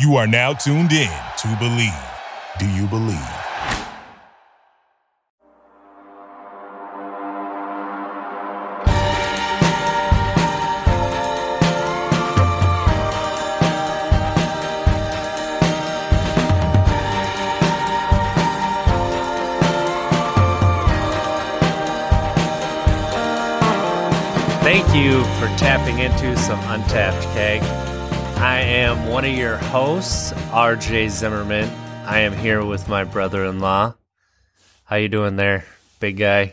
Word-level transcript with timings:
You 0.00 0.16
are 0.16 0.26
now 0.26 0.52
tuned 0.52 0.90
in 0.90 1.08
to 1.38 1.56
Believe. 1.60 1.92
Do 2.58 2.68
you 2.68 2.88
believe? 2.88 3.14
Thank 24.64 24.92
you 24.96 25.22
for 25.38 25.46
tapping 25.56 26.00
into 26.00 26.36
some 26.36 26.58
Untapped 26.64 27.22
Keg. 27.32 27.83
I 28.44 28.58
am 28.60 29.08
one 29.08 29.24
of 29.24 29.34
your 29.34 29.56
hosts, 29.56 30.34
RJ 30.52 31.08
Zimmerman. 31.08 31.66
I 32.04 32.18
am 32.18 32.34
here 32.34 32.62
with 32.62 32.86
my 32.90 33.02
brother-in-law. 33.02 33.94
How 34.84 34.96
you 34.96 35.08
doing 35.08 35.36
there, 35.36 35.64
big 35.98 36.18
guy? 36.18 36.52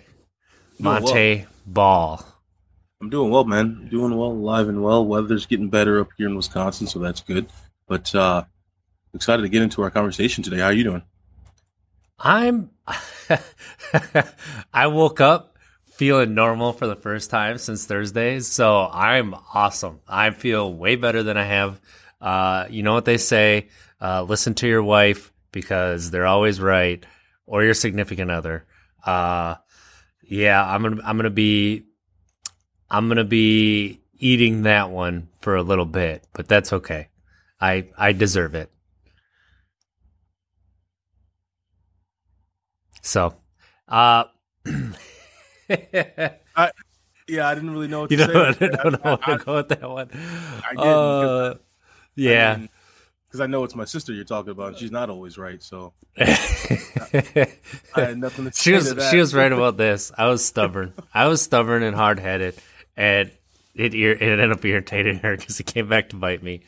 Montee 0.80 1.48
Ball. 1.68 2.26
I'm 3.02 3.10
doing 3.10 3.30
well, 3.30 3.44
man. 3.44 3.90
Doing 3.92 4.16
well, 4.16 4.32
alive 4.32 4.70
and 4.70 4.82
well. 4.82 5.06
Weather's 5.06 5.46
getting 5.46 5.68
better 5.68 6.00
up 6.00 6.08
here 6.18 6.30
in 6.30 6.36
Wisconsin, 6.38 6.88
so 6.88 6.98
that's 7.00 7.20
good. 7.20 7.48
But 7.90 8.16
uh 8.16 8.46
excited 9.14 9.42
to 9.42 9.50
get 9.50 9.62
into 9.62 9.82
our 9.82 9.92
conversation 9.92 10.46
today. 10.46 10.60
How 10.60 10.68
are 10.68 10.74
you 10.74 10.86
doing? 10.86 11.04
I'm 12.18 12.70
I 14.74 14.88
woke 14.88 15.20
up 15.20 15.51
feeling 16.02 16.34
normal 16.34 16.74
for 16.74 16.88
the 16.88 16.96
first 16.96 17.30
time 17.30 17.60
since 17.60 17.86
Thursdays, 17.86 18.48
so 18.48 18.90
I'm 18.92 19.36
awesome. 19.54 20.00
I 20.08 20.32
feel 20.32 20.74
way 20.74 20.96
better 20.96 21.22
than 21.22 21.38
I 21.38 21.44
have. 21.44 21.80
Uh, 22.20 22.66
you 22.72 22.82
know 22.82 22.96
what 22.96 23.06
they 23.06 23.18
say: 23.18 23.68
uh, 24.02 24.24
listen 24.24 24.56
to 24.56 24.68
your 24.68 24.82
wife 24.82 25.32
because 25.52 26.10
they're 26.10 26.26
always 26.26 26.60
right, 26.60 27.06
or 27.46 27.64
your 27.64 27.76
significant 27.76 28.32
other. 28.32 28.66
Uh, 29.06 29.58
yeah, 30.24 30.66
I'm 30.66 30.82
gonna 30.82 31.04
I'm 31.06 31.18
gonna 31.18 31.30
be 31.30 31.84
I'm 32.90 33.08
gonna 33.08 33.24
be 33.24 34.02
eating 34.18 34.64
that 34.64 34.90
one 34.90 35.30
for 35.40 35.56
a 35.56 35.62
little 35.62 35.86
bit, 35.86 36.26
but 36.34 36.48
that's 36.48 36.74
okay. 36.74 37.10
I 37.60 37.90
I 37.96 38.14
deserve 38.14 38.56
it. 38.56 38.72
So, 43.04 43.36
uh, 43.88 44.24
I 46.56 46.72
yeah, 47.28 47.48
I 47.48 47.56
didn't 47.56 47.72
really 47.72 47.88
know 47.88 48.02
what 48.02 48.12
you 48.12 48.18
to 48.18 48.28
don't, 48.28 48.58
say. 48.58 48.68
don't 48.84 49.06
know 49.06 49.20
I, 49.22 49.38
to 49.38 49.44
go 49.44 49.56
with 49.56 49.70
that 49.70 49.90
one. 49.90 50.10
I, 50.14 50.74
I 50.78 50.82
Uh, 50.82 51.56
yeah. 52.16 52.66
because 53.28 53.40
I 53.40 53.48
know 53.48 53.64
it's 53.64 53.76
my 53.76 53.86
sister 53.86 54.12
you're 54.12 54.26
talking 54.26 54.52
about. 54.52 54.70
and 54.70 54.78
She's 54.78 54.92
not 54.92 55.10
always 55.10 55.38
right, 55.38 55.62
so 55.64 55.94
I 56.20 56.26
had 57.96 58.18
nothing 58.18 58.46
to 58.46 58.52
say 58.52 58.62
she 58.62 58.72
was 58.74 59.10
she 59.10 59.18
was 59.18 59.34
right 59.34 59.52
about 59.52 59.78
this. 59.78 60.12
I 60.18 60.28
was 60.28 60.44
stubborn. 60.44 60.94
I 61.14 61.28
was 61.28 61.42
stubborn 61.42 61.84
and 61.84 61.96
hard 61.96 62.20
headed, 62.20 62.56
and 62.98 63.32
it 63.74 63.94
it 63.94 64.22
ended 64.22 64.52
up 64.52 64.64
irritating 64.66 65.20
her 65.20 65.38
because 65.38 65.60
it 65.60 65.66
came 65.66 65.88
back 65.88 66.10
to 66.10 66.18
bite 66.18 66.44
me. 66.44 66.64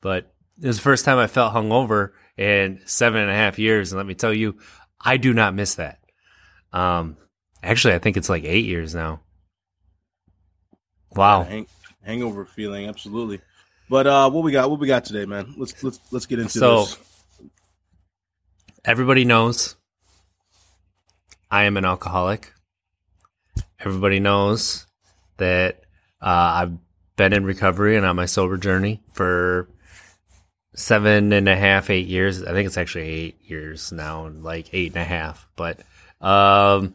But 0.00 0.32
it 0.60 0.66
was 0.66 0.76
the 0.76 0.82
first 0.82 1.04
time 1.04 1.18
I 1.18 1.28
felt 1.28 1.54
hungover 1.54 2.10
in 2.36 2.80
seven 2.86 3.20
and 3.20 3.30
a 3.30 3.34
half 3.34 3.58
years, 3.58 3.92
and 3.92 3.98
let 3.98 4.06
me 4.06 4.14
tell 4.14 4.34
you, 4.34 4.56
I 5.00 5.16
do 5.16 5.32
not 5.32 5.54
miss 5.54 5.76
that. 5.76 6.00
Um, 6.72 7.16
actually, 7.62 7.94
I 7.94 7.98
think 7.98 8.16
it's 8.16 8.28
like 8.28 8.44
eight 8.44 8.64
years 8.64 8.94
now. 8.94 9.20
Wow. 11.14 11.44
Hang, 11.44 11.66
hangover 12.04 12.44
feeling, 12.44 12.86
absolutely. 12.88 13.40
But 13.90 14.06
uh, 14.06 14.30
what 14.30 14.44
we 14.44 14.52
got? 14.52 14.70
What 14.70 14.80
we 14.80 14.86
got 14.86 15.04
today, 15.04 15.24
man? 15.24 15.54
Let's 15.56 15.82
let's 15.82 16.00
let's 16.10 16.26
get 16.26 16.38
into 16.38 16.58
So- 16.58 16.80
this. 16.84 16.98
Everybody 18.84 19.24
knows 19.24 19.76
I 21.50 21.64
am 21.64 21.76
an 21.76 21.84
alcoholic. 21.84 22.52
Everybody 23.80 24.18
knows 24.20 24.86
that 25.36 25.80
uh, 26.22 26.26
I've 26.62 26.72
been 27.16 27.32
in 27.32 27.44
recovery 27.44 27.96
and 27.96 28.06
on 28.06 28.16
my 28.16 28.26
sober 28.26 28.56
journey 28.56 29.02
for 29.12 29.68
seven 30.74 31.32
and 31.32 31.48
a 31.48 31.56
half, 31.56 31.90
eight 31.90 32.06
years. 32.06 32.42
I 32.42 32.52
think 32.52 32.66
it's 32.66 32.78
actually 32.78 33.08
eight 33.08 33.36
years 33.42 33.92
now, 33.92 34.28
like 34.28 34.68
eight 34.72 34.92
and 34.92 35.02
a 35.02 35.04
half. 35.04 35.48
But 35.56 35.80
um, 36.20 36.94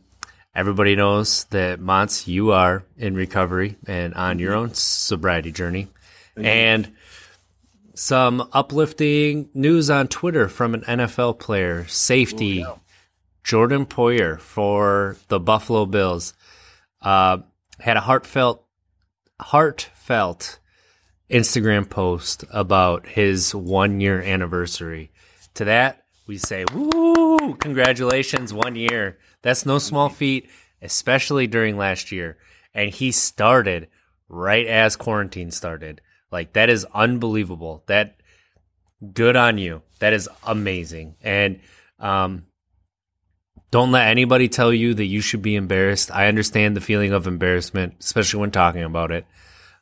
everybody 0.55 0.95
knows 0.95 1.45
that 1.45 1.79
Monts, 1.79 2.27
you 2.27 2.51
are 2.51 2.83
in 2.97 3.15
recovery 3.15 3.77
and 3.87 4.13
on 4.13 4.39
your 4.39 4.53
own 4.53 4.73
sobriety 4.73 5.51
journey. 5.51 5.89
And 6.35 6.93
some 7.95 8.49
uplifting 8.53 9.49
news 9.53 9.89
on 9.89 10.07
Twitter 10.07 10.47
from 10.47 10.73
an 10.73 10.81
NFL 10.81 11.39
player, 11.39 11.85
safety 11.87 12.65
Jordan 13.43 13.85
Poyer 13.85 14.39
for 14.39 15.17
the 15.27 15.39
Buffalo 15.39 15.85
Bills, 15.85 16.33
uh, 17.01 17.39
had 17.79 17.97
a 17.97 18.01
heartfelt, 18.01 18.65
heartfelt 19.39 20.59
Instagram 21.29 21.89
post 21.89 22.45
about 22.51 23.07
his 23.07 23.53
one 23.53 23.99
year 23.99 24.21
anniversary. 24.21 25.11
To 25.55 25.65
that, 25.65 26.05
we 26.25 26.37
say, 26.37 26.65
"Woo! 26.73 27.55
Congratulations, 27.55 28.53
one 28.53 28.75
year! 28.75 29.17
That's 29.43 29.65
no 29.65 29.77
small 29.77 30.09
feat, 30.09 30.49
especially 30.81 31.45
during 31.45 31.77
last 31.77 32.11
year." 32.11 32.37
And 32.73 32.89
he 32.89 33.11
started 33.11 33.87
right 34.27 34.65
as 34.65 34.95
quarantine 34.95 35.51
started. 35.51 36.01
Like 36.31 36.53
that 36.53 36.69
is 36.69 36.85
unbelievable. 36.93 37.83
That 37.85 38.15
good 39.13 39.35
on 39.35 39.57
you. 39.57 39.83
That 39.99 40.13
is 40.13 40.27
amazing. 40.43 41.15
And 41.21 41.59
um, 41.99 42.45
don't 43.71 43.91
let 43.91 44.07
anybody 44.07 44.49
tell 44.49 44.73
you 44.73 44.93
that 44.93 45.05
you 45.05 45.21
should 45.21 45.41
be 45.41 45.55
embarrassed. 45.55 46.11
I 46.11 46.27
understand 46.27 46.75
the 46.75 46.81
feeling 46.81 47.13
of 47.13 47.27
embarrassment, 47.27 47.95
especially 47.99 48.39
when 48.41 48.51
talking 48.51 48.83
about 48.83 49.11
it. 49.11 49.25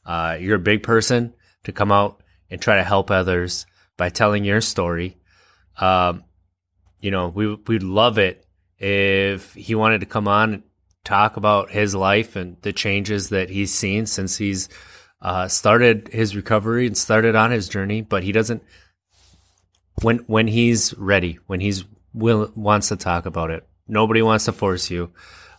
Uh, 0.05 0.37
you're 0.39 0.55
a 0.55 0.59
big 0.59 0.83
person 0.83 1.33
to 1.63 1.71
come 1.71 1.91
out 1.91 2.21
and 2.49 2.61
try 2.61 2.77
to 2.77 2.83
help 2.83 3.11
others 3.11 3.65
by 3.97 4.09
telling 4.09 4.43
your 4.43 4.61
story. 4.61 5.17
Um, 5.77 6.23
you 6.99 7.11
know, 7.11 7.29
we 7.29 7.55
we'd 7.55 7.83
love 7.83 8.17
it 8.17 8.45
if 8.81 9.53
he 9.53 9.75
wanted 9.75 9.99
to 9.99 10.07
come 10.07 10.27
on 10.27 10.53
and 10.55 10.63
talk 11.03 11.37
about 11.37 11.71
his 11.71 11.93
life 11.93 12.35
and 12.35 12.57
the 12.63 12.73
changes 12.73 13.29
that 13.29 13.49
he's 13.49 13.73
seen 13.73 14.05
since 14.07 14.37
he's 14.37 14.69
uh, 15.21 15.47
started 15.47 16.09
his 16.11 16.35
recovery 16.35 16.87
and 16.87 16.97
started 16.97 17.35
on 17.35 17.51
his 17.51 17.69
journey. 17.69 18.01
But 18.01 18.23
he 18.23 18.31
doesn't 18.31 18.63
when 20.01 20.19
when 20.19 20.47
he's 20.47 20.95
ready, 20.97 21.37
when 21.45 21.59
he's 21.59 21.85
will 22.13 22.51
wants 22.55 22.89
to 22.89 22.95
talk 22.95 23.25
about 23.25 23.51
it. 23.51 23.67
Nobody 23.87 24.21
wants 24.21 24.45
to 24.45 24.51
force 24.51 24.89
you. 24.89 25.11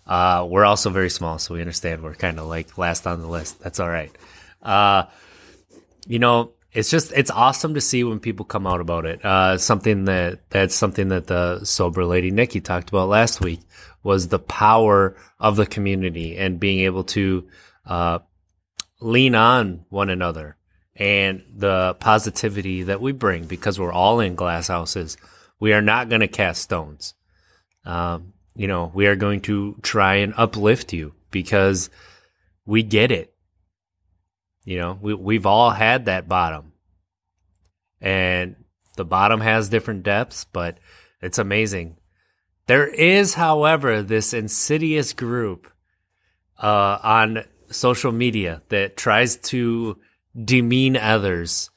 Uh, 0.05 0.45
we're 0.49 0.65
also 0.65 0.91
very 0.91 1.11
small, 1.11 1.39
so 1.39 1.55
we 1.55 1.61
understand 1.61 2.03
we're 2.03 2.15
kind 2.15 2.41
of 2.41 2.47
like 2.47 2.77
last 2.77 3.07
on 3.07 3.21
the 3.21 3.29
list. 3.29 3.61
That's 3.61 3.79
all 3.79 3.89
right. 3.89 4.11
Uh, 4.61 5.05
you 6.07 6.19
know, 6.19 6.53
it's 6.73 6.91
just 6.91 7.13
it's 7.13 7.31
awesome 7.31 7.75
to 7.75 7.81
see 7.81 8.03
when 8.03 8.19
people 8.19 8.47
come 8.47 8.67
out 8.67 8.81
about 8.81 9.05
it. 9.05 9.25
Uh, 9.25 9.59
something 9.59 10.07
that 10.07 10.49
that's 10.51 10.75
something 10.75 11.09
that 11.09 11.27
the 11.27 11.65
sober 11.65 12.05
lady 12.05 12.31
Nikki 12.31 12.61
talked 12.61 12.89
about 12.89 13.09
last 13.09 13.41
week 13.41 13.61
was 14.03 14.29
the 14.29 14.39
power 14.39 15.17
of 15.39 15.57
the 15.57 15.67
community 15.67 16.37
and 16.37 16.59
being 16.59 16.81
able 16.81 17.05
to 17.05 17.47
uh, 17.87 18.19
lean 19.01 19.35
on 19.35 19.85
one 19.91 20.09
another 20.09 20.57
and 20.97 21.43
the 21.55 21.95
positivity 22.01 22.85
that 22.85 23.01
we 23.01 23.13
bring 23.13 23.45
because 23.45 23.79
we're 23.79 23.93
all 23.93 24.21
in 24.21 24.35
glass 24.35 24.69
houses. 24.69 25.17
We 25.61 25.73
are 25.73 25.83
not 25.83 26.09
going 26.09 26.21
to 26.21 26.29
cast 26.29 26.63
stones. 26.63 27.15
Um, 27.85 28.33
you 28.55 28.67
know, 28.67 28.91
we 28.95 29.07
are 29.07 29.17
going 29.17 29.41
to 29.43 29.77
try 29.83 30.17
and 30.17 30.35
uplift 30.37 30.93
you 30.93 31.15
because 31.31 31.91
we 32.67 32.83
get 32.83 33.11
it. 33.11 33.32
You 34.65 34.79
know, 34.79 34.99
we, 35.01 35.15
we've 35.15 35.47
all 35.47 35.71
had 35.71 36.07
that 36.07 36.29
bottom. 36.29 36.73
And 38.01 38.57
the 38.97 39.05
bottom 39.05 39.41
has 39.41 39.69
different 39.69 40.03
depths, 40.03 40.45
but 40.45 40.79
it's 41.21 41.39
amazing. 41.39 41.97
There 42.67 42.87
is, 42.87 43.35
however, 43.35 44.03
this 44.03 44.33
insidious 44.33 45.13
group 45.13 45.69
uh, 46.59 46.99
on 47.03 47.45
social 47.71 48.13
media 48.13 48.63
that 48.69 48.97
tries 48.97 49.37
to 49.37 49.99
demean 50.45 50.97
others 50.97 51.71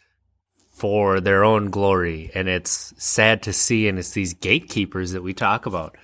for 0.71 1.21
their 1.21 1.44
own 1.44 1.69
glory. 1.69 2.31
And 2.36 2.48
it's 2.48 2.94
sad 2.98 3.42
to 3.44 3.54
see. 3.54 3.88
And 3.88 3.98
it's 3.98 4.12
these 4.12 4.33
gatekeepers 4.33 5.13
that 5.13 5.24
we 5.24 5.33
talk 5.33 5.65
about. 5.65 5.95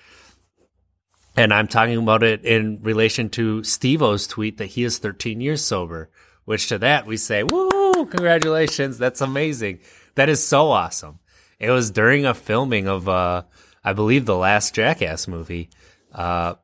And 1.35 1.53
I'm 1.53 1.67
talking 1.67 1.97
about 1.97 2.23
it 2.23 2.43
in 2.43 2.79
relation 2.81 3.29
to 3.31 3.63
Steve-O's 3.63 4.27
tweet 4.27 4.57
that 4.57 4.67
he 4.67 4.83
is 4.83 4.97
13 4.97 5.39
years 5.39 5.63
sober, 5.63 6.09
which 6.45 6.67
to 6.67 6.77
that 6.79 7.05
we 7.05 7.17
say, 7.17 7.43
woo, 7.43 8.05
congratulations. 8.05 8.97
That's 8.97 9.21
amazing. 9.21 9.79
That 10.15 10.29
is 10.29 10.45
so 10.45 10.71
awesome. 10.71 11.19
It 11.59 11.69
was 11.69 11.91
during 11.91 12.25
a 12.25 12.33
filming 12.33 12.87
of, 12.87 13.07
uh, 13.07 13.43
I 13.83 13.93
believe, 13.93 14.25
the 14.25 14.35
last 14.35 14.73
Jackass 14.73 15.27
movie, 15.27 15.69
uh, 16.13 16.55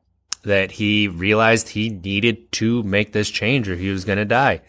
that 0.42 0.72
he 0.72 1.08
realized 1.08 1.68
he 1.68 1.88
needed 1.88 2.50
to 2.52 2.82
make 2.82 3.12
this 3.12 3.30
change 3.30 3.68
or 3.68 3.76
he 3.76 3.90
was 3.90 4.04
going 4.04 4.18
to 4.18 4.24
die. 4.24 4.62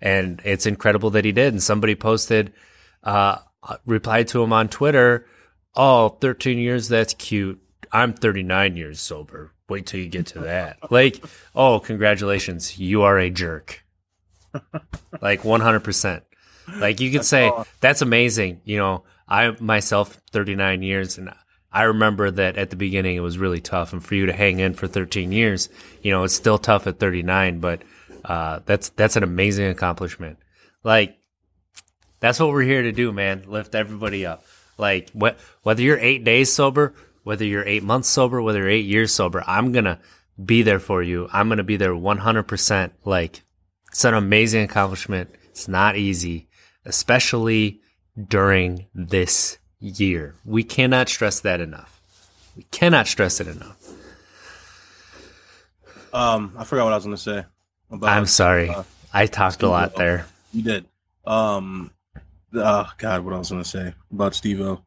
And 0.00 0.40
it's 0.44 0.66
incredible 0.66 1.10
that 1.10 1.24
he 1.24 1.32
did. 1.32 1.52
And 1.52 1.62
somebody 1.62 1.94
posted, 1.94 2.52
uh, 3.02 3.38
replied 3.84 4.28
to 4.28 4.42
him 4.42 4.52
on 4.52 4.68
Twitter, 4.68 5.26
"Oh, 5.74 6.10
13 6.20 6.58
years, 6.58 6.88
that's 6.88 7.14
cute. 7.14 7.60
I'm 7.92 8.12
39 8.12 8.76
years 8.76 9.00
sober. 9.00 9.52
Wait 9.68 9.86
till 9.86 10.00
you 10.00 10.08
get 10.08 10.26
to 10.26 10.40
that." 10.40 10.78
like, 10.90 11.24
"Oh, 11.54 11.80
congratulations, 11.80 12.78
you 12.78 13.02
are 13.02 13.18
a 13.18 13.30
jerk." 13.30 13.85
Like 15.20 15.42
100%. 15.42 16.22
Like 16.78 17.00
you 17.00 17.10
could 17.10 17.24
say 17.24 17.50
that's 17.80 18.02
amazing, 18.02 18.60
you 18.64 18.76
know, 18.76 19.04
I 19.28 19.56
myself 19.60 20.20
39 20.32 20.82
years 20.82 21.18
and 21.18 21.32
I 21.72 21.82
remember 21.84 22.30
that 22.30 22.56
at 22.56 22.70
the 22.70 22.76
beginning 22.76 23.16
it 23.16 23.20
was 23.20 23.38
really 23.38 23.60
tough 23.60 23.92
and 23.92 24.04
for 24.04 24.14
you 24.14 24.26
to 24.26 24.32
hang 24.32 24.60
in 24.60 24.74
for 24.74 24.86
13 24.86 25.30
years, 25.32 25.68
you 26.02 26.10
know, 26.10 26.24
it's 26.24 26.34
still 26.34 26.58
tough 26.58 26.86
at 26.86 26.98
39, 26.98 27.60
but 27.60 27.82
uh, 28.24 28.60
that's 28.64 28.88
that's 28.90 29.16
an 29.16 29.22
amazing 29.22 29.66
accomplishment. 29.66 30.38
Like 30.82 31.18
that's 32.20 32.40
what 32.40 32.48
we're 32.48 32.62
here 32.62 32.82
to 32.82 32.92
do, 32.92 33.12
man. 33.12 33.44
Lift 33.46 33.74
everybody 33.74 34.26
up. 34.26 34.44
Like 34.78 35.10
wh- 35.10 35.36
whether 35.62 35.82
you're 35.82 35.98
8 35.98 36.24
days 36.24 36.52
sober, 36.52 36.94
whether 37.22 37.44
you're 37.44 37.66
8 37.66 37.82
months 37.82 38.08
sober, 38.08 38.42
whether 38.42 38.60
you're 38.60 38.68
8 38.70 38.84
years 38.86 39.12
sober, 39.12 39.44
I'm 39.46 39.72
going 39.72 39.84
to 39.84 39.98
be 40.42 40.62
there 40.62 40.80
for 40.80 41.02
you. 41.02 41.28
I'm 41.32 41.48
going 41.48 41.58
to 41.58 41.64
be 41.64 41.76
there 41.76 41.92
100%. 41.92 42.90
Like 43.04 43.42
it's 43.96 44.04
an 44.04 44.12
amazing 44.12 44.62
accomplishment. 44.62 45.34
It's 45.46 45.68
not 45.68 45.96
easy, 45.96 46.48
especially 46.84 47.80
during 48.28 48.88
this 48.94 49.56
year. 49.80 50.34
We 50.44 50.64
cannot 50.64 51.08
stress 51.08 51.40
that 51.40 51.62
enough. 51.62 52.02
We 52.58 52.64
cannot 52.64 53.06
stress 53.06 53.40
it 53.40 53.48
enough. 53.48 53.78
Um, 56.12 56.52
I 56.58 56.64
forgot 56.64 56.84
what 56.84 56.92
I 56.92 56.96
was 56.96 57.04
going 57.06 57.16
to 57.16 57.22
say. 57.22 57.44
About, 57.90 58.10
I'm 58.10 58.26
sorry. 58.26 58.68
uh, 58.68 58.82
I 59.14 59.24
talked 59.24 59.62
a 59.62 59.68
lot 59.70 59.92
Steve-O. 59.92 60.04
there. 60.04 60.26
You 60.52 60.62
did. 60.62 60.84
Um, 61.26 61.90
oh 62.52 62.92
God, 62.98 63.24
what 63.24 63.32
I 63.32 63.38
was 63.38 63.48
going 63.48 63.62
to 63.62 63.68
say 63.68 63.94
about 64.12 64.34
Steve-O. 64.34 64.82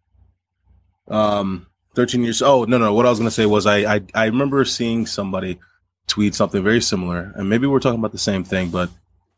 Um, 1.07 1.65
thirteen 1.95 2.23
years. 2.23 2.44
Oh 2.44 2.65
no, 2.65 2.77
no. 2.77 2.94
What 2.94 3.07
I 3.07 3.09
was 3.09 3.17
going 3.17 3.27
to 3.27 3.33
say 3.33 3.47
was 3.47 3.65
I, 3.65 3.95
I 3.95 4.01
I 4.13 4.25
remember 4.25 4.63
seeing 4.65 5.07
somebody 5.07 5.59
tweet 6.06 6.35
something 6.35 6.63
very 6.63 6.81
similar, 6.81 7.33
and 7.35 7.50
maybe 7.50 7.65
we're 7.65 7.79
talking 7.79 7.97
about 7.97 8.11
the 8.11 8.19
same 8.19 8.44
thing, 8.44 8.69
but 8.69 8.91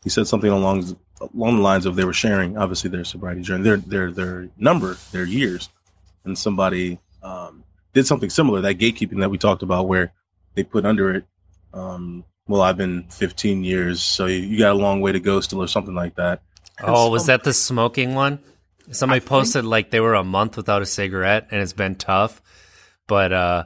he 0.03 0.09
said 0.09 0.27
something 0.27 0.50
along 0.51 0.98
along 1.36 1.57
the 1.57 1.62
lines 1.62 1.86
of 1.86 1.95
they 1.95 2.03
were 2.06 2.13
sharing 2.13 2.57
obviously 2.57 2.89
their 2.89 3.03
sobriety 3.03 3.42
journey, 3.42 3.63
their 3.63 3.77
their 3.77 4.12
their 4.12 4.50
number, 4.57 4.98
their 5.12 5.25
years, 5.25 5.69
and 6.25 6.38
somebody 6.38 7.00
um, 7.24 7.63
did 7.94 8.07
something 8.07 8.30
similar 8.30 8.62
that 8.62 8.77
gatekeeping 8.80 9.19
that 9.19 9.30
we 9.30 9.38
talked 9.38 9.63
about, 9.63 9.88
where 9.88 10.13
they 10.56 10.63
put 10.63 10.86
under 10.86 11.13
it. 11.15 11.25
Um, 11.74 12.25
well, 12.48 12.62
I've 12.62 12.75
been 12.77 13.03
15 13.03 13.63
years, 13.63 14.01
so 14.01 14.25
you, 14.25 14.38
you 14.39 14.57
got 14.57 14.71
a 14.71 14.77
long 14.80 15.00
way 15.00 15.12
to 15.12 15.19
go 15.19 15.39
still, 15.39 15.62
or 15.63 15.68
something 15.68 15.94
like 15.95 16.15
that. 16.15 16.42
And 16.80 16.88
Oh, 16.89 17.09
was 17.09 17.27
that 17.27 17.44
the 17.44 17.54
smoking 17.54 18.15
one? 18.15 18.39
Somebody 18.92 19.18
I 19.18 19.19
think- 19.19 19.30
posted 19.30 19.63
like 19.65 19.92
they 19.92 20.00
were 20.01 20.15
a 20.15 20.24
month 20.24 20.57
without 20.57 20.81
a 20.81 20.86
cigarette 20.86 21.47
and 21.51 21.62
it's 21.62 21.71
been 21.74 21.95
tough. 21.95 22.42
But 23.07 23.31
uh 23.31 23.63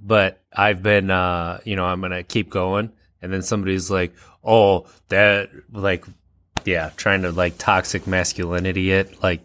but 0.00 0.40
I've 0.52 0.82
been 0.82 1.10
uh 1.10 1.60
you 1.64 1.76
know, 1.76 1.84
I'm 1.84 2.00
going 2.00 2.12
to 2.12 2.22
keep 2.24 2.48
going 2.50 2.90
and 3.20 3.32
then 3.32 3.42
somebody's 3.42 3.90
like, 3.90 4.14
"Oh, 4.44 4.86
that 5.08 5.50
like 5.72 6.04
yeah, 6.64 6.90
trying 6.96 7.22
to 7.22 7.32
like 7.32 7.58
toxic 7.58 8.06
masculinity 8.06 8.92
it 8.92 9.22
like 9.22 9.40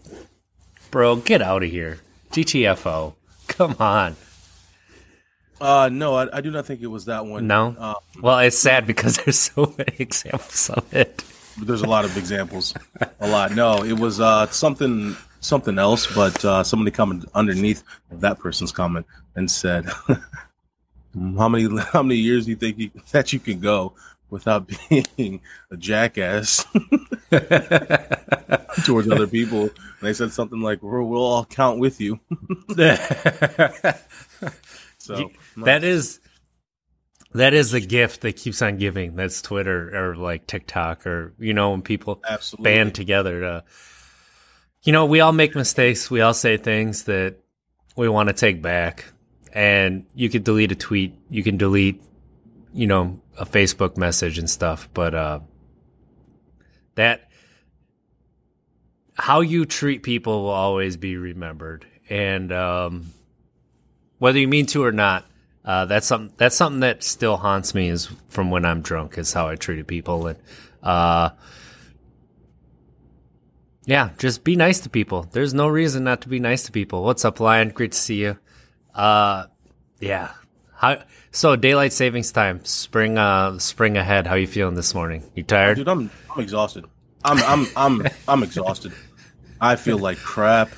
bro, 0.91 1.15
get 1.17 1.41
out 1.41 1.63
of 1.63 1.69
here. 1.69 1.99
GTFO. 2.31 3.13
Come 3.47 3.75
on. 3.79 4.15
Uh, 5.59 5.89
no, 5.91 6.15
I, 6.15 6.37
I 6.37 6.41
do 6.41 6.51
not 6.51 6.65
think 6.65 6.81
it 6.81 6.87
was 6.87 7.05
that 7.05 7.25
one. 7.25 7.47
No. 7.47 7.75
uh, 7.79 7.95
Well, 8.21 8.39
it's 8.39 8.57
sad 8.57 8.85
because 8.85 9.17
there's 9.25 9.39
so 9.39 9.73
many 9.77 9.95
examples 9.97 10.69
of 10.69 10.93
it. 10.93 11.23
there's 11.63 11.81
a 11.81 11.87
lot 11.87 12.05
of 12.05 12.15
examples. 12.17 12.73
a 13.19 13.27
lot. 13.27 13.55
No, 13.55 13.83
it 13.83 13.99
was 13.99 14.19
uh 14.19 14.47
something 14.47 15.15
something 15.39 15.79
else, 15.79 16.13
but 16.13 16.43
uh, 16.45 16.63
somebody 16.63 16.91
commented 16.91 17.29
underneath 17.33 17.83
that 18.11 18.37
person's 18.39 18.71
comment 18.71 19.05
and 19.35 19.49
said, 19.49 19.85
"How 21.37 21.49
many 21.49 21.67
how 21.91 22.03
many 22.03 22.19
years 22.19 22.45
do 22.45 22.51
you 22.51 22.57
think 22.57 22.77
you, 22.77 22.91
that 23.11 23.33
you 23.33 23.39
can 23.39 23.59
go 23.59 23.93
without 24.29 24.69
being 25.17 25.41
a 25.71 25.77
jackass 25.77 26.65
towards 28.85 29.09
other 29.09 29.27
people?" 29.27 29.61
And 29.63 29.71
they 30.01 30.13
said 30.13 30.31
something 30.31 30.61
like, 30.61 30.81
"We'll, 30.83 31.03
we'll 31.03 31.21
all 31.23 31.45
count 31.45 31.79
with 31.79 31.99
you." 32.01 32.19
So 34.99 35.17
You- 35.19 35.31
that 35.63 35.83
is 35.85 36.19
that 37.33 37.53
is 37.53 37.73
a 37.73 37.79
gift 37.79 38.21
that 38.21 38.35
keeps 38.35 38.61
on 38.61 38.77
giving. 38.77 39.15
That's 39.15 39.41
Twitter 39.41 39.95
or 39.95 40.15
like 40.17 40.47
TikTok 40.47 41.07
or 41.07 41.33
you 41.39 41.53
know 41.53 41.71
when 41.71 41.81
people 41.81 42.21
absolutely 42.27 42.63
band 42.71 42.95
together 42.95 43.39
to 43.41 43.63
you 44.83 44.91
know 44.91 45.05
we 45.05 45.21
all 45.21 45.31
make 45.31 45.55
mistakes. 45.55 46.11
We 46.11 46.19
all 46.21 46.33
say 46.33 46.57
things 46.57 47.03
that 47.03 47.37
we 47.95 48.09
want 48.09 48.27
to 48.27 48.33
take 48.33 48.61
back, 48.61 49.05
and 49.53 50.05
you 50.13 50.29
could 50.29 50.43
delete 50.43 50.71
a 50.73 50.75
tweet. 50.75 51.15
You 51.29 51.41
can 51.43 51.55
delete 51.57 52.01
you 52.77 52.85
know 52.85 53.19
a 53.37 53.45
Facebook 53.45 53.97
message 53.97 54.37
and 54.37 54.47
stuff, 54.47 54.87
but 54.93 55.15
uh, 55.15 55.39
that 56.93 57.27
how 59.15 59.41
you 59.41 59.65
treat 59.65 60.03
people 60.03 60.43
will 60.43 60.49
always 60.49 60.95
be 60.95 61.17
remembered, 61.17 61.87
and 62.07 62.51
um, 62.51 63.07
whether 64.19 64.37
you 64.37 64.47
mean 64.47 64.67
to 64.67 64.83
or 64.83 64.91
not. 64.91 65.25
Uh, 65.65 65.83
that's 65.83 66.07
something. 66.07 66.33
That's 66.37 66.55
something 66.55 66.79
that 66.79 67.03
still 67.03 67.35
haunts 67.35 67.75
me. 67.75 67.89
Is 67.89 68.05
from 68.29 68.51
when 68.51 68.63
I'm 68.63 68.81
drunk. 68.81 69.17
Is 69.17 69.33
how 69.33 69.49
I 69.49 69.55
treated 69.55 69.85
people, 69.85 70.27
and 70.27 70.39
uh, 70.81 71.31
yeah, 73.85 74.11
just 74.17 74.45
be 74.45 74.55
nice 74.55 74.79
to 74.81 74.89
people. 74.89 75.27
There's 75.31 75.53
no 75.53 75.67
reason 75.67 76.05
not 76.05 76.21
to 76.21 76.29
be 76.29 76.39
nice 76.39 76.63
to 76.63 76.71
people. 76.71 77.03
What's 77.03 77.25
up, 77.25 77.41
Lion? 77.41 77.69
Great 77.69 77.91
to 77.91 77.97
see 77.97 78.21
you. 78.21 78.37
Uh, 78.93 79.47
yeah. 79.99 80.31
How? 80.73 81.01
So 81.37 81.55
daylight 81.55 81.93
savings 81.93 82.31
time, 82.31 82.65
spring. 82.65 83.19
Uh, 83.19 83.59
spring 83.59 83.95
ahead. 83.95 84.25
How 84.25 84.33
you 84.33 84.47
feeling 84.47 84.73
this 84.73 84.95
morning? 84.95 85.23
You 85.35 85.43
tired? 85.43 85.77
dude. 85.77 85.87
I'm 85.87 86.09
I'm 86.33 86.41
exhausted. 86.41 86.85
I'm 87.23 87.37
I'm 87.43 87.67
I'm 87.77 88.07
I'm 88.27 88.41
exhausted. 88.41 88.91
I 89.61 89.75
feel 89.75 89.99
like 89.99 90.17
crap. 90.17 90.71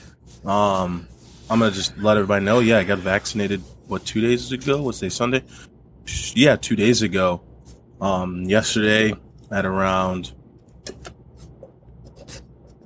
Um, 0.43 1.07
I'm 1.49 1.59
gonna 1.59 1.71
just 1.71 1.97
let 1.97 2.17
everybody 2.17 2.43
know. 2.43 2.59
Yeah, 2.59 2.79
I 2.79 2.83
got 2.83 2.97
vaccinated. 2.97 3.63
What 3.87 4.03
two 4.03 4.19
days 4.19 4.51
ago? 4.51 4.81
What's 4.81 4.99
day? 4.99 5.07
Sunday? 5.07 5.45
Yeah, 6.35 6.57
two 6.57 6.75
days 6.75 7.03
ago. 7.03 7.41
Um, 8.01 8.43
yesterday 8.43 9.13
at 9.49 9.65
around. 9.65 10.33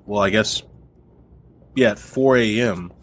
Well, 0.05 0.21
I 0.21 0.29
guess. 0.29 0.61
Yeah, 1.75 1.93
at 1.93 1.97
4 1.97 2.37
a.m. 2.37 2.93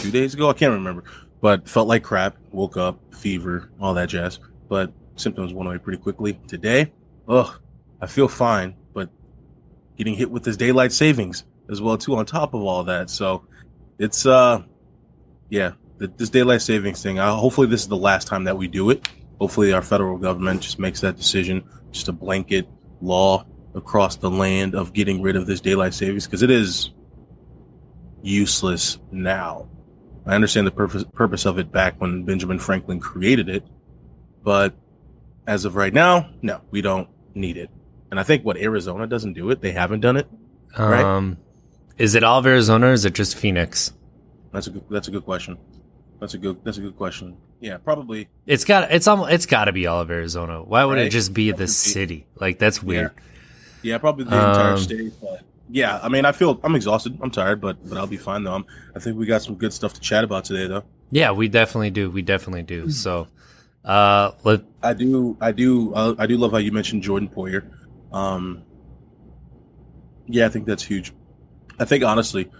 Two 0.00 0.10
days 0.10 0.34
ago, 0.34 0.50
I 0.50 0.54
can't 0.54 0.72
remember, 0.72 1.04
but 1.40 1.68
felt 1.68 1.86
like 1.86 2.02
crap. 2.02 2.36
Woke 2.50 2.76
up, 2.76 2.98
fever, 3.20 3.70
all 3.80 3.94
that 3.94 4.08
jazz. 4.08 4.40
But 4.68 4.92
symptoms 5.16 5.52
went 5.52 5.68
away 5.68 5.78
pretty 5.78 6.00
quickly. 6.02 6.34
Today, 6.48 6.92
ugh, 7.28 7.60
I 8.00 8.06
feel 8.06 8.28
fine, 8.28 8.74
but 8.92 9.10
getting 9.96 10.14
hit 10.14 10.30
with 10.30 10.44
this 10.44 10.56
daylight 10.56 10.92
savings 10.92 11.44
as 11.70 11.80
well 11.80 11.96
too 11.96 12.16
on 12.16 12.26
top 12.26 12.54
of 12.54 12.62
all 12.62 12.84
that. 12.84 13.10
So 13.10 13.44
it's 13.98 14.26
uh, 14.26 14.62
yeah, 15.50 15.72
the, 15.98 16.08
this 16.08 16.30
daylight 16.30 16.62
savings 16.62 17.02
thing. 17.02 17.18
Uh, 17.18 17.34
hopefully, 17.34 17.66
this 17.66 17.82
is 17.82 17.88
the 17.88 17.96
last 17.96 18.26
time 18.26 18.44
that 18.44 18.56
we 18.56 18.66
do 18.66 18.90
it. 18.90 19.06
Hopefully, 19.38 19.72
our 19.72 19.82
federal 19.82 20.18
government 20.18 20.62
just 20.62 20.78
makes 20.78 21.00
that 21.00 21.16
decision, 21.16 21.64
just 21.92 22.08
a 22.08 22.12
blanket 22.12 22.68
law 23.00 23.44
across 23.74 24.16
the 24.16 24.30
land 24.30 24.74
of 24.74 24.92
getting 24.92 25.22
rid 25.22 25.36
of 25.36 25.46
this 25.46 25.60
daylight 25.60 25.94
savings 25.94 26.26
because 26.26 26.42
it 26.42 26.50
is 26.50 26.90
useless 28.22 28.98
now. 29.12 29.68
I 30.26 30.34
understand 30.34 30.66
the 30.66 30.70
purpose 30.72 31.04
purpose 31.12 31.46
of 31.46 31.58
it 31.58 31.72
back 31.72 32.00
when 32.00 32.24
Benjamin 32.24 32.58
Franklin 32.58 33.00
created 33.00 33.48
it, 33.48 33.64
but 34.42 34.74
as 35.46 35.64
of 35.64 35.76
right 35.76 35.92
now, 35.92 36.30
no, 36.42 36.60
we 36.70 36.82
don't 36.82 37.08
need 37.34 37.56
it. 37.56 37.70
And 38.10 38.20
I 38.20 38.22
think 38.22 38.44
what 38.44 38.56
Arizona 38.56 39.06
doesn't 39.06 39.32
do 39.34 39.50
it, 39.50 39.60
they 39.60 39.72
haven't 39.72 40.00
done 40.00 40.16
it. 40.16 40.28
Right. 40.78 41.02
Um, 41.04 41.38
is 41.96 42.14
it 42.14 42.22
all 42.24 42.38
of 42.38 42.46
Arizona 42.46 42.88
or 42.88 42.92
is 42.92 43.04
it 43.04 43.14
just 43.14 43.36
Phoenix? 43.36 43.92
That's 44.52 44.66
a 44.66 44.70
good. 44.70 44.84
That's 44.90 45.08
a 45.08 45.10
good 45.10 45.24
question. 45.24 45.58
That's 46.20 46.34
a 46.34 46.38
good. 46.38 46.64
That's 46.64 46.78
a 46.78 46.80
good 46.80 46.96
question. 46.96 47.36
Yeah, 47.60 47.78
probably. 47.78 48.28
It's 48.46 48.64
got 48.64 48.90
it's 48.92 49.06
almost 49.06 49.32
it's 49.32 49.46
got 49.46 49.66
to 49.66 49.72
be 49.72 49.86
all 49.86 50.00
of 50.00 50.10
Arizona. 50.10 50.62
Why 50.62 50.84
would 50.84 50.98
it 50.98 51.10
just 51.10 51.32
be 51.32 51.52
the 51.52 51.66
city? 51.68 52.26
Like 52.36 52.58
that's 52.58 52.82
weird. 52.82 53.12
Yeah, 53.82 53.98
probably 53.98 54.24
the 54.24 54.34
entire 54.34 54.72
Um, 54.74 54.78
state. 54.78 55.12
But 55.20 55.42
yeah, 55.70 56.00
I 56.02 56.08
mean, 56.08 56.24
I 56.24 56.32
feel 56.32 56.60
I'm 56.62 56.74
exhausted. 56.74 57.18
I'm 57.22 57.30
tired, 57.30 57.60
but 57.60 57.88
but 57.88 57.98
I'll 57.98 58.06
be 58.06 58.16
fine 58.16 58.44
though. 58.44 58.54
I'm, 58.54 58.66
I 58.94 58.98
think 58.98 59.16
we 59.18 59.26
got 59.26 59.42
some 59.42 59.54
good 59.54 59.72
stuff 59.72 59.92
to 59.94 60.00
chat 60.00 60.24
about 60.24 60.44
today, 60.44 60.66
though. 60.66 60.84
Yeah, 61.10 61.32
we 61.32 61.48
definitely 61.48 61.90
do. 61.90 62.10
We 62.10 62.22
definitely 62.22 62.62
do. 62.62 62.84
Hmm. 62.84 62.90
So, 62.90 63.28
uh, 63.84 64.32
let 64.44 64.62
I 64.82 64.94
do. 64.94 65.36
I 65.40 65.52
do. 65.52 65.94
Uh, 65.94 66.14
I 66.18 66.26
do 66.26 66.36
love 66.36 66.52
how 66.52 66.58
you 66.58 66.72
mentioned 66.72 67.02
Jordan 67.02 67.28
Poyer. 67.28 67.70
Um, 68.12 68.62
yeah, 70.26 70.46
I 70.46 70.48
think 70.48 70.66
that's 70.66 70.82
huge. 70.82 71.12
I 71.78 71.84
think 71.84 72.04
honestly, 72.04 72.50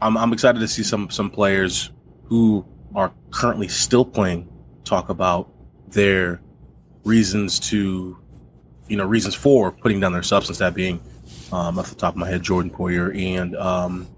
I'm 0.00 0.16
I'm 0.16 0.32
excited 0.32 0.60
to 0.60 0.68
see 0.68 0.82
some 0.82 1.10
some 1.10 1.30
players 1.30 1.90
who 2.24 2.66
are 2.94 3.12
currently 3.30 3.68
still 3.68 4.04
playing 4.04 4.48
talk 4.84 5.08
about 5.08 5.52
their 5.88 6.40
reasons 7.04 7.58
to, 7.58 8.18
you 8.88 8.96
know, 8.96 9.04
reasons 9.04 9.34
for 9.34 9.72
putting 9.72 10.00
down 10.00 10.12
their 10.12 10.22
substance. 10.22 10.58
That 10.58 10.74
being 10.74 11.00
um, 11.52 11.78
off 11.78 11.88
the 11.88 11.94
top 11.94 12.14
of 12.14 12.18
my 12.18 12.28
head, 12.28 12.42
Jordan 12.42 12.70
Poyer 12.70 13.16
and 13.16 13.56
um, 13.56 14.08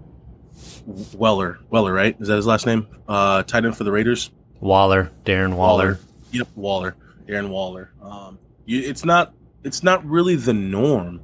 Weller. 1.13 1.59
Weller, 1.69 1.93
right? 1.93 2.15
Is 2.19 2.27
that 2.27 2.35
his 2.35 2.45
last 2.45 2.65
name? 2.65 2.87
Uh, 3.07 3.43
tight 3.43 3.65
end 3.65 3.77
for 3.77 3.83
the 3.83 3.91
Raiders. 3.91 4.31
Waller, 4.59 5.11
Darren 5.25 5.55
Waller. 5.55 5.99
Yep, 6.31 6.47
Waller, 6.55 6.95
Darren 7.27 7.49
Waller. 7.49 7.91
Um, 8.01 8.39
you, 8.65 8.79
it's 8.81 9.03
not 9.03 9.33
it's 9.63 9.83
not 9.83 10.05
really 10.05 10.35
the 10.35 10.53
norm 10.53 11.21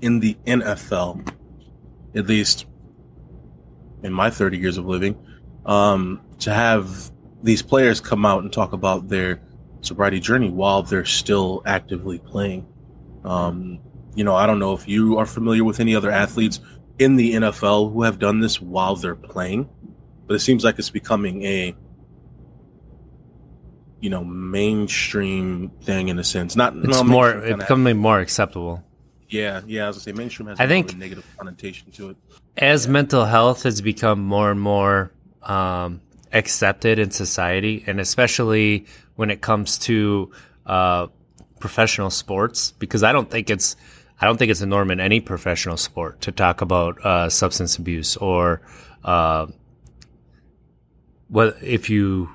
in 0.00 0.20
the 0.20 0.36
NFL, 0.46 1.32
at 2.14 2.26
least 2.26 2.66
in 4.02 4.12
my 4.12 4.30
30 4.30 4.58
years 4.58 4.76
of 4.76 4.84
living, 4.86 5.16
um, 5.64 6.20
to 6.40 6.52
have 6.52 7.10
these 7.42 7.62
players 7.62 8.00
come 8.00 8.26
out 8.26 8.42
and 8.42 8.52
talk 8.52 8.72
about 8.72 9.08
their 9.08 9.40
sobriety 9.80 10.20
journey 10.20 10.50
while 10.50 10.82
they're 10.82 11.04
still 11.04 11.62
actively 11.66 12.18
playing. 12.18 12.66
Um, 13.24 13.78
you 14.14 14.24
know, 14.24 14.34
I 14.34 14.46
don't 14.46 14.58
know 14.58 14.74
if 14.74 14.88
you 14.88 15.18
are 15.18 15.26
familiar 15.26 15.64
with 15.64 15.80
any 15.80 15.94
other 15.94 16.10
athletes 16.10 16.60
in 16.98 17.16
the 17.16 17.34
NFL 17.34 17.92
who 17.92 18.02
have 18.02 18.18
done 18.18 18.40
this 18.40 18.60
while 18.60 18.96
they're 18.96 19.14
playing, 19.16 19.68
but 20.26 20.34
it 20.34 20.40
seems 20.40 20.64
like 20.64 20.78
it's 20.78 20.90
becoming 20.90 21.42
a 21.44 21.74
you 24.00 24.10
know 24.10 24.24
mainstream 24.24 25.70
thing 25.82 26.08
in 26.08 26.18
a 26.18 26.24
sense. 26.24 26.56
Not 26.56 26.74
It's 26.76 26.98
no, 26.98 27.04
more 27.04 27.30
it's 27.30 27.58
becoming 27.58 27.96
more 27.96 28.18
acceptable. 28.20 28.82
yeah, 29.28 29.60
yeah. 29.66 29.84
I 29.84 29.86
was 29.88 29.96
gonna 29.96 30.04
say 30.04 30.12
mainstream 30.12 30.48
has 30.48 30.60
I 30.60 30.66
think- 30.66 30.92
a 30.92 30.96
negative 30.96 31.24
connotation 31.38 31.90
to 31.92 32.10
it. 32.10 32.16
As 32.56 32.86
mental 32.86 33.24
health 33.24 33.62
has 33.62 33.80
become 33.80 34.20
more 34.20 34.50
and 34.50 34.60
more 34.60 35.12
um, 35.42 36.02
accepted 36.32 36.98
in 36.98 37.10
society, 37.10 37.82
and 37.86 37.98
especially 37.98 38.86
when 39.16 39.30
it 39.30 39.40
comes 39.40 39.78
to 39.78 40.30
uh, 40.66 41.06
professional 41.62 42.10
sports, 42.10 42.72
because 42.72 43.02
I 43.02 43.12
don't 43.12 43.30
think 43.30 43.48
it's 43.48 43.76
I 44.20 44.26
don't 44.26 44.36
think 44.36 44.50
it's 44.50 44.60
a 44.60 44.66
norm 44.66 44.90
in 44.90 45.00
any 45.00 45.20
professional 45.20 45.76
sport 45.76 46.20
to 46.22 46.32
talk 46.32 46.60
about 46.60 47.04
uh, 47.04 47.30
substance 47.30 47.78
abuse 47.78 48.16
or 48.16 48.60
uh, 49.04 49.46
what 51.28 51.56
if 51.62 51.88
you 51.88 52.28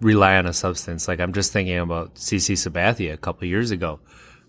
rely 0.00 0.36
on 0.36 0.46
a 0.46 0.52
substance. 0.52 1.08
Like 1.08 1.20
I'm 1.20 1.32
just 1.32 1.52
thinking 1.52 1.78
about 1.78 2.14
CC 2.14 2.54
Sabathia 2.54 3.12
a 3.12 3.16
couple 3.16 3.46
years 3.46 3.70
ago. 3.70 4.00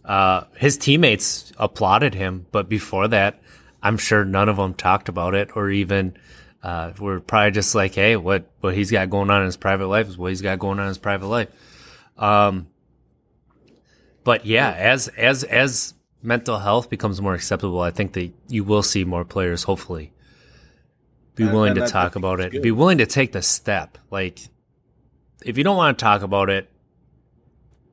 Uh, 0.06 0.44
his 0.56 0.78
teammates 0.78 1.52
applauded 1.58 2.14
him, 2.14 2.46
but 2.52 2.70
before 2.70 3.08
that, 3.08 3.42
I'm 3.82 3.98
sure 3.98 4.24
none 4.24 4.50
of 4.50 4.58
them 4.58 4.74
talked 4.74 5.10
about 5.10 5.34
it 5.34 5.56
or 5.56 5.70
even 5.70 6.18
uh, 6.62 6.94
were 7.00 7.20
probably 7.20 7.52
just 7.52 7.76
like, 7.76 7.96
"Hey, 7.96 8.16
what 8.16 8.50
what 8.62 8.76
he's 8.76 8.92
got 8.92 9.10
going 9.10 9.30
on 9.30 9.42
in 9.42 9.46
his 9.46 9.58
private 9.58 9.88
life 9.88 10.08
is 10.08 10.18
what 10.18 10.30
he's 10.30 10.42
got 10.42 10.60
going 10.60 10.80
on 10.80 10.86
in 10.86 10.90
his 10.90 10.98
private 10.98 11.28
life." 11.28 11.50
Um, 12.18 12.68
but 14.24 14.46
yeah, 14.46 14.72
as 14.72 15.08
as 15.10 15.44
as 15.44 15.94
mental 16.22 16.60
health 16.60 16.90
becomes 16.90 17.22
more 17.22 17.34
acceptable, 17.34 17.82
I 17.82 17.92
think 17.92 18.14
that 18.14 18.32
you 18.48 18.64
will 18.64 18.84
see 18.84 19.04
more 19.04 19.26
players, 19.26 19.64
hopefully, 19.64 20.14
be 21.36 21.44
And- 21.44 21.54
willing 21.54 21.78
and 21.78 21.86
to 21.86 21.92
talk 21.92 22.16
about 22.16 22.40
it, 22.40 22.52
good. 22.52 22.62
be 22.62 22.72
willing 22.72 23.00
to 23.00 23.06
take 23.06 23.32
the 23.34 23.42
step. 23.42 23.98
Like, 24.10 24.40
if 25.46 25.58
you 25.58 25.64
don't 25.64 25.78
want 25.78 25.98
to 25.98 26.04
talk 26.04 26.22
about 26.22 26.50
it, 26.50 26.70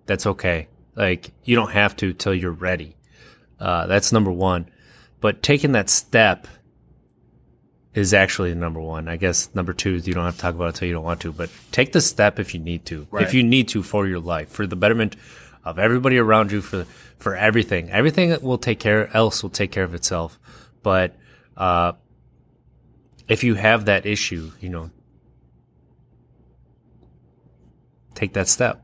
that's 0.06 0.26
okay. 0.26 0.68
Like, 0.94 1.32
you 1.44 1.56
don't 1.56 1.70
have 1.72 1.96
to 1.96 2.12
till 2.12 2.34
you're 2.34 2.50
ready. 2.52 2.96
Uh, 3.58 3.87
that's 3.87 4.12
number 4.12 4.30
one. 4.30 4.66
But 5.20 5.42
taking 5.42 5.72
that 5.72 5.90
step 5.90 6.46
is 7.92 8.14
actually 8.14 8.54
number 8.54 8.80
one. 8.80 9.08
I 9.08 9.16
guess 9.16 9.50
number 9.54 9.72
two 9.72 9.96
is 9.96 10.06
you 10.06 10.14
don't 10.14 10.25
have 10.25 10.37
to 10.37 10.40
talk 10.40 10.54
about 10.54 10.64
it 10.66 10.68
until 10.68 10.88
you 10.88 10.94
don't 10.94 11.04
want 11.04 11.20
to, 11.22 11.32
but 11.32 11.50
take 11.72 11.92
the 11.92 12.00
step 12.00 12.38
if 12.38 12.54
you 12.54 12.60
need 12.60 12.87
to. 12.87 13.06
Right. 13.10 13.22
If 13.26 13.34
you 13.34 13.42
need 13.42 13.68
to 13.68 13.82
for 13.82 14.06
your 14.06 14.20
life, 14.20 14.49
for 14.49 14.66
the 14.66 14.76
betterment 14.76 15.16
of 15.64 15.79
everybody 15.79 16.19
around 16.19 16.52
you, 16.52 16.61
for 16.61 16.85
for 17.19 17.37
everything. 17.37 17.90
Everything 17.90 18.37
will 18.43 18.59
take 18.59 18.81
care 18.81 19.14
else 19.14 19.43
will 19.43 19.50
take 19.50 19.71
care 19.71 19.85
of 19.85 19.95
itself. 19.95 20.38
But 20.83 21.14
uh 21.57 21.93
if 23.29 23.45
you 23.45 23.55
have 23.55 23.85
that 23.85 24.07
issue, 24.07 24.50
you 24.61 24.69
know, 24.69 24.90
take 28.14 28.33
that 28.33 28.49
step. 28.49 28.83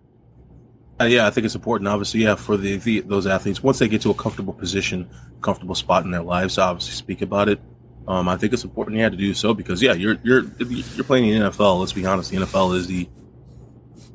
Uh, 0.98 1.04
yeah, 1.04 1.26
I 1.26 1.30
think 1.30 1.44
it's 1.44 1.54
important. 1.54 1.88
Obviously, 1.88 2.22
yeah, 2.22 2.36
for 2.36 2.56
the, 2.56 2.76
the 2.76 3.00
those 3.00 3.26
athletes 3.26 3.62
once 3.62 3.78
they 3.78 3.88
get 3.88 4.00
to 4.02 4.10
a 4.10 4.14
comfortable 4.14 4.54
position, 4.54 5.10
comfortable 5.42 5.74
spot 5.74 6.04
in 6.04 6.10
their 6.10 6.22
lives, 6.22 6.56
obviously 6.56 6.94
speak 6.94 7.20
about 7.20 7.48
it. 7.48 7.60
Um, 8.08 8.28
I 8.28 8.36
think 8.36 8.52
it's 8.52 8.64
important, 8.64 8.98
yeah, 8.98 9.08
to 9.08 9.16
do 9.16 9.34
so 9.34 9.52
because 9.52 9.82
yeah, 9.82 9.92
you're 9.92 10.16
you're 10.22 10.44
you're 10.58 11.04
playing 11.04 11.28
in 11.28 11.40
the 11.40 11.50
NFL. 11.50 11.80
Let's 11.80 11.92
be 11.92 12.06
honest, 12.06 12.30
the 12.30 12.38
NFL 12.38 12.76
is 12.76 12.86
the 12.86 13.08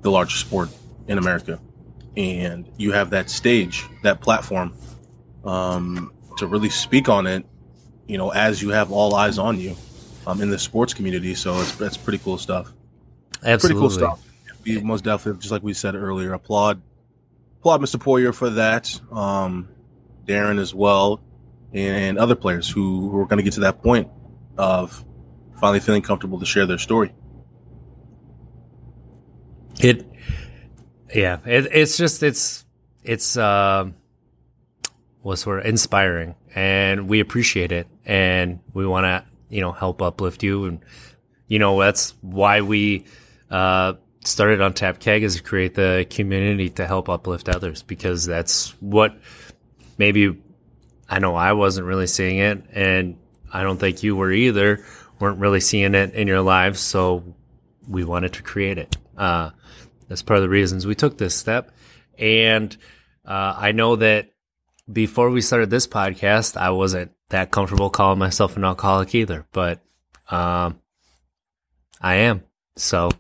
the 0.01 0.09
largest 0.09 0.41
sport 0.41 0.69
in 1.07 1.17
America, 1.17 1.59
and 2.17 2.69
you 2.77 2.91
have 2.91 3.11
that 3.11 3.29
stage, 3.29 3.85
that 4.03 4.21
platform, 4.21 4.75
um, 5.45 6.13
to 6.37 6.47
really 6.47 6.69
speak 6.69 7.09
on 7.09 7.27
it. 7.27 7.45
You 8.07 8.17
know, 8.17 8.31
as 8.31 8.61
you 8.61 8.69
have 8.69 8.91
all 8.91 9.15
eyes 9.15 9.37
on 9.37 9.59
you, 9.59 9.75
um, 10.27 10.41
in 10.41 10.49
the 10.49 10.59
sports 10.59 10.93
community. 10.93 11.33
So 11.35 11.59
it's 11.61 11.75
that's 11.75 11.97
pretty 11.97 12.19
cool 12.19 12.37
stuff 12.37 12.73
Absolutely. 13.43 13.59
pretty 13.59 13.79
cool 13.79 13.89
stuff. 13.89 14.27
We 14.65 14.79
most 14.81 15.03
definitely, 15.03 15.39
just 15.39 15.51
like 15.51 15.63
we 15.63 15.73
said 15.73 15.95
earlier, 15.95 16.33
applaud 16.33 16.81
applaud 17.59 17.81
Mr. 17.81 17.99
Poyer 17.99 18.33
for 18.33 18.51
that. 18.51 18.99
Um, 19.11 19.69
Darren 20.25 20.59
as 20.59 20.73
well, 20.73 21.21
and 21.73 22.19
other 22.19 22.35
players 22.35 22.69
who, 22.69 23.09
who 23.09 23.19
are 23.19 23.25
going 23.25 23.37
to 23.37 23.43
get 23.43 23.53
to 23.53 23.61
that 23.61 23.81
point 23.81 24.09
of 24.57 25.03
finally 25.59 25.79
feeling 25.79 26.03
comfortable 26.03 26.39
to 26.39 26.45
share 26.45 26.67
their 26.67 26.77
story. 26.77 27.13
It, 29.79 30.05
yeah, 31.13 31.39
it, 31.45 31.67
it's 31.71 31.97
just 31.97 32.23
it's 32.23 32.65
it's 33.03 33.37
um, 33.37 33.95
what's 35.21 35.45
word 35.45 35.65
inspiring, 35.65 36.35
and 36.55 37.07
we 37.07 37.19
appreciate 37.19 37.71
it, 37.71 37.87
and 38.05 38.59
we 38.73 38.85
want 38.85 39.05
to 39.05 39.23
you 39.49 39.61
know 39.61 39.71
help 39.71 40.01
uplift 40.01 40.43
you, 40.43 40.65
and 40.65 40.79
you 41.47 41.59
know 41.59 41.79
that's 41.79 42.11
why 42.21 42.61
we 42.61 43.05
uh, 43.49 43.93
started 44.23 44.61
Untapped 44.61 44.99
Keg 44.99 45.23
is 45.23 45.37
to 45.37 45.43
create 45.43 45.75
the 45.75 46.05
community 46.09 46.69
to 46.71 46.85
help 46.85 47.09
uplift 47.09 47.49
others 47.49 47.83
because 47.83 48.25
that's 48.25 48.69
what 48.81 49.15
maybe 49.97 50.41
I 51.09 51.19
know 51.19 51.35
I 51.35 51.53
wasn't 51.53 51.87
really 51.87 52.07
seeing 52.07 52.37
it, 52.39 52.63
and 52.71 53.17
I 53.51 53.63
don't 53.63 53.77
think 53.77 54.03
you 54.03 54.15
were 54.15 54.31
either. 54.31 54.83
weren't 55.19 55.39
really 55.39 55.59
seeing 55.59 55.93
it 55.93 56.13
in 56.13 56.27
your 56.27 56.41
lives, 56.41 56.79
so 56.79 57.35
we 57.87 58.03
wanted 58.03 58.33
to 58.33 58.43
create 58.43 58.77
it. 58.77 58.97
Uh, 59.17 59.51
that's 60.11 60.21
part 60.21 60.35
of 60.35 60.43
the 60.43 60.49
reasons 60.49 60.85
we 60.85 60.93
took 60.93 61.17
this 61.17 61.33
step. 61.33 61.71
And 62.19 62.75
uh, 63.23 63.55
I 63.57 63.71
know 63.71 63.95
that 63.95 64.29
before 64.91 65.29
we 65.29 65.39
started 65.39 65.69
this 65.69 65.87
podcast, 65.87 66.57
I 66.57 66.71
wasn't 66.71 67.11
that 67.29 67.49
comfortable 67.49 67.89
calling 67.89 68.19
myself 68.19 68.57
an 68.57 68.65
alcoholic 68.65 69.15
either, 69.15 69.47
but 69.53 69.79
um, 70.29 70.81
I 72.01 72.15
am. 72.15 72.43
So 72.75 73.11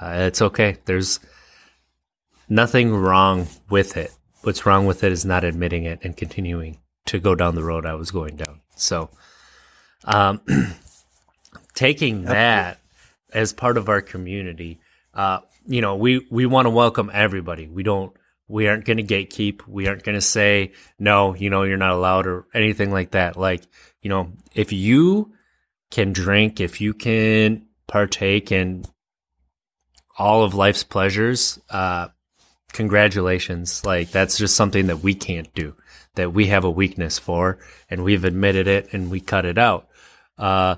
uh, 0.00 0.14
it's 0.26 0.42
okay. 0.42 0.78
There's 0.84 1.20
nothing 2.48 2.92
wrong 2.92 3.46
with 3.70 3.96
it. 3.96 4.10
What's 4.42 4.66
wrong 4.66 4.84
with 4.84 5.04
it 5.04 5.12
is 5.12 5.24
not 5.24 5.44
admitting 5.44 5.84
it 5.84 6.00
and 6.02 6.16
continuing 6.16 6.78
to 7.06 7.20
go 7.20 7.36
down 7.36 7.54
the 7.54 7.62
road 7.62 7.86
I 7.86 7.94
was 7.94 8.10
going 8.10 8.34
down. 8.34 8.62
So, 8.74 9.10
um, 10.06 10.40
taking 11.76 12.24
that 12.24 12.80
as 13.32 13.52
part 13.52 13.76
of 13.76 13.88
our 13.88 14.00
community, 14.00 14.80
uh, 15.14 15.38
you 15.66 15.80
know, 15.80 15.96
we, 15.96 16.26
we 16.30 16.46
want 16.46 16.66
to 16.66 16.70
welcome 16.70 17.10
everybody. 17.12 17.68
We 17.68 17.82
don't, 17.82 18.12
we 18.48 18.68
aren't 18.68 18.84
going 18.84 18.98
to 18.98 19.02
gatekeep. 19.02 19.66
We 19.66 19.86
aren't 19.88 20.02
going 20.02 20.16
to 20.16 20.20
say, 20.20 20.72
no, 20.98 21.34
you 21.34 21.48
know, 21.50 21.62
you're 21.62 21.76
not 21.76 21.92
allowed 21.92 22.26
or 22.26 22.46
anything 22.52 22.90
like 22.90 23.12
that. 23.12 23.36
Like, 23.36 23.62
you 24.02 24.10
know, 24.10 24.32
if 24.54 24.72
you 24.72 25.32
can 25.90 26.12
drink, 26.12 26.60
if 26.60 26.80
you 26.80 26.92
can 26.92 27.66
partake 27.86 28.52
in 28.52 28.84
all 30.18 30.44
of 30.44 30.54
life's 30.54 30.84
pleasures, 30.84 31.58
uh, 31.70 32.08
congratulations. 32.72 33.84
Like, 33.84 34.10
that's 34.10 34.36
just 34.36 34.56
something 34.56 34.88
that 34.88 35.02
we 35.02 35.14
can't 35.14 35.52
do, 35.54 35.74
that 36.14 36.32
we 36.32 36.48
have 36.48 36.64
a 36.64 36.70
weakness 36.70 37.18
for, 37.18 37.58
and 37.88 38.04
we've 38.04 38.24
admitted 38.24 38.66
it 38.66 38.92
and 38.92 39.10
we 39.10 39.20
cut 39.20 39.46
it 39.46 39.56
out. 39.56 39.88
Uh, 40.36 40.76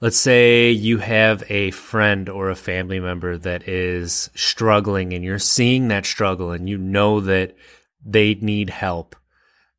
let's 0.00 0.18
say 0.18 0.70
you 0.70 0.98
have 0.98 1.42
a 1.48 1.70
friend 1.72 2.28
or 2.28 2.50
a 2.50 2.56
family 2.56 3.00
member 3.00 3.36
that 3.36 3.68
is 3.68 4.30
struggling 4.34 5.12
and 5.12 5.24
you're 5.24 5.38
seeing 5.38 5.88
that 5.88 6.06
struggle 6.06 6.52
and 6.52 6.68
you 6.68 6.78
know 6.78 7.20
that 7.20 7.56
they 8.04 8.34
need 8.34 8.70
help 8.70 9.16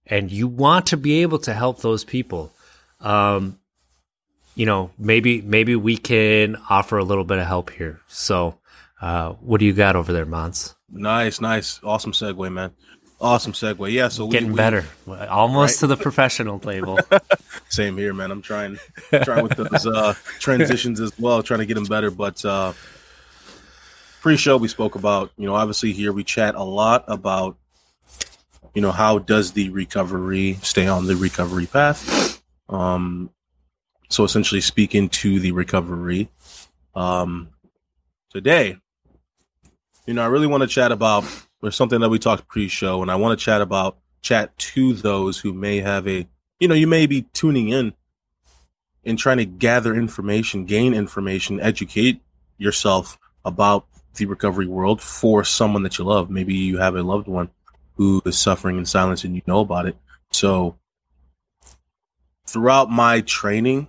and 0.05 0.31
you 0.31 0.47
want 0.47 0.87
to 0.87 0.97
be 0.97 1.21
able 1.21 1.39
to 1.39 1.53
help 1.53 1.81
those 1.81 2.03
people 2.03 2.51
um 2.99 3.57
you 4.55 4.65
know 4.65 4.91
maybe 4.97 5.41
maybe 5.41 5.75
we 5.75 5.97
can 5.97 6.57
offer 6.69 6.97
a 6.97 7.03
little 7.03 7.23
bit 7.23 7.37
of 7.37 7.47
help 7.47 7.69
here. 7.69 8.01
So 8.07 8.59
uh 9.01 9.31
what 9.33 9.59
do 9.59 9.65
you 9.65 9.73
got 9.73 9.95
over 9.95 10.11
there 10.11 10.25
mons? 10.25 10.75
Nice, 10.91 11.39
nice, 11.39 11.79
awesome 11.83 12.11
segue, 12.11 12.51
man. 12.51 12.71
Awesome 13.21 13.51
segue. 13.51 13.91
Yeah, 13.91 14.07
so 14.07 14.25
we, 14.25 14.31
getting 14.31 14.51
we- 14.51 14.55
better 14.55 14.85
almost 15.29 15.75
Right. 15.75 15.79
to 15.81 15.87
the 15.87 15.97
professional 15.97 16.57
table 16.59 16.97
Same 17.69 17.97
here, 17.97 18.13
man. 18.13 18.31
I'm 18.31 18.41
trying, 18.41 18.79
trying 19.23 19.43
with 19.43 19.57
those 19.57 19.85
uh, 19.85 20.13
transitions 20.39 20.99
as 21.01 21.11
well, 21.19 21.43
trying 21.43 21.59
to 21.59 21.65
get 21.65 21.75
them 21.75 21.83
better. 21.85 22.09
But 22.11 22.43
uh, 22.45 22.73
pre-show, 24.21 24.57
we 24.57 24.67
spoke 24.69 24.95
about, 24.95 25.31
you 25.37 25.45
know, 25.45 25.53
obviously 25.55 25.91
here 25.91 26.11
we 26.13 26.23
chat 26.23 26.55
a 26.55 26.63
lot 26.63 27.03
about 27.07 27.57
you 28.75 28.81
know, 28.83 28.91
how 28.91 29.17
does 29.17 29.53
the 29.53 29.69
recovery 29.69 30.57
stay 30.61 30.87
on 30.87 31.07
the 31.07 31.15
recovery 31.15 31.65
path? 31.65 32.41
Um, 32.69 33.31
so 34.09 34.23
essentially 34.23 34.61
speaking 34.61 35.09
to 35.09 35.39
the 35.39 35.51
recovery. 35.51 36.29
Um, 36.93 37.49
today, 38.29 38.77
you 40.05 40.13
know, 40.13 40.21
I 40.23 40.27
really 40.27 40.45
want 40.47 40.61
to 40.61 40.67
chat 40.67 40.91
about 40.91 41.25
there's 41.61 41.75
something 41.75 41.99
that 41.99 42.09
we 42.09 42.19
talked 42.19 42.47
pre-show, 42.47 43.01
and 43.01 43.11
I 43.11 43.15
want 43.15 43.37
to 43.37 43.43
chat 43.43 43.61
about 43.61 43.97
chat 44.21 44.57
to 44.57 44.93
those 44.93 45.39
who 45.39 45.53
may 45.53 45.77
have 45.79 46.07
a, 46.07 46.27
you 46.59 46.67
know, 46.67 46.75
you 46.75 46.87
may 46.87 47.05
be 47.05 47.23
tuning 47.33 47.69
in 47.69 47.93
and 49.05 49.17
trying 49.17 49.37
to 49.37 49.45
gather 49.45 49.95
information, 49.95 50.65
gain 50.65 50.93
information, 50.93 51.59
educate 51.59 52.21
yourself 52.57 53.17
about 53.45 53.85
the 54.15 54.25
recovery 54.25 54.67
world 54.67 55.01
for 55.01 55.43
someone 55.43 55.83
that 55.83 55.97
you 55.97 56.05
love. 56.05 56.29
Maybe 56.29 56.53
you 56.53 56.77
have 56.77 56.95
a 56.95 57.03
loved 57.03 57.27
one 57.27 57.49
who 57.95 58.21
is 58.25 58.37
suffering 58.37 58.77
in 58.77 58.85
silence 58.85 59.23
and 59.23 59.35
you 59.35 59.41
know 59.45 59.59
about 59.59 59.85
it. 59.85 59.95
So 60.31 60.77
throughout 62.45 62.89
my 62.89 63.21
training, 63.21 63.87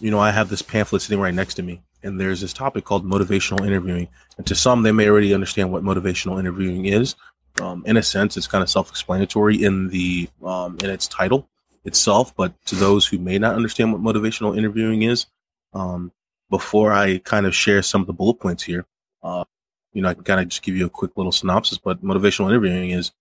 you 0.00 0.10
know, 0.10 0.18
I 0.20 0.30
have 0.30 0.48
this 0.48 0.62
pamphlet 0.62 1.02
sitting 1.02 1.20
right 1.20 1.34
next 1.34 1.54
to 1.54 1.62
me, 1.62 1.82
and 2.04 2.20
there's 2.20 2.40
this 2.40 2.52
topic 2.52 2.84
called 2.84 3.04
motivational 3.04 3.66
interviewing. 3.66 4.08
And 4.36 4.46
to 4.46 4.54
some, 4.54 4.82
they 4.82 4.92
may 4.92 5.08
already 5.08 5.34
understand 5.34 5.72
what 5.72 5.82
motivational 5.82 6.38
interviewing 6.38 6.86
is. 6.86 7.16
Um, 7.60 7.82
in 7.86 7.96
a 7.96 8.02
sense, 8.02 8.36
it's 8.36 8.46
kind 8.46 8.62
of 8.62 8.70
self-explanatory 8.70 9.62
in 9.62 9.88
the 9.88 10.28
um, 10.44 10.76
in 10.82 10.90
its 10.90 11.08
title 11.08 11.48
itself. 11.84 12.34
But 12.36 12.52
to 12.66 12.74
those 12.74 13.06
who 13.06 13.18
may 13.18 13.38
not 13.38 13.54
understand 13.54 13.92
what 13.92 14.02
motivational 14.02 14.56
interviewing 14.56 15.02
is, 15.02 15.26
um, 15.72 16.12
before 16.50 16.92
I 16.92 17.18
kind 17.18 17.46
of 17.46 17.54
share 17.54 17.82
some 17.82 18.00
of 18.00 18.06
the 18.06 18.12
bullet 18.12 18.34
points 18.34 18.62
here, 18.62 18.86
uh, 19.22 19.44
you 19.92 20.02
know, 20.02 20.08
I 20.08 20.14
can 20.14 20.24
kind 20.24 20.40
of 20.40 20.48
just 20.48 20.62
give 20.62 20.76
you 20.76 20.86
a 20.86 20.90
quick 20.90 21.12
little 21.16 21.32
synopsis. 21.32 21.78
But 21.78 22.04
motivational 22.04 22.48
interviewing 22.48 22.90
is 22.90 23.12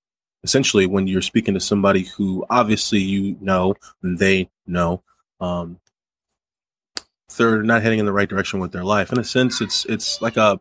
essentially 0.44 0.86
when 0.86 1.08
you're 1.08 1.22
speaking 1.22 1.54
to 1.54 1.60
somebody 1.60 2.04
who 2.04 2.46
obviously 2.50 3.00
you 3.00 3.38
know 3.40 3.76
and 4.02 4.20
they 4.20 4.50
know 4.68 5.02
um, 5.40 5.80
they're 7.38 7.64
not 7.64 7.82
heading 7.82 8.00
in 8.00 8.06
the 8.06 8.14
right 8.14 8.30
direction 8.30 8.60
with 8.60 8.72
their 8.72 8.84
life. 8.84 9.12
In 9.12 9.20
a 9.20 9.24
sense, 9.24 9.62
it's 9.62 9.86
it's 9.86 10.22
like 10.22 10.38
a 10.38 10.60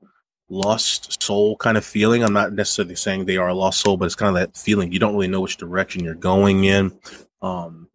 lost 0.49 1.23
soul 1.23 1.57
kind 1.57 1.77
of 1.77 1.85
feeling. 1.85 2.23
I'm 2.23 2.33
not 2.33 2.53
necessarily 2.53 2.95
saying 2.95 3.25
they 3.25 3.37
are 3.37 3.49
a 3.49 3.55
lost 3.55 3.81
soul, 3.81 3.97
but 3.97 4.07
it's 4.07 4.15
kind 4.15 4.37
of 4.37 4.41
that 4.41 4.57
feeling 4.57 4.93
you 4.93 4.99
don't 4.99 5.15
really 5.15 5.29
know 5.29 5.41
which 5.41 5.57
direction 5.57 6.05
you're 6.05 6.15
going 6.15 6.65
in. 6.65 6.93
Um, 7.41 7.89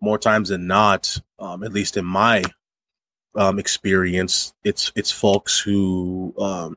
more 0.00 0.18
times 0.18 0.48
than 0.48 0.66
not, 0.66 1.18
um, 1.38 1.62
at 1.62 1.72
least 1.72 1.96
in 1.96 2.04
my 2.04 2.42
um, 3.34 3.58
experience, 3.58 4.54
it's 4.64 4.92
it's 4.94 5.12
folks 5.12 5.58
who 5.58 6.34
um, 6.38 6.76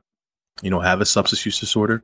you 0.62 0.70
know 0.70 0.80
have 0.80 1.00
a 1.00 1.06
substance 1.06 1.44
use 1.46 1.58
disorder. 1.60 2.02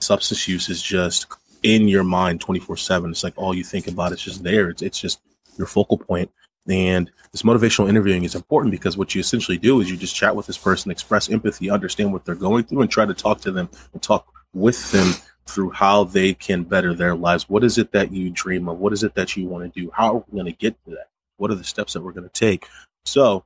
Substance 0.00 0.48
use 0.48 0.68
is 0.68 0.82
just 0.82 1.26
in 1.64 1.88
your 1.88 2.04
mind 2.04 2.40
24 2.42 2.76
7 2.76 3.10
it's 3.10 3.24
like 3.24 3.32
all 3.36 3.54
you 3.54 3.64
think 3.64 3.88
about 3.88 4.12
it's 4.12 4.22
just 4.22 4.42
there 4.42 4.68
it's, 4.68 4.82
it's 4.82 5.00
just 5.00 5.20
your 5.56 5.66
focal 5.66 5.96
point 5.96 6.30
and 6.68 7.10
this 7.32 7.42
motivational 7.42 7.88
interviewing 7.88 8.24
is 8.24 8.34
important 8.34 8.70
because 8.70 8.96
what 8.96 9.14
you 9.14 9.20
essentially 9.20 9.58
do 9.58 9.80
is 9.80 9.90
you 9.90 9.96
just 9.96 10.16
chat 10.16 10.34
with 10.34 10.46
this 10.46 10.56
person, 10.56 10.90
express 10.90 11.28
empathy, 11.28 11.70
understand 11.70 12.12
what 12.12 12.24
they're 12.24 12.34
going 12.34 12.64
through, 12.64 12.80
and 12.82 12.90
try 12.90 13.04
to 13.04 13.14
talk 13.14 13.40
to 13.42 13.50
them 13.50 13.68
and 13.92 14.02
talk 14.02 14.26
with 14.54 14.90
them 14.92 15.12
through 15.46 15.70
how 15.70 16.04
they 16.04 16.32
can 16.32 16.64
better 16.64 16.94
their 16.94 17.14
lives. 17.14 17.48
What 17.48 17.64
is 17.64 17.76
it 17.76 17.92
that 17.92 18.12
you 18.12 18.30
dream 18.30 18.68
of? 18.68 18.78
What 18.78 18.92
is 18.92 19.02
it 19.02 19.14
that 19.14 19.36
you 19.36 19.46
want 19.46 19.72
to 19.72 19.80
do? 19.80 19.90
How 19.92 20.16
are 20.16 20.24
we 20.28 20.40
going 20.40 20.52
to 20.52 20.58
get 20.58 20.82
to 20.84 20.90
that? 20.92 21.08
What 21.36 21.50
are 21.50 21.56
the 21.56 21.64
steps 21.64 21.92
that 21.92 22.02
we're 22.02 22.12
going 22.12 22.28
to 22.28 22.32
take? 22.32 22.66
So, 23.04 23.44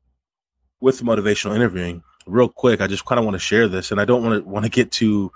with 0.80 1.02
motivational 1.02 1.56
interviewing, 1.56 2.04
real 2.26 2.48
quick, 2.48 2.80
I 2.80 2.86
just 2.86 3.04
kind 3.04 3.18
of 3.18 3.24
want 3.24 3.34
to 3.34 3.40
share 3.40 3.66
this, 3.66 3.90
and 3.90 4.00
I 4.00 4.04
don't 4.04 4.22
want 4.22 4.44
to 4.44 4.48
want 4.48 4.64
to 4.64 4.70
get 4.70 4.92
too, 4.92 5.32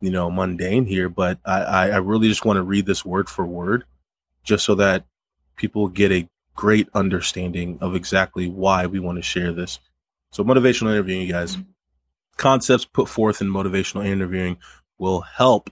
you 0.00 0.10
know, 0.10 0.30
mundane 0.30 0.86
here, 0.86 1.08
but 1.08 1.38
I, 1.44 1.90
I 1.90 1.96
really 1.98 2.28
just 2.28 2.44
want 2.44 2.56
to 2.56 2.62
read 2.62 2.86
this 2.86 3.04
word 3.04 3.28
for 3.28 3.46
word, 3.46 3.84
just 4.42 4.64
so 4.64 4.74
that 4.76 5.04
people 5.56 5.86
get 5.86 6.10
a 6.10 6.28
great 6.60 6.90
understanding 6.92 7.78
of 7.80 7.94
exactly 7.94 8.46
why 8.46 8.84
we 8.84 9.00
want 9.00 9.16
to 9.16 9.22
share 9.22 9.50
this. 9.50 9.80
So, 10.30 10.44
motivational 10.44 10.90
interviewing, 10.90 11.22
you 11.22 11.32
guys, 11.32 11.56
mm-hmm. 11.56 11.70
concepts 12.36 12.84
put 12.84 13.08
forth 13.08 13.40
in 13.40 13.48
motivational 13.48 14.04
interviewing 14.04 14.58
will 14.98 15.22
help 15.22 15.70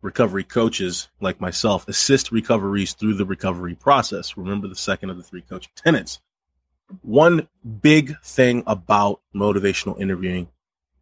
recovery 0.00 0.42
coaches 0.42 1.10
like 1.20 1.38
myself 1.38 1.86
assist 1.86 2.32
recoverees 2.32 2.94
through 2.94 3.12
the 3.12 3.26
recovery 3.26 3.74
process. 3.74 4.34
Remember 4.38 4.68
the 4.68 4.74
second 4.74 5.10
of 5.10 5.18
the 5.18 5.22
three 5.22 5.42
coaching 5.42 5.72
tenets. 5.76 6.18
One 7.02 7.46
big 7.82 8.18
thing 8.22 8.62
about 8.66 9.20
motivational 9.36 10.00
interviewing 10.00 10.48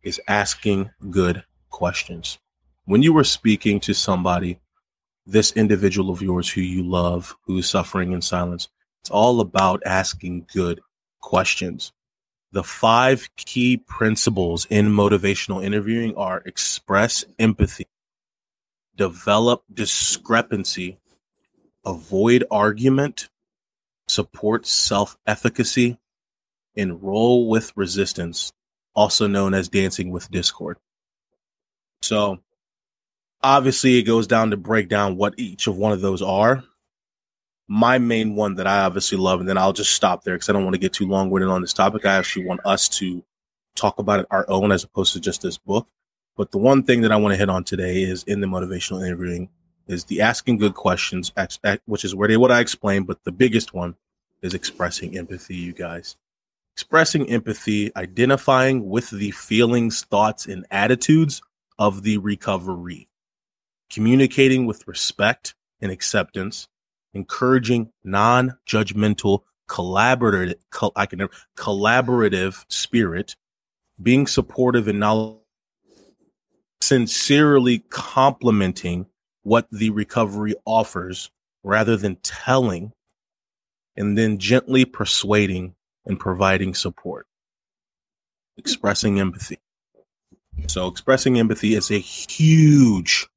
is 0.03 0.21
asking 0.27 0.91
good 1.09 1.45
questions. 1.69 2.41
When 2.85 3.05
you 3.05 3.13
were 3.13 3.23
speaking 3.23 3.79
to 3.81 3.95
somebody, 3.95 4.59
this 5.25 5.53
individual 5.53 6.11
of 6.11 6.21
yours 6.21 6.51
who 6.51 6.63
you 6.63 6.83
love, 6.83 7.37
who 7.43 7.59
is 7.59 7.69
suffering 7.69 8.11
in 8.11 8.23
silence, 8.23 8.69
it's 9.03 9.11
all 9.11 9.41
about 9.41 9.83
asking 9.87 10.47
good 10.53 10.81
questions. 11.21 11.93
The 12.53 12.65
five 12.65 13.29
key 13.37 13.77
principles 13.77 14.67
in 14.69 14.89
motivational 14.89 15.65
interviewing 15.65 16.17
are 16.17 16.43
express 16.45 17.25
empathy, 17.39 17.87
develop 18.97 19.63
discrepancy, 19.73 20.99
avoid 21.85 22.45
argument, 22.51 23.29
support 24.09 24.67
self 24.67 25.17
efficacy, 25.27 25.99
enroll 26.75 27.49
with 27.49 27.73
resistance, 27.77 28.53
also 28.95 29.27
known 29.27 29.55
as 29.55 29.69
dancing 29.69 30.11
with 30.11 30.31
discord. 30.31 30.77
So, 32.03 32.41
obviously, 33.43 33.99
it 33.99 34.03
goes 34.03 34.27
down 34.27 34.51
to 34.51 34.57
break 34.57 34.89
down 34.89 35.17
what 35.17 35.35
each 35.39 35.69
of 35.69 35.77
one 35.77 35.93
of 35.93 36.01
those 36.01 36.21
are 36.21 36.65
my 37.73 37.99
main 37.99 38.35
one 38.35 38.57
that 38.57 38.67
I 38.67 38.81
obviously 38.81 39.17
love, 39.17 39.39
and 39.39 39.49
then 39.49 39.57
I'll 39.57 39.73
just 39.73 39.95
stop 39.95 40.25
there 40.25 40.35
because 40.35 40.49
I 40.49 40.53
don't 40.53 40.65
want 40.65 40.75
to 40.75 40.81
get 40.81 40.93
too 40.93 41.07
long 41.07 41.31
winded 41.31 41.51
on 41.51 41.61
this 41.61 41.73
topic. 41.73 42.05
I 42.05 42.17
actually 42.17 42.45
want 42.45 42.61
us 42.65 42.89
to 42.99 43.23
talk 43.77 44.01
about 44.01 44.19
it 44.19 44.27
our 44.33 44.45
own 44.51 44.73
as 44.73 44.83
opposed 44.83 45.13
to 45.13 45.21
just 45.21 45.43
this 45.43 45.57
book. 45.57 45.87
But 46.37 46.51
the 46.51 46.59
one 46.59 46.83
thing 46.83 47.03
that 47.03 47.13
I 47.13 47.17
want 47.17 47.33
to 47.33 47.39
hit 47.39 47.49
on 47.49 47.63
today 47.63 48.03
is 48.03 48.25
in 48.25 48.41
the 48.41 48.49
motivational 48.49 49.07
interviewing 49.07 49.51
is 49.87 50.03
the 50.05 50.21
asking 50.21 50.59
good 50.59 50.75
questions, 50.75 51.31
which 51.85 52.05
is 52.05 52.13
where 52.13 52.27
they 52.27 52.37
what 52.37 52.51
I 52.51 52.59
explained. 52.59 53.07
But 53.07 53.23
the 53.23 53.31
biggest 53.31 53.73
one 53.73 53.95
is 54.43 54.53
expressing 54.53 55.17
empathy, 55.17 55.55
you 55.55 55.73
guys. 55.73 56.17
Expressing 56.75 57.31
empathy, 57.31 57.93
identifying 57.95 58.89
with 58.89 59.11
the 59.11 59.31
feelings, 59.31 60.03
thoughts, 60.03 60.47
and 60.47 60.67
attitudes 60.73 61.41
of 61.79 62.03
the 62.03 62.19
recoveree, 62.19 63.07
communicating 63.91 64.67
with 64.67 64.89
respect 64.89 65.55
and 65.81 65.93
acceptance, 65.93 66.67
encouraging 67.15 67.93
non-judgmental 68.05 69.41
collaborative 69.69 70.55
I 70.97 71.07
can 71.07 71.21
never, 71.21 71.33
collaborative 71.57 72.65
spirit, 72.69 73.37
being 74.03 74.27
supportive 74.27 74.89
and 74.89 75.39
sincerely 76.81 77.79
complimenting 77.91 79.07
what 79.43 79.69
the 79.71 79.91
recoveree 79.91 80.55
offers 80.67 81.31
rather 81.63 81.97
than 81.97 82.17
telling, 82.17 82.93
and 83.97 84.19
then 84.19 84.39
gently 84.39 84.85
persuading 84.85 85.75
and 86.05 86.19
providing 86.19 86.75
support. 86.75 87.27
Expressing 88.57 89.21
empathy. 89.21 89.59
So, 90.67 90.89
expressing 90.89 91.39
empathy 91.39 91.75
is 91.75 91.91
a 91.91 91.99
huge 91.99 93.29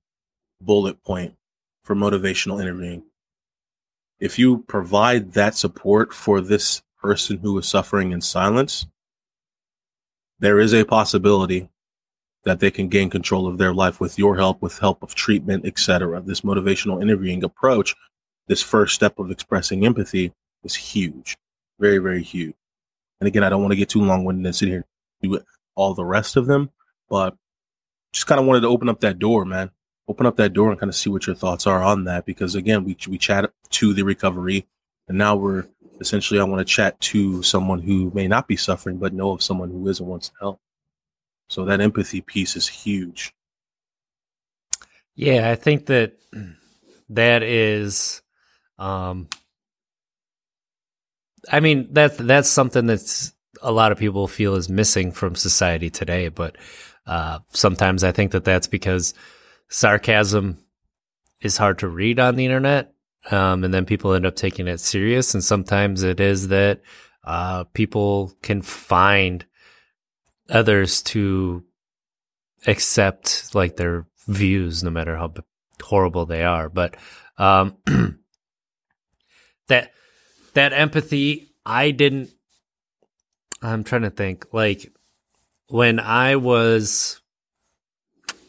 bullet 0.60 1.04
point 1.04 1.36
for 1.84 1.96
motivational 1.96 2.62
interviewing 2.62 3.04
if 4.24 4.40
you 4.40 4.60
provide 4.70 5.34
that 5.34 5.54
support 5.54 6.14
for 6.14 6.40
this 6.40 6.82
person 6.96 7.40
who 7.40 7.58
is 7.58 7.68
suffering 7.68 8.14
in 8.14 8.22
silence, 8.22 8.86
there 10.40 10.62
is 10.62 10.74
a 10.74 10.86
possibility 10.86 11.68
that 12.46 12.62
they 12.62 12.72
can 12.72 12.88
gain 12.88 13.10
control 13.10 13.48
of 13.48 13.58
their 13.58 13.74
life 13.74 14.00
with 14.00 14.18
your 14.18 14.38
help, 14.38 14.62
with 14.62 14.80
help 14.80 15.04
of 15.04 15.14
treatment, 15.14 15.66
etc. 15.66 16.22
This 16.22 16.40
motivational 16.40 17.02
interviewing 17.02 17.44
approach, 17.44 17.96
this 18.48 18.62
first 18.62 18.96
step 18.96 19.20
of 19.20 19.30
expressing 19.30 19.86
empathy 19.86 20.32
is 20.64 20.74
huge. 20.74 21.36
Very, 21.78 21.98
very 21.98 22.24
huge. 22.24 22.56
And 23.20 23.28
again, 23.28 23.44
I 23.44 23.50
don't 23.50 23.62
want 23.62 23.74
to 23.74 23.78
get 23.78 23.90
too 23.90 24.04
long 24.04 24.24
winded 24.24 24.46
and 24.46 24.56
sit 24.56 24.70
here 24.70 24.86
do 25.22 25.38
all 25.76 25.94
the 25.94 26.06
rest 26.06 26.38
of 26.38 26.46
them, 26.46 26.70
but 27.10 27.36
just 28.14 28.28
kind 28.28 28.40
of 28.40 28.48
wanted 28.48 28.62
to 28.62 28.70
open 28.70 28.88
up 28.88 29.02
that 29.02 29.20
door, 29.20 29.44
man 29.44 29.70
open 30.08 30.26
up 30.26 30.36
that 30.38 30.54
door 30.54 30.70
and 30.70 30.80
kind 30.80 30.90
of 30.90 30.96
see 30.96 31.10
what 31.10 31.28
your 31.28 31.36
thoughts 31.36 31.66
are 31.68 31.84
on 31.84 32.04
that. 32.06 32.26
Because 32.26 32.56
again, 32.56 32.84
we 32.84 32.98
we 33.08 33.18
chat 33.18 33.52
to 33.72 33.94
the 33.94 34.04
recovery, 34.04 34.68
and 35.08 35.18
now 35.18 35.36
we're 35.36 35.66
essentially 36.00 36.40
I 36.40 36.44
want 36.44 36.60
to 36.60 36.74
chat 36.74 37.00
to 37.00 37.44
someone 37.44 37.82
who 37.82 38.12
may 38.14 38.28
not 38.28 38.48
be 38.48 38.58
suffering 38.58 38.98
but 38.98 39.14
know 39.14 39.32
of 39.32 39.44
someone 39.44 39.70
who 39.70 39.88
is 39.88 40.00
and 40.00 40.10
wants 40.10 40.30
to 40.30 40.36
help. 40.40 40.60
So 41.50 41.66
that 41.66 41.82
empathy 41.82 42.22
piece 42.22 42.56
is 42.56 42.68
huge. 42.68 43.34
Yeah, 45.16 45.50
I 45.50 45.56
think 45.56 45.86
that 45.88 46.14
that 47.10 47.44
is 47.44 48.22
um 48.78 49.28
I 51.52 51.60
mean 51.60 51.94
that 51.94 52.18
that's 52.18 52.50
something 52.50 52.86
that's 52.86 53.34
a 53.62 53.72
lot 53.72 53.92
of 53.92 53.98
people 53.98 54.28
feel 54.28 54.56
is 54.56 54.70
missing 54.70 55.12
from 55.12 55.36
society 55.36 55.90
today, 55.90 56.30
but 56.30 56.58
uh 57.06 57.40
sometimes 57.52 58.04
I 58.04 58.12
think 58.12 58.32
that 58.32 58.46
that's 58.46 58.68
because 58.68 59.14
sarcasm 59.70 60.58
is 61.42 61.58
hard 61.58 61.80
to 61.80 61.88
read 61.88 62.20
on 62.20 62.36
the 62.36 62.46
internet. 62.46 62.94
Um, 63.32 63.64
and 63.64 63.74
then 63.74 63.86
people 63.86 64.14
end 64.14 64.26
up 64.26 64.36
taking 64.36 64.68
it 64.68 64.80
serious. 64.80 65.34
And 65.34 65.44
sometimes 65.44 66.04
it 66.04 66.20
is 66.20 66.50
that 66.50 66.82
uh, 67.24 67.64
people 67.74 68.34
can 68.42 68.62
find 68.62 69.46
others 70.50 71.02
to 71.02 71.64
accept 72.68 73.54
like 73.54 73.78
their 73.78 74.08
views, 74.28 74.84
no 74.84 74.90
matter 74.90 75.16
how 75.16 75.34
horrible 75.82 76.26
they 76.26 76.44
are. 76.44 76.70
But 76.70 76.98
um, 77.38 77.78
that 79.68 79.92
that 80.54 80.74
empathy, 80.74 81.48
I 81.66 81.92
didn't. 81.92 82.30
I'm 83.62 83.84
trying 83.84 84.02
to 84.02 84.10
think. 84.10 84.54
Like 84.54 84.92
when 85.68 86.00
I 86.00 86.36
was 86.36 87.22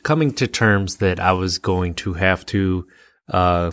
coming 0.05 0.33
to 0.35 0.47
terms 0.47 0.99
that 0.99 1.19
I 1.19 1.33
was 1.33 1.59
going 1.59 1.95
to 1.95 2.13
have 2.13 2.47
to 2.47 2.87
uh, 3.29 3.73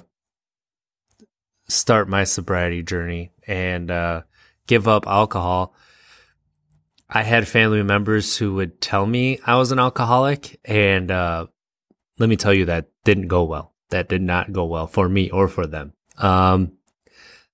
start 1.68 2.10
my 2.10 2.24
sobriety 2.24 2.82
journey 2.82 3.32
and 3.46 3.92
uh, 3.92 4.22
give 4.66 4.88
up 4.88 5.06
alcohol. 5.06 5.76
I 7.10 7.24
had 7.24 7.48
family 7.48 7.84
members 7.84 8.38
who 8.38 8.56
would 8.56 8.80
tell 8.80 9.06
me 9.06 9.40
I 9.46 9.58
was 9.58 9.74
an 9.74 9.80
alcoholic, 9.80 10.60
and 10.64 11.12
uh, 11.12 11.48
let 12.18 12.30
me 12.30 12.38
tell 12.38 12.54
you 12.54 12.66
that 12.66 12.90
didn't 13.04 13.28
go 13.28 13.44
well. 13.44 13.74
That 13.90 14.08
did 14.08 14.22
not 14.22 14.54
go 14.54 14.66
well 14.66 14.88
for 14.88 15.10
me 15.10 15.30
or 15.30 15.50
for 15.50 15.68
them. 15.68 15.92
Um, 16.18 16.78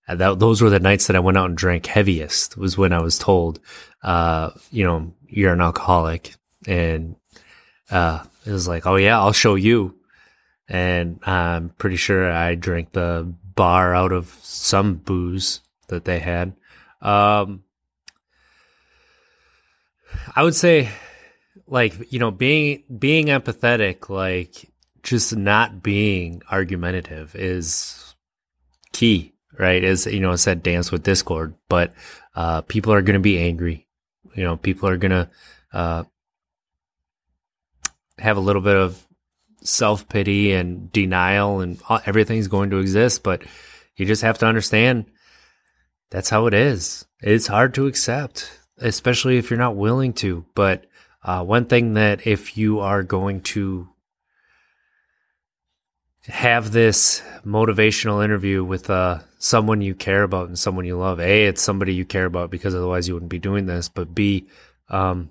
that, 0.08 0.38
those 0.38 0.62
were 0.62 0.70
the 0.70 0.80
nights 0.80 1.08
that 1.08 1.16
I 1.16 1.20
went 1.20 1.38
out 1.38 1.50
and 1.50 1.58
drank 1.58 1.88
heaviest. 1.88 2.56
Was 2.56 2.78
when 2.78 2.94
I 2.94 3.02
was 3.02 3.18
told, 3.18 3.60
uh, 4.04 4.52
you 4.72 4.84
know, 4.84 5.16
you're 5.28 5.54
an 5.54 5.62
alcoholic, 5.62 6.36
and 6.68 7.16
uh, 7.90 8.24
it 8.48 8.52
was 8.52 8.68
like, 8.68 8.86
oh 8.86 8.96
yeah, 8.96 9.20
I'll 9.20 9.34
show 9.34 9.56
you. 9.56 9.96
And 10.70 11.20
I'm 11.24 11.70
pretty 11.70 11.98
sure 11.98 12.32
I 12.32 12.56
drank 12.56 12.94
the 12.94 13.34
bar 13.56 13.94
out 13.94 14.14
of 14.14 14.30
some 14.42 14.96
booze 14.96 15.62
that 15.90 16.06
they 16.06 16.20
had. 16.20 16.54
Um, 17.02 17.64
I 20.36 20.44
would 20.44 20.56
say, 20.56 20.90
like 21.68 22.12
you 22.12 22.20
know, 22.20 22.32
being 22.32 22.84
being 22.98 23.28
empathetic, 23.28 24.10
like 24.10 24.72
just 25.04 25.36
not 25.36 25.84
being 25.84 26.42
argumentative 26.52 27.36
is 27.36 28.16
key, 28.94 29.34
right? 29.58 29.84
As 29.84 30.06
you 30.06 30.20
know, 30.20 30.32
I 30.32 30.36
said, 30.36 30.64
dance 30.64 30.92
with 30.92 31.04
discord, 31.04 31.54
but 31.70 31.94
uh, 32.36 32.62
people 32.62 32.94
are 32.94 33.02
going 33.02 33.16
to 33.16 33.20
be 33.20 33.40
angry. 33.40 33.88
You 34.36 34.44
know, 34.44 34.58
people 34.58 34.88
are 34.90 34.98
going 34.98 35.12
to 35.12 35.30
uh, 35.74 36.04
have 38.20 38.38
a 38.38 38.42
little 38.42 38.62
bit 38.62 38.76
of 38.76 39.06
self 39.62 40.08
pity 40.08 40.54
and 40.54 40.92
denial, 40.92 41.60
and 41.60 41.82
everything's 42.06 42.48
going 42.48 42.70
to 42.72 42.80
exist. 42.80 43.24
But 43.24 43.44
you 43.96 44.06
just 44.06 44.22
have 44.22 44.38
to 44.40 44.46
understand 44.46 45.06
that's 46.10 46.30
how 46.30 46.48
it 46.48 46.54
is. 46.54 47.06
It's 47.22 47.48
hard 47.48 47.74
to 47.76 47.88
accept, 47.88 48.60
especially 48.78 49.38
if 49.38 49.50
you're 49.50 49.60
not 49.60 49.76
willing 49.76 50.14
to. 50.14 50.46
But 50.56 50.86
uh, 51.24 51.44
one 51.44 51.66
thing 51.66 51.96
that 51.96 52.26
if 52.26 52.58
you 52.58 52.80
are 52.80 53.04
going 53.04 53.42
to 53.42 53.90
have 56.28 56.72
this 56.72 57.22
motivational 57.46 58.24
interview 58.24 58.64
with 58.64 58.90
uh, 58.90 59.20
someone 59.40 59.82
you 59.82 59.96
care 59.96 60.24
about 60.24 60.48
and 60.48 60.60
someone 60.60 60.86
you 60.86 60.98
love, 60.98 61.20
A, 61.20 61.46
it's 61.46 61.62
somebody 61.62 61.94
you 61.94 62.06
care 62.06 62.26
about 62.26 62.50
because 62.50 62.76
otherwise 62.76 63.08
you 63.08 63.14
wouldn't 63.14 63.32
be 63.32 63.40
doing 63.40 63.66
this. 63.66 63.90
But 63.90 64.14
B, 64.14 64.48
um, 64.90 65.30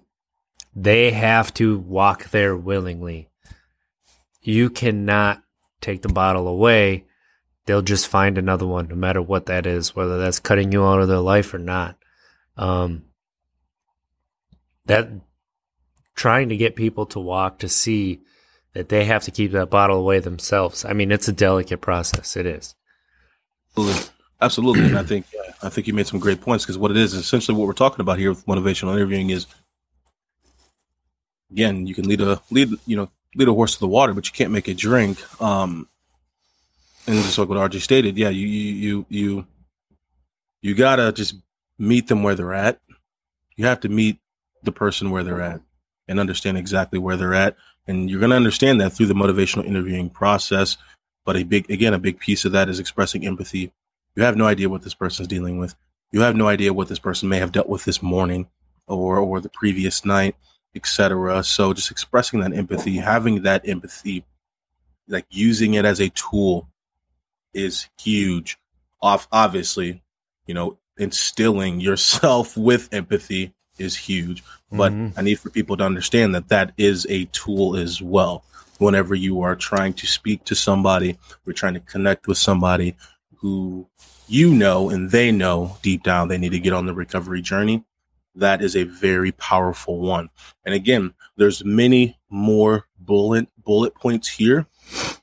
they 0.77 1.11
have 1.11 1.55
to 1.55 1.79
walk 1.79 2.29
there 2.31 2.55
willingly. 2.55 3.31
You 4.43 4.69
cannot 4.69 5.43
take 5.81 6.03
the 6.03 6.11
bottle 6.11 6.47
away. 6.47 7.07
They'll 7.65 7.83
just 7.83 8.07
find 8.07 8.37
another 8.37 8.67
one, 8.67 8.89
no 8.89 8.95
matter 8.95 9.23
what 9.23 9.47
that 9.47 9.67
is, 9.67 9.97
whether 9.97 10.19
that's 10.19 10.39
cutting 10.39 10.71
you 10.71 10.85
out 10.85 11.01
of 11.01 11.09
their 11.09 11.19
life 11.19 11.53
or 11.55 11.59
not. 11.59 11.97
Um, 12.59 13.07
that 14.85 15.09
trying 16.15 16.51
to 16.51 16.57
get 16.57 16.77
people 16.77 17.07
to 17.07 17.21
walk 17.21 17.59
to 17.61 17.69
see 17.69 18.21
that 18.75 18.91
they 18.91 19.07
have 19.07 19.25
to 19.25 19.31
keep 19.31 19.53
that 19.53 19.71
bottle 19.71 19.99
away 19.99 20.21
themselves. 20.21 20.85
I 20.85 20.93
mean, 20.93 21.11
it's 21.11 21.27
a 21.27 21.33
delicate 21.33 21.81
process. 21.81 22.37
It 22.37 22.47
is. 22.47 22.75
Absolutely, 23.77 24.11
absolutely. 24.41 24.85
and 24.85 24.99
I 24.99 25.03
think 25.03 25.27
I 25.63 25.71
think 25.71 25.87
you 25.87 25.95
made 25.95 26.07
some 26.07 26.21
great 26.21 26.43
points 26.43 26.65
because 26.65 26.79
what 26.79 26.91
it 26.91 26.99
is 26.99 27.15
essentially 27.15 27.57
what 27.57 27.67
we're 27.67 27.73
talking 27.73 28.01
about 28.01 28.19
here 28.19 28.31
with 28.31 28.45
motivational 28.47 28.93
interviewing 28.95 29.31
is 29.31 29.47
again, 31.51 31.87
you 31.87 31.95
can 31.95 32.09
lead 32.09 32.21
a 32.21 32.41
lead, 32.51 32.71
you 32.87 32.97
know, 32.97 33.11
lead 33.35 33.49
a 33.49 33.53
horse 33.53 33.75
to 33.75 33.81
the 33.81 33.89
water, 33.89 34.15
but 34.15 34.27
you 34.27 34.33
can't 34.33 34.53
make 34.53 34.69
it 34.69 34.77
drink. 34.77 35.19
Um, 35.41 35.89
and 37.07 37.17
just 37.17 37.39
like 37.39 37.49
what 37.49 37.71
RJ 37.71 37.81
stated, 37.81 38.17
yeah, 38.17 38.31
you 38.31 38.47
you 38.47 39.07
you 39.09 39.47
you 40.63 40.75
gotta 40.75 41.13
just 41.13 41.35
meet 41.79 42.09
them 42.09 42.23
where 42.23 42.35
they're 42.35 42.55
at. 42.55 42.81
You 43.57 43.67
have 43.67 43.81
to 43.81 43.89
meet 43.89 44.19
the 44.63 44.73
person 44.73 45.11
where 45.11 45.23
they're 45.23 45.43
at 45.43 45.61
and 46.09 46.21
understand 46.21 46.59
exactly 46.59 46.99
where 46.99 47.17
they're 47.17 47.35
at, 47.35 47.57
and 47.87 48.11
you're 48.11 48.21
gonna 48.21 48.37
understand 48.37 48.81
that 48.81 48.91
through 48.91 49.07
the 49.07 49.15
motivational 49.15 49.65
interviewing 49.65 50.11
process. 50.11 50.77
But 51.25 51.37
a 51.37 51.43
big, 51.43 51.69
again, 51.71 51.93
a 51.93 51.99
big 51.99 52.21
piece 52.21 52.45
of 52.45 52.53
that 52.53 52.69
is 52.69 52.79
expressing 52.79 53.27
empathy. 53.27 53.73
You 54.15 54.23
have 54.23 54.37
no 54.37 54.47
idea 54.47 54.69
what 54.69 54.83
this 54.83 54.95
person's 54.95 55.29
dealing 55.29 55.59
with. 55.59 55.75
You 56.13 56.21
have 56.21 56.37
no 56.37 56.47
idea 56.47 56.73
what 56.73 56.89
this 56.89 57.01
person 57.01 57.29
may 57.29 57.39
have 57.39 57.51
dealt 57.53 57.69
with 57.69 57.85
this 57.85 58.03
morning 58.03 58.49
or 58.87 59.19
or 59.19 59.41
the 59.41 59.49
previous 59.49 60.05
night 60.05 60.37
etc. 60.77 61.43
So 61.43 61.73
just 61.73 61.91
expressing 61.91 62.41
that 62.41 62.53
empathy, 62.55 62.97
having 62.97 63.43
that 63.43 63.69
empathy, 63.69 64.25
like 65.09 65.27
using 65.31 65.75
it 65.75 65.85
as 65.85 66.01
a 66.01 66.11
tool 66.11 66.69
is 67.55 67.89
huge. 67.99 68.59
Off 69.01 69.29
obviously, 69.33 70.03
you 70.47 70.55
know, 70.55 70.79
instilling 70.99 71.81
yourself 71.81 72.57
with 72.57 72.93
empathy 72.93 73.53
is 73.79 73.97
huge. 73.97 74.45
But 74.71 74.93
mm-hmm. 74.93 75.19
I 75.19 75.23
need 75.23 75.39
for 75.39 75.51
people 75.51 75.77
to 75.77 75.85
understand 75.85 76.35
that 76.35 76.49
that 76.49 76.73
is 76.77 77.07
a 77.09 77.25
tool 77.27 77.77
as 77.77 78.03
well. 78.03 78.45
Whenever 78.79 79.15
you 79.15 79.41
are 79.41 79.57
trying 79.57 79.95
to 79.95 80.07
speak 80.07 80.45
to 80.45 80.55
somebody, 80.55 81.19
we're 81.45 81.55
trying 81.55 81.75
to 81.75 81.81
connect 81.81 82.27
with 82.27 82.37
somebody 82.37 82.95
who 83.37 83.87
you 84.29 84.53
know 84.53 84.91
and 84.91 85.11
they 85.11 85.31
know 85.31 85.77
deep 85.83 86.03
down 86.03 86.29
they 86.29 86.39
need 86.39 86.53
to 86.53 86.59
get 86.59 86.73
on 86.73 86.87
the 86.87 86.95
recovery 86.95 87.41
journey 87.41 87.85
that 88.37 88.63
is 88.63 88.77
a 88.77 88.85
very 88.85 89.33
powerful 89.33 90.01
one. 90.01 90.29
And 90.65 90.75
again, 90.75 91.15
there's 91.37 91.65
many 91.65 92.19
more 92.31 92.87
bullet 92.99 93.49
bullet 93.65 93.95
points 93.95 94.29
here, 94.29 94.67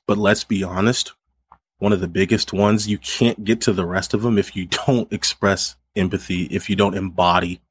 but 0.08 0.18
let's 0.18 0.44
be 0.44 0.64
honest, 0.64 1.14
one 1.80 1.94
of 1.94 2.02
the 2.02 2.08
biggest 2.08 2.54
ones, 2.54 2.88
you 2.88 2.98
can't 2.98 3.44
get 3.44 3.62
to 3.62 3.74
the 3.74 3.86
rest 3.86 4.14
of 4.14 4.22
them 4.22 4.38
if 4.38 4.56
you 4.56 4.66
don't 4.66 5.12
express 5.14 5.76
empathy, 5.96 6.44
if 6.46 6.70
you 6.70 6.76
don't 6.76 6.98
embody 6.98 7.62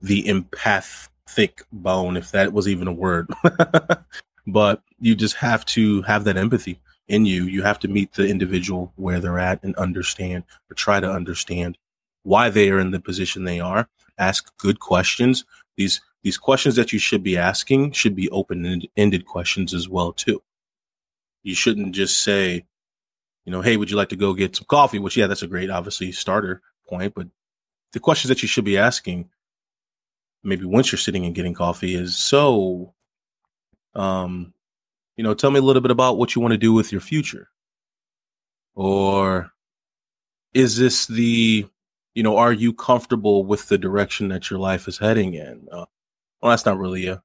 the 0.00 0.26
empathic 0.28 1.62
bone, 1.72 2.16
if 2.16 2.30
that 2.32 2.52
was 2.52 2.68
even 2.68 2.88
a 2.88 2.92
word. 2.92 3.30
but 4.46 4.82
you 4.98 5.14
just 5.14 5.36
have 5.36 5.64
to 5.64 6.02
have 6.02 6.24
that 6.24 6.36
empathy 6.36 6.80
in 7.08 7.24
you. 7.24 7.44
You 7.44 7.62
have 7.62 7.78
to 7.80 7.88
meet 7.88 8.12
the 8.12 8.26
individual 8.26 8.92
where 8.96 9.20
they're 9.20 9.38
at 9.38 9.62
and 9.62 9.74
understand 9.76 10.44
or 10.70 10.74
try 10.74 10.98
to 11.00 11.10
understand 11.10 11.78
why 12.24 12.50
they 12.50 12.70
are 12.70 12.78
in 12.78 12.90
the 12.90 13.00
position 13.00 13.44
they 13.44 13.60
are 13.60 13.88
ask 14.22 14.56
good 14.58 14.80
questions. 14.80 15.44
These 15.76 16.00
these 16.22 16.38
questions 16.38 16.76
that 16.76 16.92
you 16.92 16.98
should 16.98 17.22
be 17.22 17.36
asking 17.36 17.92
should 17.92 18.14
be 18.14 18.30
open 18.30 18.82
ended 18.96 19.26
questions 19.26 19.74
as 19.74 19.88
well 19.88 20.12
too. 20.12 20.42
You 21.42 21.54
shouldn't 21.54 21.94
just 21.94 22.22
say, 22.22 22.64
you 23.44 23.52
know, 23.52 23.60
hey, 23.60 23.76
would 23.76 23.90
you 23.90 23.96
like 23.96 24.10
to 24.10 24.16
go 24.16 24.32
get 24.34 24.56
some 24.56 24.66
coffee? 24.66 24.98
Which 24.98 25.16
yeah, 25.16 25.26
that's 25.26 25.42
a 25.42 25.48
great 25.48 25.70
obviously 25.70 26.12
starter 26.12 26.62
point, 26.88 27.14
but 27.14 27.28
the 27.92 28.00
questions 28.00 28.28
that 28.28 28.42
you 28.42 28.48
should 28.48 28.64
be 28.64 28.78
asking 28.78 29.28
maybe 30.44 30.64
once 30.64 30.90
you're 30.90 30.98
sitting 30.98 31.24
and 31.24 31.34
getting 31.34 31.54
coffee 31.54 31.94
is 31.94 32.16
so 32.16 32.94
um 33.94 34.52
you 35.16 35.24
know, 35.24 35.34
tell 35.34 35.50
me 35.50 35.58
a 35.58 35.62
little 35.62 35.82
bit 35.82 35.90
about 35.90 36.16
what 36.16 36.34
you 36.34 36.40
want 36.40 36.52
to 36.52 36.58
do 36.58 36.72
with 36.72 36.90
your 36.90 37.00
future. 37.00 37.48
Or 38.74 39.52
is 40.54 40.76
this 40.76 41.06
the 41.06 41.66
you 42.14 42.22
know, 42.22 42.36
are 42.36 42.52
you 42.52 42.72
comfortable 42.72 43.44
with 43.44 43.68
the 43.68 43.78
direction 43.78 44.28
that 44.28 44.50
your 44.50 44.58
life 44.58 44.88
is 44.88 44.98
heading 44.98 45.34
in? 45.34 45.66
Uh, 45.70 45.86
well, 46.40 46.50
that's 46.50 46.66
not 46.66 46.78
really 46.78 47.06
a 47.06 47.22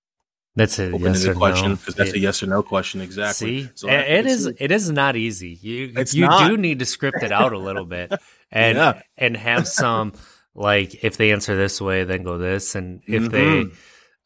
that's 0.57 0.79
a 0.79 0.89
yes 0.97 1.23
or 1.23 1.35
question 1.35 1.75
because 1.75 1.95
no. 1.95 2.03
that's 2.03 2.15
it, 2.15 2.17
a 2.17 2.19
yes 2.19 2.41
or 2.41 2.47
no 2.47 2.63
question 2.63 2.99
exactly. 3.01 3.63
See, 3.63 3.69
so 3.75 3.89
it 3.89 4.25
is 4.25 4.47
it 4.47 4.71
is 4.71 4.89
not 4.89 5.15
easy. 5.15 5.59
You 5.61 5.93
it's 5.95 6.15
you 6.15 6.25
not. 6.25 6.49
do 6.49 6.57
need 6.57 6.79
to 6.79 6.85
script 6.85 7.21
it 7.21 7.31
out 7.31 7.53
a 7.53 7.59
little 7.59 7.85
bit 7.85 8.11
and 8.51 8.77
yeah. 8.77 9.01
and 9.17 9.37
have 9.37 9.67
some 9.67 10.13
like 10.55 11.03
if 11.03 11.15
they 11.17 11.31
answer 11.31 11.55
this 11.55 11.79
way, 11.79 12.05
then 12.05 12.23
go 12.23 12.39
this, 12.39 12.73
and 12.73 13.03
if 13.05 13.23
mm-hmm. 13.23 13.69
they 13.69 13.75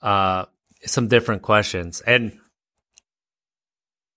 uh 0.01 0.45
some 0.85 1.07
different 1.07 1.41
questions 1.43 2.01
and. 2.01 2.37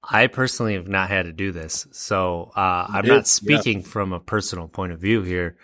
I 0.07 0.27
personally 0.27 0.75
have 0.75 0.87
not 0.87 1.09
had 1.09 1.25
to 1.25 1.33
do 1.33 1.51
this, 1.51 1.87
so 1.93 2.53
uh, 2.55 2.87
I'm 2.91 3.07
it, 3.07 3.09
not 3.09 3.27
speaking 3.27 3.81
yeah. 3.81 3.87
from 3.87 4.13
a 4.13 4.21
personal 4.21 4.69
point 4.69 4.93
of 4.93 5.01
view 5.01 5.23
here. 5.23 5.57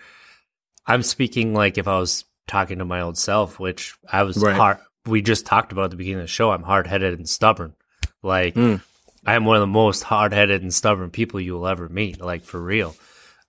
I'm 0.85 1.03
speaking 1.03 1.53
like 1.53 1.77
if 1.77 1.87
I 1.87 1.99
was 1.99 2.25
talking 2.47 2.79
to 2.79 2.85
my 2.85 3.01
old 3.01 3.17
self, 3.17 3.59
which 3.59 3.95
I 4.11 4.23
was 4.23 4.37
right. 4.37 4.55
hard. 4.55 4.77
We 5.05 5.21
just 5.21 5.45
talked 5.45 5.71
about 5.71 5.85
at 5.85 5.91
the 5.91 5.97
beginning 5.97 6.19
of 6.19 6.25
the 6.25 6.27
show. 6.27 6.51
I'm 6.51 6.63
hard 6.63 6.87
headed 6.87 7.17
and 7.17 7.27
stubborn. 7.27 7.73
Like 8.21 8.55
mm. 8.55 8.81
I 9.25 9.35
am 9.35 9.45
one 9.45 9.55
of 9.55 9.61
the 9.61 9.67
most 9.67 10.03
hard 10.03 10.33
headed 10.33 10.61
and 10.61 10.73
stubborn 10.73 11.09
people 11.09 11.39
you 11.39 11.53
will 11.53 11.67
ever 11.67 11.89
meet, 11.89 12.21
like 12.21 12.43
for 12.43 12.61
real. 12.61 12.95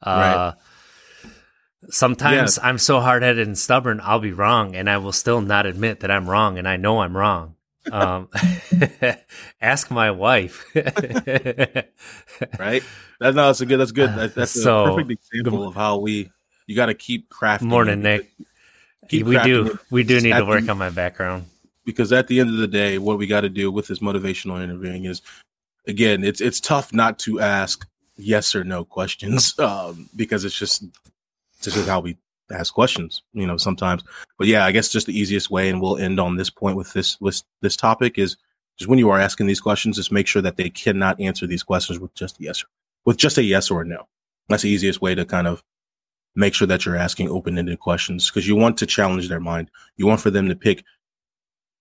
Uh, 0.02 0.52
Sometimes 1.90 2.58
I'm 2.62 2.78
so 2.78 3.00
hard 3.00 3.22
headed 3.22 3.46
and 3.46 3.58
stubborn, 3.58 4.00
I'll 4.02 4.20
be 4.20 4.32
wrong, 4.32 4.76
and 4.76 4.88
I 4.88 4.98
will 4.98 5.12
still 5.12 5.40
not 5.40 5.66
admit 5.66 6.00
that 6.00 6.10
I'm 6.12 6.30
wrong, 6.30 6.56
and 6.58 6.68
I 6.68 6.76
know 6.76 7.00
I'm 7.00 7.16
wrong. 7.16 7.56
Um, 7.90 8.28
ask 9.60 9.90
my 9.90 10.12
wife. 10.12 10.64
right? 10.76 10.86
That, 13.18 13.34
no, 13.34 13.46
that's 13.46 13.60
a 13.60 13.66
good. 13.66 13.78
That's 13.78 13.90
good. 13.90 14.14
That, 14.14 14.34
that's 14.36 14.52
So, 14.52 14.84
a 14.84 14.88
perfect 14.90 15.10
example 15.10 15.66
of 15.66 15.74
how 15.74 15.98
we. 15.98 16.30
You 16.66 16.76
got 16.76 16.86
to 16.86 16.94
keep 16.94 17.28
crafting. 17.28 17.62
Morning, 17.62 18.00
it. 18.00 18.02
Nick. 18.02 18.32
Keep 19.08 19.26
we 19.26 19.38
do. 19.40 19.66
it. 19.66 19.78
We 19.90 20.04
do 20.04 20.20
need 20.20 20.32
to 20.34 20.44
work 20.44 20.64
the- 20.64 20.70
on 20.70 20.78
my 20.78 20.90
background. 20.90 21.46
because 21.84 22.12
at 22.12 22.28
the 22.28 22.40
end 22.40 22.50
of 22.50 22.56
the 22.56 22.68
day, 22.68 22.98
what 22.98 23.18
we 23.18 23.26
got 23.26 23.40
to 23.42 23.48
do 23.48 23.70
with 23.70 23.88
this 23.88 23.98
motivational 23.98 24.62
interviewing 24.62 25.04
is, 25.04 25.22
again, 25.86 26.22
it's 26.24 26.40
it's 26.40 26.60
tough 26.60 26.92
not 26.92 27.18
to 27.20 27.40
ask 27.40 27.86
yes 28.16 28.54
or 28.54 28.62
no 28.64 28.84
questions 28.84 29.58
um, 29.58 30.08
because 30.14 30.44
it's 30.44 30.56
just 30.58 30.84
this 31.62 31.76
is 31.76 31.86
how 31.86 32.00
we 32.00 32.16
ask 32.50 32.72
questions, 32.72 33.22
you 33.32 33.46
know, 33.46 33.56
sometimes. 33.56 34.04
But 34.38 34.46
yeah, 34.46 34.64
I 34.64 34.72
guess 34.72 34.88
just 34.90 35.06
the 35.06 35.18
easiest 35.18 35.50
way, 35.50 35.68
and 35.68 35.80
we'll 35.80 35.98
end 35.98 36.20
on 36.20 36.36
this 36.36 36.50
point 36.50 36.76
with 36.76 36.92
this 36.92 37.20
with 37.20 37.42
this 37.60 37.76
topic 37.76 38.18
is 38.18 38.36
just 38.78 38.88
when 38.88 38.98
you 38.98 39.10
are 39.10 39.18
asking 39.18 39.46
these 39.46 39.60
questions, 39.60 39.96
just 39.96 40.12
make 40.12 40.26
sure 40.26 40.42
that 40.42 40.56
they 40.56 40.70
cannot 40.70 41.20
answer 41.20 41.46
these 41.46 41.62
questions 41.62 41.98
with 41.98 42.14
just 42.14 42.38
a 42.38 42.44
yes, 42.44 42.64
with 43.04 43.16
just 43.16 43.38
a 43.38 43.42
yes 43.42 43.70
or 43.70 43.82
a 43.82 43.84
no. 43.84 44.06
That's 44.48 44.62
the 44.62 44.70
easiest 44.70 45.00
way 45.02 45.14
to 45.14 45.24
kind 45.24 45.46
of 45.46 45.62
make 46.34 46.54
sure 46.54 46.66
that 46.66 46.84
you're 46.84 46.96
asking 46.96 47.28
open-ended 47.28 47.78
questions 47.80 48.30
because 48.30 48.46
you 48.46 48.56
want 48.56 48.78
to 48.78 48.86
challenge 48.86 49.28
their 49.28 49.40
mind. 49.40 49.70
You 49.96 50.06
want 50.06 50.20
for 50.20 50.30
them 50.30 50.48
to 50.48 50.56
pick 50.56 50.84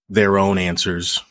their 0.10 0.38
own 0.38 0.58
answers 0.58 1.22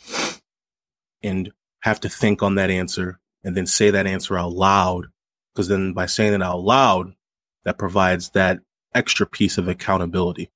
and 1.23 1.53
have 1.81 2.01
to 2.01 2.09
think 2.09 2.43
on 2.43 2.55
that 2.55 2.71
answer 2.71 3.19
and 3.45 3.57
then 3.57 3.67
say 3.67 3.91
that 3.91 4.07
answer 4.07 4.39
out 4.39 4.53
loud. 4.53 5.07
Because 5.53 5.69
then 5.69 5.93
by 5.93 6.07
saying 6.07 6.35
it 6.35 6.43
out 6.43 6.61
loud, 6.61 7.13
that 7.65 7.79
provides 7.79 8.31
that 8.31 8.61
extra 8.95 9.27
piece 9.27 9.59
of 9.59 9.69
accountability 9.69 10.51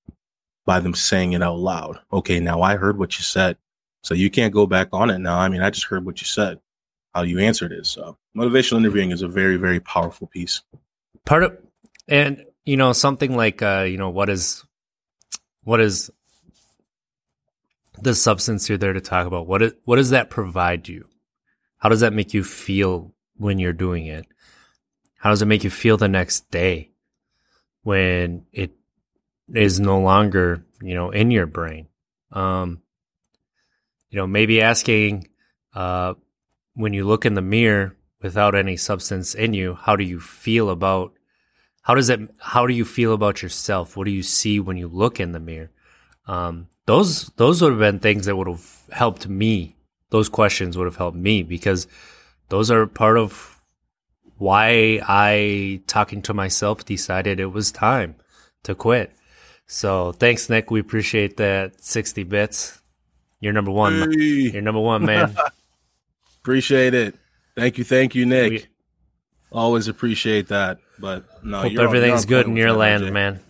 by 0.65 0.81
them 0.81 0.95
saying 0.95 1.33
it 1.33 1.43
out 1.43 1.59
loud. 1.59 1.99
Okay, 2.13 2.41
now 2.41 2.63
I 2.63 2.77
heard 2.77 2.99
what 2.99 3.19
you 3.19 3.23
said. 3.23 3.59
So 4.03 4.15
you 4.15 4.31
can't 4.31 4.55
go 4.55 4.67
back 4.67 4.89
on 4.93 5.11
it 5.11 5.19
now. 5.19 5.39
I 5.39 5.49
mean, 5.49 5.63
I 5.63 5.71
just 5.71 5.87
heard 5.87 6.05
what 6.05 6.21
you 6.21 6.27
said, 6.27 6.61
how 7.15 7.23
you 7.23 7.39
answered 7.39 7.73
it. 7.73 7.87
So 7.87 8.17
motivational 8.37 8.79
interviewing 8.79 9.11
is 9.11 9.23
a 9.23 9.29
very, 9.29 9.57
very 9.57 9.81
powerful 9.81 10.27
piece. 10.27 10.63
part 11.25 11.43
of 11.43 11.59
and 12.09 12.45
you 12.65 12.77
know 12.77 12.93
something 12.93 13.37
like 13.37 13.63
uh 13.63 13.87
you 13.89 13.97
know 13.97 14.11
what 14.11 14.31
is 14.31 14.65
what 15.63 15.81
is 15.81 16.11
the 18.01 18.15
substance 18.15 18.69
you're 18.69 18.79
there 18.79 18.93
to 18.93 19.01
talk 19.01 19.27
about? 19.27 19.47
What 19.47 19.63
is, 19.63 19.73
what 19.85 19.97
does 19.97 20.11
that 20.11 20.31
provide 20.31 20.89
you? 20.89 21.09
How 21.79 21.89
does 21.89 22.01
that 22.01 22.13
make 22.13 22.35
you 22.35 22.43
feel 22.43 23.15
when 23.37 23.59
you're 23.59 23.73
doing 23.73 24.07
it? 24.07 24.27
How 25.17 25.31
does 25.31 25.43
it 25.43 25.47
make 25.47 25.65
you 25.65 25.71
feel 25.71 25.97
the 25.97 26.09
next 26.09 26.51
day 26.51 26.91
when 27.83 28.47
it 28.53 28.73
is 29.53 29.81
no 29.81 30.01
longer 30.01 30.65
you 30.83 30.95
know 30.95 31.11
in 31.11 31.31
your 31.31 31.47
brain? 31.47 31.89
Um 32.33 32.83
you 34.11 34.19
know 34.19 34.27
maybe 34.27 34.61
asking 34.61 35.29
uh 35.75 36.15
when 36.75 36.93
you 36.93 37.05
look 37.05 37.25
in 37.25 37.35
the 37.35 37.43
mirror 37.43 37.97
without 38.21 38.55
any 38.55 38.77
substance 38.77 39.35
in 39.35 39.53
you 39.55 39.75
how 39.75 39.97
do 39.97 40.05
you 40.05 40.19
feel 40.19 40.71
about 40.71 41.13
how 41.85 41.95
does 41.95 42.11
it 42.11 42.21
how 42.41 42.67
do 42.67 42.75
you 42.75 42.85
feel 42.85 43.13
about 43.15 43.43
yourself 43.43 43.97
what 43.97 44.05
do 44.05 44.11
you 44.11 44.23
see 44.23 44.59
when 44.61 44.77
you 44.77 44.89
look 44.89 45.21
in 45.21 45.33
the 45.33 45.41
mirror 45.41 45.71
um, 46.27 46.67
those 46.87 47.27
those 47.37 47.61
would 47.63 47.71
have 47.73 47.79
been 47.79 47.99
things 48.01 48.27
that 48.27 48.37
would 48.37 48.47
have 48.49 48.67
helped 48.93 49.29
me 49.29 49.77
those 50.11 50.29
questions 50.29 50.77
would 50.77 50.87
have 50.87 50.97
helped 50.97 51.17
me 51.17 51.43
because 51.43 51.87
those 52.49 52.71
are 52.71 52.87
part 52.87 53.17
of 53.19 53.61
why 54.39 55.01
i 55.07 55.81
talking 55.87 56.21
to 56.23 56.35
myself 56.35 56.85
decided 56.85 57.39
it 57.41 57.53
was 57.53 57.71
time 57.73 58.17
to 58.63 58.75
quit 58.75 59.13
so 59.67 60.13
thanks 60.13 60.49
nick 60.51 60.71
we 60.71 60.81
appreciate 60.81 61.37
that 61.37 61.83
60 61.83 62.23
bits 62.25 62.81
you're 63.41 63.53
number 63.53 63.71
one 63.71 64.11
Hey, 64.13 64.51
you're 64.53 64.63
number 64.63 64.81
one 64.81 65.05
man 65.05 65.35
appreciate 66.41 66.93
it. 66.95 67.15
Thank 67.57 67.79
you. 67.79 67.85
Thank 67.85 68.15
you, 68.15 68.27
Nick. 68.27 68.51
We- 68.51 68.67
Always 69.53 69.87
appreciate 69.89 70.49
that. 70.49 70.79
But 70.99 71.25
no, 71.45 71.63
hope 71.63 71.79
everything's 71.79 72.25
good 72.25 72.47
in 72.47 72.57
your 72.57 72.73
land 72.73 73.13
man 73.13 73.41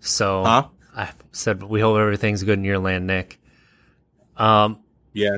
so 0.00 0.44
Huh? 0.44 0.68
I 0.96 1.10
said 1.32 1.62
we 1.62 1.80
hope 1.80 1.98
everything's 1.98 2.42
good 2.42 2.58
in 2.58 2.64
your 2.64 2.78
land, 2.78 3.06
Nick. 3.06 3.38
Um, 4.36 4.80
Yeah. 5.12 5.36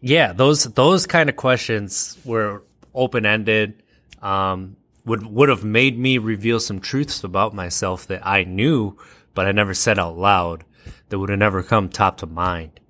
yeah, 0.00 0.32
those 0.32 0.64
those 0.64 1.06
kind 1.06 1.28
of 1.28 1.36
questions 1.36 2.16
were 2.24 2.62
open 2.94 3.26
ended. 3.26 3.82
Um, 4.22 4.76
would 5.04 5.26
would 5.26 5.48
have 5.48 5.64
made 5.64 5.98
me 5.98 6.18
reveal 6.18 6.60
some 6.60 6.80
truths 6.80 7.22
about 7.24 7.54
myself 7.54 8.06
that 8.06 8.26
I 8.26 8.44
knew, 8.44 8.96
but 9.34 9.46
I 9.46 9.52
never 9.52 9.74
said 9.74 9.98
out 9.98 10.16
loud. 10.16 10.64
That 11.08 11.18
would 11.18 11.28
have 11.30 11.38
never 11.38 11.62
come 11.62 11.88
top 11.88 12.18
to 12.18 12.26
mind. 12.26 12.80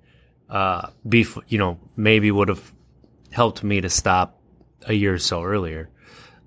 Uh, 0.49 0.89
you 1.47 1.57
know, 1.57 1.79
maybe 1.97 2.31
would 2.31 2.47
have 2.47 2.73
helped 3.31 3.63
me 3.63 3.81
to 3.81 3.89
stop 3.89 4.39
a 4.87 4.93
year 4.93 5.15
or 5.15 5.19
so 5.19 5.43
earlier. 5.43 5.89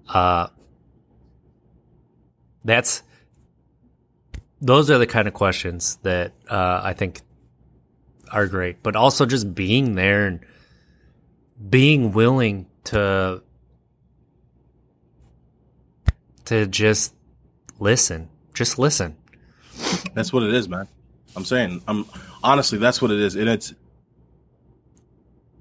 Uh, 0.08 0.48
that's 2.64 3.02
those 4.60 4.90
are 4.90 4.98
the 4.98 5.06
kind 5.06 5.28
of 5.28 5.34
questions 5.34 5.96
that 6.02 6.32
uh, 6.48 6.80
I 6.82 6.92
think 6.92 7.20
are 8.30 8.46
great, 8.46 8.82
but 8.82 8.96
also 8.96 9.26
just 9.26 9.54
being 9.54 9.94
there 9.94 10.26
and 10.26 10.40
being 11.68 12.12
willing 12.12 12.66
to 12.84 13.42
to 16.46 16.66
just 16.66 17.14
listen, 17.78 18.28
just 18.54 18.78
listen. 18.78 19.16
That's 20.14 20.32
what 20.32 20.42
it 20.42 20.52
is, 20.54 20.68
man. 20.68 20.88
I'm 21.36 21.44
saying, 21.44 21.82
I'm 21.86 22.06
honestly, 22.42 22.78
that's 22.78 23.00
what 23.00 23.10
it 23.10 23.20
is, 23.20 23.36
and 23.36 23.48
it's, 23.48 23.74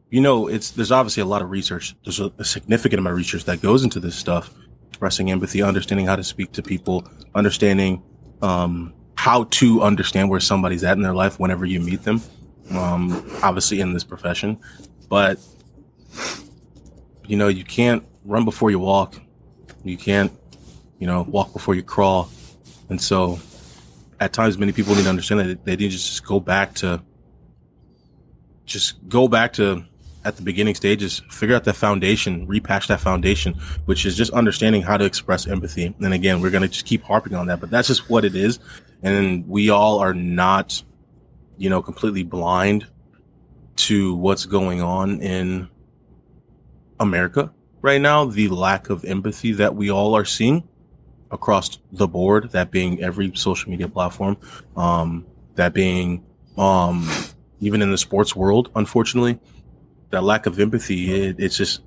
you 0.10 0.22
know, 0.22 0.48
it's 0.48 0.72
there's 0.72 0.92
obviously 0.92 1.22
a 1.22 1.26
lot 1.26 1.42
of 1.42 1.50
research. 1.50 1.96
There's 2.04 2.20
a, 2.20 2.32
a 2.38 2.46
significant 2.46 3.00
amount 3.00 3.14
of 3.14 3.18
research 3.18 3.46
that 3.46 3.62
goes 3.62 3.84
into 3.84 4.00
this 4.00 4.16
stuff, 4.16 4.54
expressing 4.88 5.32
empathy, 5.32 5.62
understanding 5.62 6.06
how 6.06 6.16
to 6.16 6.24
speak 6.24 6.54
to 6.54 6.64
people, 6.64 7.08
understanding 7.36 8.02
um, 8.42 8.94
how 9.16 9.46
to 9.46 9.82
understand 9.82 10.30
where 10.30 10.40
somebody's 10.40 10.84
at 10.84 10.96
in 10.96 11.04
their 11.04 11.14
life 11.14 11.40
whenever 11.40 11.66
you 11.66 11.80
meet 11.80 12.04
them. 12.04 12.22
Um, 12.72 13.26
obviously, 13.44 13.80
in 13.82 13.94
this 13.94 14.04
profession, 14.04 14.60
but 15.10 15.40
you 17.28 17.36
know, 17.36 17.48
you 17.50 17.64
can't 17.64 18.06
run 18.24 18.46
before 18.46 18.72
you 18.72 18.80
walk. 18.80 19.20
You 19.84 19.98
can't, 19.98 20.32
you 21.00 21.08
know, 21.08 21.24
walk 21.24 21.54
before 21.54 21.76
you 21.76 21.84
crawl, 21.84 22.30
and 22.90 23.02
so 23.02 23.40
at 24.20 24.34
times 24.34 24.58
many 24.58 24.72
people 24.72 24.96
need 24.96 25.04
to 25.04 25.10
understand 25.10 25.42
that 25.42 25.66
they 25.66 25.76
need 25.76 25.92
to 25.92 25.98
just 25.98 26.26
go 26.26 26.40
back 26.40 26.74
to 26.76 27.02
just 28.66 29.08
go 29.08 29.28
back 29.28 29.54
to 29.54 29.86
at 30.28 30.36
the 30.36 30.42
beginning 30.42 30.76
stages 30.76 31.22
figure 31.30 31.56
out 31.56 31.64
that 31.64 31.76
foundation 31.76 32.46
repatch 32.48 32.88
that 32.88 33.00
foundation 33.00 33.54
which 33.86 34.06
is 34.06 34.16
just 34.16 34.32
understanding 34.32 34.82
how 34.82 34.98
to 34.98 35.06
express 35.06 35.48
empathy. 35.48 35.96
And 36.00 36.14
again 36.14 36.42
we're 36.42 36.52
going 36.52 36.64
to 36.64 36.68
just 36.68 36.86
keep 36.86 37.04
harping 37.04 37.34
on 37.34 37.48
that 37.48 37.60
but 37.60 37.70
that's 37.70 37.88
just 37.88 38.10
what 38.10 38.26
it 38.26 38.36
is. 38.36 38.60
And 39.04 39.48
we 39.48 39.70
all 39.70 40.00
are 40.00 40.14
not 40.14 40.84
you 41.58 41.70
know 41.70 41.82
completely 41.82 42.24
blind 42.24 42.88
to 43.78 44.16
what's 44.16 44.46
going 44.46 44.82
on 44.82 45.22
in 45.22 45.70
america 47.00 47.54
right 47.84 48.02
now 48.02 48.26
the 48.26 48.48
lack 48.48 48.90
of 48.90 49.06
empathy 49.06 49.52
that 49.52 49.76
we 49.76 49.92
all 49.92 50.16
are 50.16 50.26
seeing 50.26 50.68
across 51.32 51.78
the 51.92 52.08
board, 52.08 52.52
that 52.52 52.72
being 52.72 53.02
every 53.02 53.32
social 53.36 53.70
media 53.70 53.88
platform, 53.88 54.38
um, 54.76 55.26
that 55.56 55.74
being 55.74 56.26
um, 56.58 57.10
even 57.60 57.82
in 57.82 57.92
the 57.92 57.98
sports 57.98 58.36
world, 58.36 58.72
unfortunately, 58.76 59.40
that 60.10 60.24
lack 60.24 60.46
of 60.46 60.60
empathy, 60.60 61.14
it, 61.14 61.36
it's 61.40 61.58
just 61.58 61.82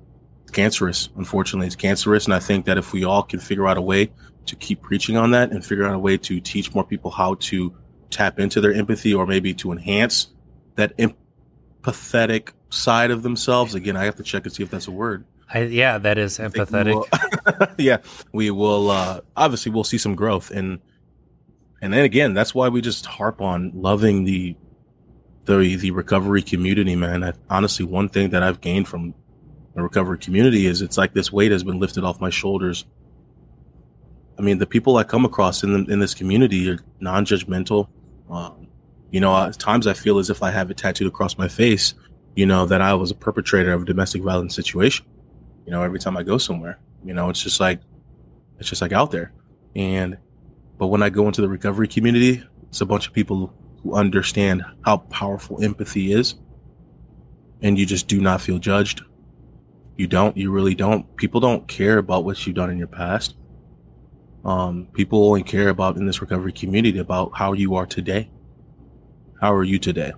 cancerous. 0.51 1.09
Unfortunately, 1.15 1.67
it's 1.67 1.75
cancerous. 1.75 2.25
And 2.25 2.33
I 2.33 2.39
think 2.39 2.65
that 2.65 2.77
if 2.77 2.93
we 2.93 3.03
all 3.03 3.23
can 3.23 3.39
figure 3.39 3.67
out 3.67 3.77
a 3.77 3.81
way 3.81 4.11
to 4.45 4.55
keep 4.55 4.81
preaching 4.81 5.17
on 5.17 5.31
that 5.31 5.51
and 5.51 5.63
figure 5.65 5.85
out 5.85 5.93
a 5.93 5.99
way 5.99 6.17
to 6.17 6.39
teach 6.39 6.73
more 6.73 6.83
people 6.83 7.11
how 7.11 7.35
to 7.35 7.73
tap 8.09 8.39
into 8.39 8.59
their 8.61 8.73
empathy 8.73 9.13
or 9.13 9.25
maybe 9.25 9.53
to 9.55 9.71
enhance 9.71 10.27
that 10.75 10.93
empathetic 10.97 12.49
side 12.69 13.11
of 13.11 13.23
themselves, 13.23 13.75
again, 13.75 13.95
I 13.95 14.05
have 14.05 14.15
to 14.17 14.23
check 14.23 14.45
and 14.45 14.53
see 14.53 14.63
if 14.63 14.69
that's 14.69 14.87
a 14.87 14.91
word. 14.91 15.25
I, 15.53 15.63
yeah, 15.63 15.97
that 15.97 16.17
is 16.17 16.37
think 16.37 16.53
we 16.53 16.59
empathetic. 16.61 16.93
will- 16.93 17.67
yeah, 17.77 17.97
we 18.31 18.51
will. 18.51 18.89
Uh, 18.89 19.21
obviously, 19.35 19.71
we'll 19.71 19.83
see 19.83 19.97
some 19.97 20.15
growth, 20.15 20.49
and 20.49 20.79
and 21.81 21.91
then 21.91 22.05
again, 22.05 22.33
that's 22.33 22.55
why 22.55 22.69
we 22.69 22.79
just 22.79 23.05
harp 23.05 23.41
on 23.41 23.71
loving 23.75 24.23
the 24.23 24.55
the 25.45 25.75
the 25.75 25.91
recovery 25.91 26.41
community, 26.41 26.95
man. 26.95 27.23
I, 27.23 27.33
honestly, 27.49 27.85
one 27.85 28.09
thing 28.09 28.29
that 28.29 28.43
I've 28.43 28.61
gained 28.61 28.87
from 28.87 29.13
the 29.73 29.81
recovery 29.81 30.17
community 30.17 30.65
is 30.65 30.81
it's 30.81 30.97
like 30.97 31.13
this 31.13 31.31
weight 31.31 31.51
has 31.51 31.63
been 31.63 31.79
lifted 31.79 32.03
off 32.03 32.19
my 32.19 32.29
shoulders. 32.29 32.85
I 34.37 34.41
mean, 34.41 34.57
the 34.57 34.65
people 34.65 34.97
I 34.97 35.03
come 35.03 35.25
across 35.25 35.63
in 35.63 35.71
the, 35.71 35.91
in 35.91 35.99
this 35.99 36.13
community 36.13 36.69
are 36.69 36.79
non-judgmental. 36.99 37.87
Um, 38.29 38.67
you 39.11 39.19
know, 39.19 39.35
at 39.35 39.59
times 39.59 39.87
I 39.87 39.93
feel 39.93 40.19
as 40.19 40.29
if 40.29 40.41
I 40.41 40.51
have 40.51 40.71
it 40.71 40.77
tattooed 40.77 41.07
across 41.07 41.37
my 41.37 41.47
face, 41.47 41.93
you 42.35 42.45
know, 42.45 42.65
that 42.65 42.81
I 42.81 42.93
was 42.93 43.11
a 43.11 43.15
perpetrator 43.15 43.73
of 43.73 43.83
a 43.83 43.85
domestic 43.85 44.23
violence 44.23 44.55
situation. 44.55 45.05
You 45.65 45.71
know, 45.71 45.83
every 45.83 45.99
time 45.99 46.17
I 46.17 46.23
go 46.23 46.37
somewhere, 46.37 46.79
you 47.03 47.13
know, 47.13 47.29
it's 47.29 47.41
just 47.41 47.59
like, 47.59 47.81
it's 48.57 48.69
just 48.69 48.81
like 48.81 48.93
out 48.93 49.11
there. 49.11 49.31
And, 49.75 50.17
but 50.77 50.87
when 50.87 51.03
I 51.03 51.09
go 51.09 51.27
into 51.27 51.41
the 51.41 51.49
recovery 51.49 51.87
community, 51.87 52.43
it's 52.69 52.81
a 52.81 52.85
bunch 52.85 53.07
of 53.07 53.13
people 53.13 53.53
who 53.83 53.95
understand 53.95 54.63
how 54.83 54.97
powerful 54.97 55.63
empathy 55.63 56.11
is. 56.11 56.35
And 57.61 57.77
you 57.77 57.85
just 57.85 58.07
do 58.07 58.19
not 58.19 58.41
feel 58.41 58.59
judged. 58.59 59.01
You 59.97 60.07
don't, 60.07 60.35
you 60.35 60.51
really 60.51 60.73
don't. 60.73 61.15
People 61.15 61.39
don't 61.39 61.67
care 61.67 61.97
about 61.97 62.23
what 62.25 62.45
you've 62.45 62.55
done 62.55 62.69
in 62.71 62.77
your 62.77 62.87
past. 62.87 63.35
Um, 64.43 64.87
people 64.93 65.27
only 65.27 65.43
care 65.43 65.69
about 65.69 65.97
in 65.97 66.07
this 66.07 66.21
recovery 66.21 66.53
community 66.53 66.97
about 66.97 67.31
how 67.35 67.53
you 67.53 67.75
are 67.75 67.85
today. 67.85 68.31
How 69.39 69.53
are 69.53 69.63
you 69.63 69.77
today? 69.77 70.13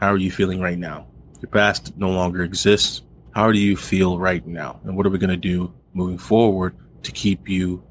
How 0.00 0.08
are 0.08 0.18
you 0.18 0.30
feeling 0.30 0.60
right 0.60 0.78
now? 0.78 1.06
Your 1.40 1.50
past 1.50 1.96
no 1.96 2.10
longer 2.10 2.42
exists. 2.42 3.02
How 3.34 3.50
do 3.50 3.58
you 3.58 3.76
feel 3.76 4.18
right 4.18 4.46
now? 4.46 4.80
And 4.84 4.96
what 4.96 5.06
are 5.06 5.10
we 5.10 5.18
going 5.18 5.30
to 5.30 5.36
do 5.36 5.72
moving 5.94 6.18
forward 6.18 6.76
to 7.02 7.12
keep 7.12 7.48
you 7.48 7.82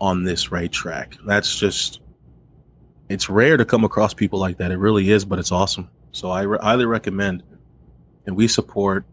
on 0.00 0.24
this 0.24 0.50
right 0.50 0.72
track? 0.72 1.16
That's 1.26 1.58
just, 1.58 2.00
it's 3.08 3.28
rare 3.28 3.56
to 3.56 3.64
come 3.64 3.84
across 3.84 4.14
people 4.14 4.38
like 4.38 4.58
that. 4.58 4.70
It 4.70 4.78
really 4.78 5.10
is, 5.10 5.24
but 5.24 5.38
it's 5.38 5.52
awesome. 5.52 5.90
So 6.12 6.30
I 6.30 6.42
re- 6.42 6.58
highly 6.60 6.86
recommend, 6.86 7.42
and 8.26 8.36
we 8.36 8.48
support 8.48 9.04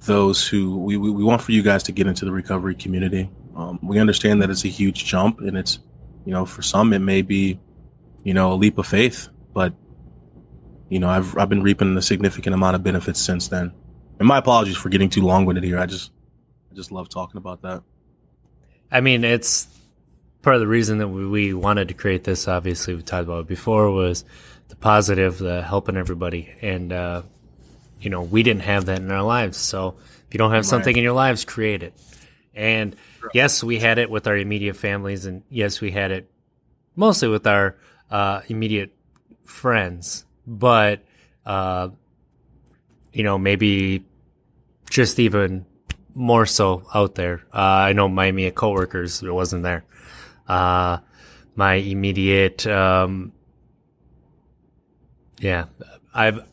those 0.00 0.46
who 0.46 0.78
we, 0.78 0.96
we, 0.96 1.10
we 1.10 1.22
want 1.22 1.42
for 1.42 1.52
you 1.52 1.62
guys 1.62 1.82
to 1.84 1.92
get 1.92 2.06
into 2.06 2.24
the 2.24 2.32
recovery 2.32 2.74
community. 2.74 3.30
Um, 3.56 3.78
we 3.82 3.98
understand 3.98 4.42
that 4.42 4.50
it's 4.50 4.64
a 4.64 4.68
huge 4.68 5.04
jump 5.04 5.40
and 5.40 5.56
it's, 5.56 5.78
you 6.24 6.32
know, 6.32 6.44
for 6.44 6.62
some 6.62 6.92
it 6.92 6.98
may 6.98 7.22
be, 7.22 7.60
you 8.24 8.34
know, 8.34 8.52
a 8.52 8.54
leap 8.54 8.78
of 8.78 8.86
faith, 8.86 9.28
but 9.54 9.74
you 10.88 10.98
know, 10.98 11.08
I've 11.08 11.36
I've 11.38 11.48
been 11.48 11.62
reaping 11.62 11.96
a 11.96 12.02
significant 12.02 12.52
amount 12.54 12.76
of 12.76 12.82
benefits 12.82 13.18
since 13.18 13.48
then. 13.48 13.72
And 14.18 14.28
my 14.28 14.38
apologies 14.38 14.76
for 14.76 14.88
getting 14.90 15.08
too 15.08 15.22
long 15.22 15.46
winded 15.46 15.64
here. 15.64 15.78
I 15.78 15.86
just 15.86 16.10
I 16.70 16.74
just 16.74 16.92
love 16.92 17.08
talking 17.08 17.38
about 17.38 17.62
that. 17.62 17.82
I 18.90 19.00
mean, 19.00 19.24
it's 19.24 19.68
part 20.42 20.56
of 20.56 20.60
the 20.60 20.66
reason 20.66 20.98
that 20.98 21.08
we, 21.08 21.54
wanted 21.54 21.88
to 21.88 21.94
create 21.94 22.24
this. 22.24 22.48
Obviously, 22.48 22.94
we 22.94 23.02
talked 23.02 23.24
about 23.24 23.40
it 23.40 23.46
before 23.46 23.90
was 23.90 24.24
the 24.68 24.76
positive, 24.76 25.38
the 25.38 25.62
helping 25.62 25.96
everybody, 25.96 26.52
and 26.60 26.92
uh, 26.92 27.22
you 28.00 28.10
know, 28.10 28.22
we 28.22 28.42
didn't 28.42 28.62
have 28.62 28.86
that 28.86 28.98
in 28.98 29.10
our 29.10 29.22
lives. 29.22 29.56
So 29.56 29.96
if 30.26 30.34
you 30.34 30.38
don't 30.38 30.52
have 30.52 30.66
something 30.66 30.96
in 30.96 31.02
your 31.02 31.12
lives, 31.12 31.44
create 31.44 31.82
it. 31.82 31.94
And 32.54 32.96
yes, 33.32 33.62
we 33.62 33.78
had 33.78 33.98
it 33.98 34.10
with 34.10 34.26
our 34.26 34.36
immediate 34.36 34.76
families, 34.76 35.24
and 35.24 35.42
yes, 35.48 35.80
we 35.80 35.90
had 35.92 36.10
it 36.10 36.30
mostly 36.96 37.28
with 37.28 37.46
our 37.46 37.76
uh, 38.10 38.42
immediate 38.48 38.94
friends. 39.44 40.26
But 40.46 41.04
uh, 41.46 41.90
you 43.12 43.22
know, 43.22 43.38
maybe 43.38 44.04
just 44.90 45.18
even 45.18 45.66
more 46.14 46.46
so 46.46 46.84
out 46.94 47.14
there. 47.14 47.42
Uh, 47.54 47.58
I 47.58 47.92
know 47.92 48.08
my 48.08 48.26
immediate 48.26 48.54
coworkers, 48.54 49.22
it 49.22 49.32
wasn't 49.32 49.62
there. 49.62 49.84
Uh, 50.48 50.98
my 51.54 51.74
immediate, 51.74 52.66
um, 52.66 53.32
yeah, 55.38 55.66
I've, 56.14 56.44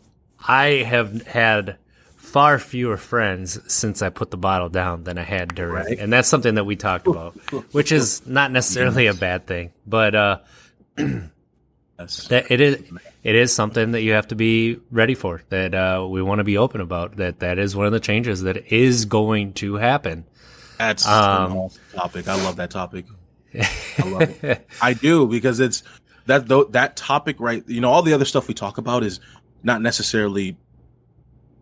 I 0.47 0.65
have 0.85 1.25
had 1.25 1.77
far 2.15 2.59
fewer 2.59 2.97
friends 2.97 3.59
since 3.71 4.01
I 4.01 4.09
put 4.09 4.31
the 4.31 4.37
bottle 4.37 4.69
down 4.69 5.03
than 5.03 5.17
I 5.17 5.23
had 5.23 5.55
during, 5.55 5.73
Right. 5.85 5.99
and 5.99 6.11
that's 6.11 6.27
something 6.27 6.55
that 6.55 6.65
we 6.65 6.75
talked 6.75 7.07
about, 7.13 7.33
which 7.73 7.91
is 7.91 8.25
not 8.27 8.51
necessarily 8.51 9.07
a 9.07 9.13
bad 9.13 9.47
thing, 9.47 9.71
but, 9.87 10.15
uh, 10.15 10.39
that 10.97 12.45
it 12.49 12.61
is 12.61 12.81
it 13.23 13.35
is 13.35 13.53
something 13.53 13.91
that 13.91 14.01
you 14.01 14.13
have 14.13 14.27
to 14.29 14.35
be 14.35 14.79
ready 14.89 15.13
for 15.15 15.41
that 15.49 15.75
uh, 15.75 16.07
we 16.09 16.21
want 16.21 16.39
to 16.39 16.45
be 16.45 16.57
open 16.57 16.79
about 16.79 17.17
that 17.17 17.39
that 17.39 17.59
is 17.59 17.75
one 17.75 17.85
of 17.85 17.91
the 17.91 17.99
changes 17.99 18.43
that 18.43 18.71
is 18.71 19.03
going 19.03 19.51
to 19.51 19.75
happen 19.75 20.23
That's 20.77 21.05
Um, 21.05 21.51
an 21.51 21.57
awesome 21.57 21.81
topic. 21.93 22.27
I 22.29 22.35
love 22.41 22.55
that 22.55 22.71
topic. 22.71 23.05
I 23.53 24.09
love 24.09 24.43
it. 24.43 24.67
I 24.81 24.93
do 24.93 25.27
because 25.27 25.59
it's 25.59 25.83
that 26.25 26.47
that 26.71 26.95
topic 26.95 27.39
right. 27.39 27.63
You 27.67 27.81
know, 27.81 27.89
all 27.89 28.01
the 28.01 28.13
other 28.13 28.25
stuff 28.25 28.47
we 28.47 28.53
talk 28.53 28.77
about 28.77 29.03
is 29.03 29.19
not 29.63 29.81
necessarily 29.81 30.57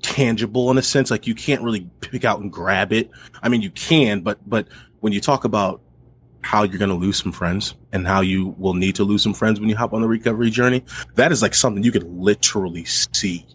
tangible 0.01 0.69
in 0.71 0.77
a 0.77 0.81
sense. 0.81 1.09
Like 1.11 1.27
you 1.27 1.35
can't 1.35 1.61
really 1.61 1.89
pick 2.01 2.25
out 2.25 2.39
and 2.39 2.51
grab 2.51 2.91
it. 2.91 3.09
I 3.41 3.49
mean, 3.49 3.61
you 3.61 3.71
can, 3.71 4.21
but 4.21 4.39
but 4.47 4.67
when 4.99 5.13
you 5.13 5.21
talk 5.21 5.43
about 5.43 5.81
how 6.41 6.63
you're 6.63 6.77
going 6.77 6.89
to 6.89 6.95
lose 6.95 7.17
some 7.17 7.31
friends 7.31 7.75
and 7.91 8.07
how 8.07 8.21
you 8.21 8.55
will 8.57 8.73
need 8.73 8.95
to 8.95 9.03
lose 9.03 9.21
some 9.21 9.33
friends 9.33 9.59
when 9.59 9.69
you 9.69 9.75
hop 9.75 9.93
on 9.93 10.01
the 10.01 10.07
recovery 10.07 10.49
journey, 10.49 10.83
that 11.15 11.31
is 11.31 11.41
like 11.41 11.53
something 11.53 11.83
you 11.83 11.91
can 11.91 12.21
literally 12.21 12.85
see, 12.85 13.45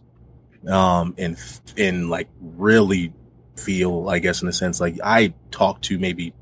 um, 0.68 1.14
and 1.18 1.36
and 1.76 2.10
like 2.10 2.28
really 2.40 3.12
feel. 3.56 4.08
I 4.08 4.18
guess 4.18 4.42
in 4.42 4.48
a 4.48 4.52
sense, 4.52 4.80
like 4.80 4.98
I 5.04 5.34
talked 5.50 5.84
to 5.84 5.98
maybe 5.98 6.32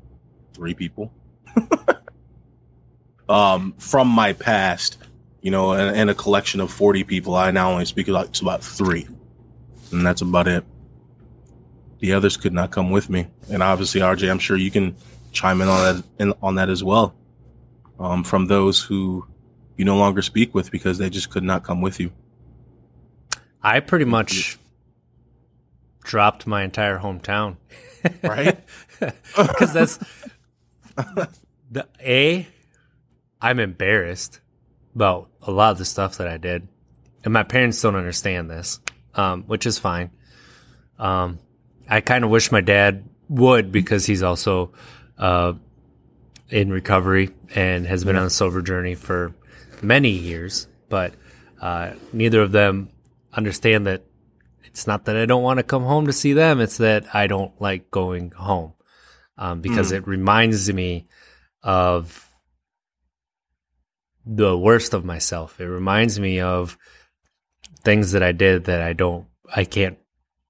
three 0.53 0.73
people 0.73 1.11
um, 3.29 3.73
from 3.77 4.07
my 4.07 4.33
past, 4.33 4.97
you 5.41 5.51
know, 5.51 5.73
and, 5.73 5.95
and 5.95 6.09
a 6.09 6.15
collection 6.15 6.59
of 6.59 6.71
40 6.71 7.03
people, 7.03 7.35
I 7.35 7.51
now 7.51 7.71
only 7.71 7.85
speak 7.85 8.07
about, 8.07 8.33
to 8.33 8.45
about 8.45 8.63
three. 8.63 9.07
And 9.91 10.05
that's 10.05 10.21
about 10.21 10.47
it. 10.47 10.63
The 11.99 12.13
others 12.13 12.37
could 12.37 12.53
not 12.53 12.71
come 12.71 12.91
with 12.91 13.09
me. 13.09 13.27
And 13.51 13.61
obviously, 13.61 14.01
RJ, 14.01 14.29
I'm 14.29 14.39
sure 14.39 14.57
you 14.57 14.71
can 14.71 14.95
chime 15.31 15.61
in 15.61 15.67
on 15.67 15.95
that, 15.95 16.05
in, 16.19 16.33
on 16.41 16.55
that 16.55 16.69
as 16.69 16.83
well. 16.83 17.13
Um, 17.99 18.23
from 18.23 18.47
those 18.47 18.81
who 18.81 19.27
you 19.77 19.85
no 19.85 19.97
longer 19.97 20.21
speak 20.21 20.55
with 20.55 20.71
because 20.71 20.97
they 20.97 21.09
just 21.09 21.29
could 21.29 21.43
not 21.43 21.63
come 21.63 21.81
with 21.81 21.99
you. 21.99 22.11
i 23.61 23.79
pretty 23.79 24.05
much 24.05 24.57
dropped 26.03 26.47
my 26.47 26.63
entire 26.63 26.97
hometown 26.97 27.57
Right? 28.23 28.59
because 28.99 29.73
that's 29.73 29.99
the 31.71 31.87
a 31.99 32.47
i'm 33.41 33.59
embarrassed 33.59 34.39
about 34.93 35.29
a 35.41 35.51
lot 35.51 35.71
of 35.71 35.77
the 35.77 35.85
stuff 35.85 36.17
that 36.17 36.27
i 36.27 36.37
did. 36.37 36.67
And 37.23 37.33
my 37.33 37.43
parents 37.43 37.81
don't 37.81 37.95
understand 37.95 38.49
this 38.49 38.79
um, 39.15 39.43
which 39.43 39.65
is 39.65 39.79
fine. 39.79 40.11
Um, 40.99 41.39
i 41.89 42.01
kind 42.01 42.23
of 42.23 42.29
wish 42.29 42.51
my 42.51 42.61
dad 42.61 43.09
would 43.29 43.71
because 43.71 44.05
he's 44.05 44.23
also 44.23 44.73
uh, 45.17 45.53
in 46.49 46.71
recovery 46.71 47.29
and 47.55 47.87
has 47.87 48.03
been 48.03 48.15
on 48.15 48.25
a 48.25 48.29
sober 48.29 48.61
journey 48.61 48.95
for 48.95 49.33
many 49.81 50.09
years. 50.09 50.67
But 50.89 51.13
uh, 51.61 51.93
neither 52.11 52.41
of 52.41 52.51
them 52.51 52.89
understand 53.33 53.87
that 53.87 54.03
it's 54.63 54.87
not 54.87 55.05
that 55.05 55.17
i 55.17 55.25
don't 55.25 55.43
want 55.43 55.57
to 55.57 55.63
come 55.63 55.83
home 55.83 56.05
to 56.07 56.13
see 56.13 56.33
them 56.33 56.59
it's 56.59 56.77
that 56.77 57.05
i 57.13 57.27
don't 57.27 57.59
like 57.61 57.91
going 57.91 58.31
home 58.31 58.73
um, 59.37 59.61
because 59.61 59.91
it 59.91 60.07
reminds 60.07 60.71
me 60.71 61.07
of 61.63 62.27
the 64.25 64.57
worst 64.57 64.93
of 64.93 65.03
myself. 65.05 65.59
It 65.59 65.65
reminds 65.67 66.19
me 66.19 66.39
of 66.39 66.77
things 67.83 68.11
that 68.11 68.23
I 68.23 68.31
did 68.31 68.65
that 68.65 68.81
I 68.81 68.93
don't, 68.93 69.25
I 69.55 69.65
can't 69.65 69.97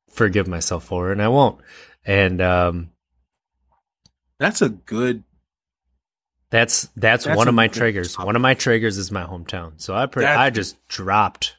forgive 0.10 0.48
myself 0.48 0.84
for, 0.86 1.12
and 1.12 1.22
I 1.22 1.28
won't. 1.30 1.60
And 2.06 2.42
um, 2.42 2.92
That's 4.40 4.62
a 4.62 4.70
good. 4.70 5.24
that's 6.50 6.90
that's, 6.98 7.24
That's 7.26 7.38
one 7.38 7.48
of 7.48 7.54
my 7.56 7.68
triggers. 7.68 8.14
topic. 8.14 8.26
One 8.26 8.36
of 8.36 8.42
my 8.42 8.54
triggers 8.56 8.98
is 8.98 9.12
my 9.12 9.24
hometown. 9.24 9.74
So 9.78 9.96
I 9.96 10.06
pre- 10.08 10.24
That- 10.24 10.38
I 10.40 10.50
just 10.50 10.76
dropped 10.88 11.56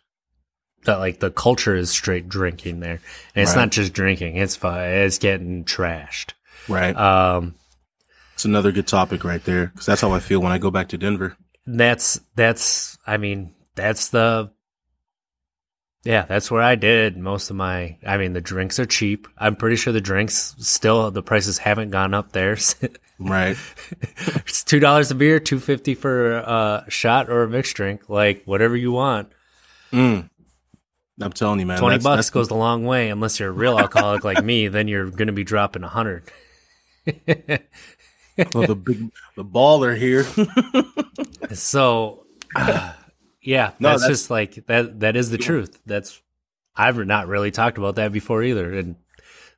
that. 0.85 0.97
Like 0.99 1.21
the 1.21 1.31
culture 1.31 1.75
is 1.75 1.91
straight 1.91 2.29
drinking 2.29 2.81
there, 2.81 3.01
and 3.35 3.43
it's 3.43 3.53
Right. 3.57 3.63
not 3.63 3.71
just 3.71 3.93
drinking. 3.95 4.37
It's 4.37 4.59
it's 4.63 5.19
getting 5.19 5.65
trashed. 5.65 6.33
Right. 6.69 6.95
Um, 6.95 7.55
It's 8.35 8.45
another 8.45 8.73
good 8.73 8.87
topic 8.87 9.25
right 9.25 9.43
there 9.45 9.67
because 9.67 9.87
that's 9.87 10.01
how 10.01 10.13
I 10.13 10.21
feel 10.21 10.41
when 10.41 10.53
I 10.53 10.59
go 10.59 10.71
back 10.71 10.89
to 10.89 10.99
Denver. 10.99 11.37
that's 11.67 12.19
that's 12.35 12.99
i 13.07 13.17
mean 13.17 13.55
that's 13.77 14.09
the 14.09 14.51
yeah 16.05 16.25
that's 16.25 16.51
where 16.51 16.61
i 16.61 16.75
did 16.75 17.17
most 17.17 17.51
of 17.51 17.57
my 17.57 17.97
i 18.05 18.17
mean 18.17 18.33
the 18.33 18.41
drinks 18.41 18.81
are 18.81 18.85
cheap 18.85 19.29
i'm 19.39 19.55
pretty 19.55 19.77
sure 19.77 19.93
the 19.93 20.01
drinks 20.01 20.57
still 20.59 21.13
the 21.13 21.23
prices 21.23 21.59
haven't 21.59 21.91
gone 21.91 22.15
up 22.15 22.33
there 22.33 22.57
Right. 23.21 23.57
it's 24.47 24.65
two 24.65 24.81
dollars 24.81 25.13
a 25.13 25.15
beer 25.15 25.39
two 25.39 25.61
fifty 25.61 25.95
for 25.95 26.33
a 26.39 26.85
shot 26.89 27.31
or 27.31 27.45
a 27.45 27.49
mixed 27.49 27.77
drink 27.77 28.09
like 28.09 28.43
whatever 28.45 28.77
you 28.77 28.91
want 28.93 29.31
Mm. 29.93 30.29
I'm 31.21 31.33
telling 31.33 31.61
you, 31.61 31.67
man. 31.67 31.79
20 31.79 31.93
that's- 31.99 32.03
bucks 32.03 32.17
that's- 32.27 32.31
goes 32.31 32.51
a 32.51 32.55
long 32.57 32.85
way 32.87 33.11
unless 33.11 33.39
you're 33.39 33.51
a 33.51 33.53
real 33.53 33.79
alcoholic 33.79 34.25
like 34.25 34.43
me 34.45 34.67
then 34.67 34.89
you're 34.89 35.11
gonna 35.11 35.31
be 35.33 35.45
dropping 35.45 35.85
a 35.85 35.89
hundred 35.89 36.25
well, 38.55 38.67
the 38.67 38.75
big 38.77 39.11
the 39.37 39.45
baller 39.45 39.97
here. 39.97 40.25
So, 41.55 42.25
uh, 42.57 42.93
yeah, 43.43 43.73
No, 43.79 43.91
that's, 43.91 44.03
that's- 44.03 44.19
just 44.21 44.31
like 44.31 44.67
that. 44.67 45.01
That 45.01 45.17
is 45.17 45.31
the 45.31 45.39
truth. 45.39 45.79
That's 45.85 46.21
I've 46.75 46.97
not 46.97 47.27
really 47.27 47.51
talked 47.51 47.77
about 47.79 47.97
that 47.97 48.13
before 48.13 48.43
either, 48.43 48.73
and 48.73 48.97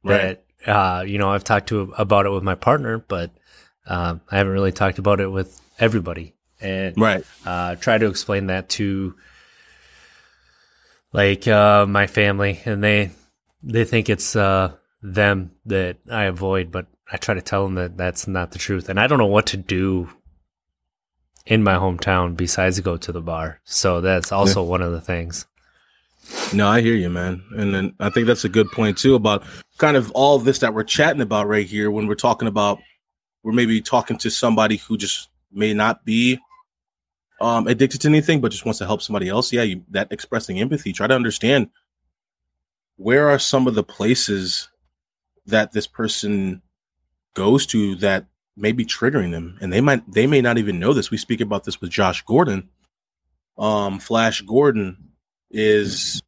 Right. 0.03 0.41
that 0.65 0.71
uh, 0.71 1.03
you 1.03 1.19
know 1.19 1.31
I've 1.31 1.45
talked 1.45 1.69
to 1.69 1.93
about 1.97 2.27
it 2.27 2.31
with 2.31 2.43
my 2.43 2.55
partner, 2.57 2.99
but 2.99 3.31
um, 3.87 4.21
I 4.31 4.39
haven't 4.39 4.53
really 4.53 4.73
talked 4.73 4.99
about 4.99 5.21
it 5.21 5.29
with 5.29 5.61
everybody, 5.79 6.35
and 6.61 6.99
right. 6.99 7.25
uh, 7.47 7.77
try 7.77 7.97
to 7.99 8.07
explain 8.07 8.47
that 8.49 8.69
to 8.71 9.15
like 11.13 11.47
uh, 11.47 11.87
my 11.87 12.07
family, 12.07 12.61
and 12.65 12.83
they 12.83 13.11
they 13.63 13.85
think 13.85 14.09
it's 14.11 14.35
uh, 14.37 14.73
them 15.05 15.51
that 15.67 15.99
I 16.11 16.25
avoid, 16.25 16.73
but 16.73 16.87
I 17.13 17.19
try 17.19 17.35
to 17.35 17.43
tell 17.43 17.65
them 17.65 17.75
that 17.75 17.97
that's 17.97 18.27
not 18.27 18.53
the 18.53 18.59
truth, 18.59 18.89
and 18.89 18.99
I 18.99 19.07
don't 19.07 19.19
know 19.19 19.27
what 19.27 19.47
to 19.49 19.57
do 19.57 20.09
in 21.47 21.63
my 21.63 21.75
hometown 21.75 22.35
besides 22.37 22.81
go 22.81 22.97
to 22.97 23.13
the 23.13 23.21
bar. 23.21 23.61
So 23.65 24.01
that's 24.01 24.33
also 24.33 24.63
one 24.63 24.81
of 24.81 24.93
the 24.93 25.01
things. 25.03 25.47
No, 26.55 26.67
I 26.67 26.81
hear 26.81 26.95
you, 26.95 27.11
man. 27.11 27.43
And 27.55 27.75
then 27.75 27.95
I 28.01 28.09
think 28.09 28.27
that's 28.27 28.47
a 28.47 28.49
good 28.49 28.73
point 28.73 28.97
too 28.97 29.15
about 29.15 29.45
kind 29.77 29.95
of 29.95 30.11
all 30.13 30.39
this 30.39 30.61
that 30.61 30.73
we're 30.73 30.85
chatting 30.85 31.21
about 31.21 31.49
right 31.49 31.67
here 31.67 31.91
when 31.91 32.07
we're 32.07 32.15
talking 32.15 32.49
about 32.49 32.79
we're 33.43 33.53
maybe 33.53 33.83
talking 33.83 34.17
to 34.19 34.31
somebody 34.31 34.79
who 34.79 34.97
just 34.97 35.29
may 35.53 35.75
not 35.75 36.03
be 36.07 36.39
um 37.43 37.67
addicted 37.67 38.01
to 38.01 38.09
anything 38.09 38.41
but 38.41 38.53
just 38.53 38.65
wants 38.65 38.79
to 38.79 38.87
help 38.87 39.03
somebody 39.03 39.29
else. 39.29 39.53
Yeah, 39.53 39.63
you, 39.65 39.85
that 39.91 40.11
expressing 40.11 40.59
empathy, 40.61 40.95
try 40.95 41.07
to 41.07 41.15
understand 41.15 41.69
where 42.97 43.29
are 43.29 43.39
some 43.39 43.67
of 43.67 43.75
the 43.75 43.85
places 43.85 44.71
that 45.47 45.73
this 45.73 45.87
person 45.87 46.63
goes 47.35 47.67
to 47.67 47.97
that 47.97 48.27
may 48.57 48.73
be 48.73 48.85
triggering 48.85 49.33
them 49.33 49.59
and 49.61 49.73
they 49.73 49.81
might 49.81 50.09
they 50.11 50.27
may 50.27 50.41
not 50.41 50.59
even 50.59 50.79
know 50.79 50.93
this. 50.93 51.11
We 51.11 51.17
speak 51.17 51.41
about 51.41 51.65
this 51.65 51.81
with 51.81 51.91
Josh 51.91 52.23
Gordon. 52.23 52.69
Um 53.59 53.99
Flash 53.99 54.41
Gordon 54.43 55.11
is 55.51 56.23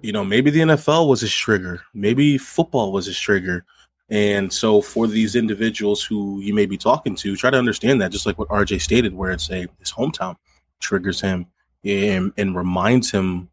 you 0.00 0.12
know 0.12 0.24
maybe 0.24 0.50
the 0.50 0.60
NFL 0.60 1.08
was 1.08 1.20
his 1.20 1.34
trigger, 1.34 1.82
maybe 1.92 2.38
football 2.38 2.92
was 2.92 3.06
his 3.06 3.18
trigger. 3.18 3.64
And 4.10 4.50
so 4.50 4.80
for 4.80 5.06
these 5.06 5.36
individuals 5.36 6.02
who 6.02 6.40
you 6.40 6.54
may 6.54 6.64
be 6.64 6.78
talking 6.78 7.14
to, 7.16 7.36
try 7.36 7.50
to 7.50 7.58
understand 7.58 8.00
that 8.00 8.10
just 8.10 8.24
like 8.24 8.38
what 8.38 8.48
RJ 8.48 8.80
stated 8.80 9.12
where 9.14 9.32
it's 9.32 9.50
a 9.50 9.66
his 9.78 9.92
hometown 9.92 10.36
triggers 10.80 11.20
him 11.20 11.46
and, 11.84 12.32
and 12.36 12.56
reminds 12.56 13.10
him 13.10 13.50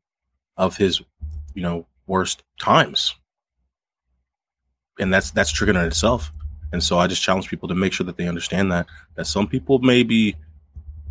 of 0.56 0.78
his 0.78 1.02
you 1.54 1.62
know 1.62 1.86
worst 2.08 2.44
times. 2.60 3.16
And 5.00 5.14
that's 5.14 5.32
that's 5.32 5.52
triggering 5.52 5.82
in 5.82 5.88
itself. 5.88 6.32
And 6.72 6.84
so 6.84 6.98
I 6.98 7.08
just 7.08 7.22
challenge 7.22 7.50
people 7.50 7.68
to 7.70 7.76
make 7.76 7.94
sure 7.94 8.06
that 8.06 8.18
they 8.18 8.28
understand 8.28 8.72
that 8.72 8.88
that 9.16 9.28
some 9.28 9.48
people 9.48 9.80
may 9.80 10.04
be 10.04 10.36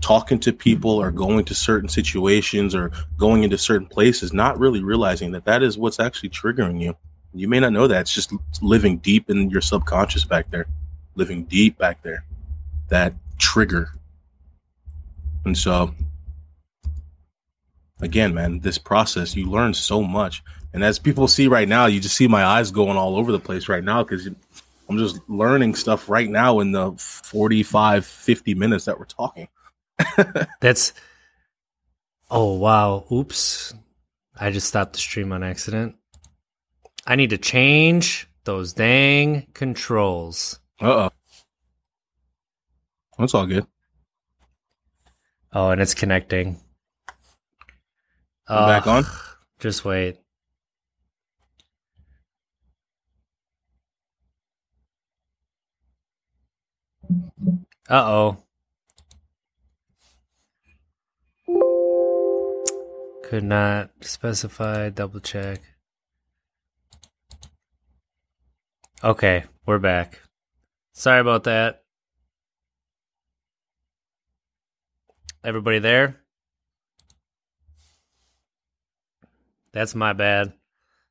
talking 0.01 0.39
to 0.39 0.53
people 0.53 0.91
or 0.91 1.11
going 1.11 1.45
to 1.47 1.55
certain 1.55 1.89
situations 1.89 2.75
or 2.75 2.91
going 3.17 3.43
into 3.43 3.57
certain 3.57 3.87
places, 3.87 4.35
not 4.35 4.59
really 4.59 4.83
realizing 4.83 5.33
that 5.33 5.47
that 5.47 5.63
is 5.63 5.79
what's 5.79 5.99
actually 5.99 6.29
triggering 6.29 6.81
you. 6.81 6.95
You 7.33 7.49
may 7.49 7.59
not 7.59 7.73
know 7.73 7.87
that. 7.89 8.03
It's 8.03 8.15
just 8.15 8.33
living 8.61 8.99
deep 8.99 9.31
in 9.31 9.49
your 9.49 9.63
subconscious 9.63 10.25
back 10.25 10.51
there, 10.51 10.67
living 11.15 11.45
deep 11.45 11.79
back 11.79 12.03
there, 12.03 12.25
that 12.89 13.15
trigger. 13.39 13.91
And 15.47 15.57
so, 15.57 15.95
again, 18.01 18.35
man, 18.35 18.61
this 18.61 18.79
process, 18.79 19.35
you 19.35 19.51
learn 19.51 19.73
so 19.73 20.03
much. 20.03 20.43
And 20.75 20.83
as 20.83 20.99
people 20.99 21.29
see 21.29 21.47
right 21.47 21.69
now, 21.69 21.87
you 21.87 22.01
just 22.01 22.17
see 22.17 22.27
my 22.27 22.45
eyes 22.45 22.73
going 22.73 22.97
all 22.99 23.17
over 23.17 23.31
the 23.31 23.39
place 23.39 23.69
right 23.69 23.83
now 23.83 24.03
because 24.03 24.27
I'm 24.89 24.99
just 24.99 25.21
learning 25.29 25.77
stuff 25.77 26.09
right 26.11 26.29
now 26.29 26.59
in 26.59 26.73
the 26.73 26.93
45, 26.99 28.05
50 28.05 28.55
minutes 28.55 28.85
that 28.87 28.99
we're 28.99 29.05
talking. 29.05 29.47
That's 30.61 30.93
oh 32.29 32.55
wow, 32.55 33.05
oops. 33.13 33.73
I 34.37 34.51
just 34.51 34.67
stopped 34.67 34.95
the 34.95 34.99
stream 34.99 35.33
on 35.33 35.45
accident. 35.45 35.95
I 37.07 37.15
need 37.15 37.31
to 37.31 37.39
change 37.39 38.29
those 38.43 38.73
dang 38.73 39.47
controls. 39.55 40.59
Uh 40.81 41.09
oh. 41.09 41.11
That's 43.17 43.33
all 43.33 43.47
good. 43.47 43.65
Oh, 45.53 45.71
and 45.71 45.81
it's 45.81 45.95
connecting. 45.95 46.61
Uh, 48.49 48.67
back 48.67 48.89
on? 48.89 49.05
Just 49.61 49.85
wait. 49.85 50.19
Uh 57.89 57.91
oh. 57.91 58.37
Could 63.25 63.45
not 63.45 63.91
specify, 64.01 64.91
double 64.91 65.21
check. 65.21 65.61
Okay, 69.03 69.45
we're 69.67 69.79
back. 69.79 70.21
Sorry 70.93 71.21
about 71.21 71.45
that. 71.45 71.83
Everybody 75.45 75.79
there? 75.79 76.21
That's 79.73 79.95
my 79.95 80.15
bad. 80.15 80.55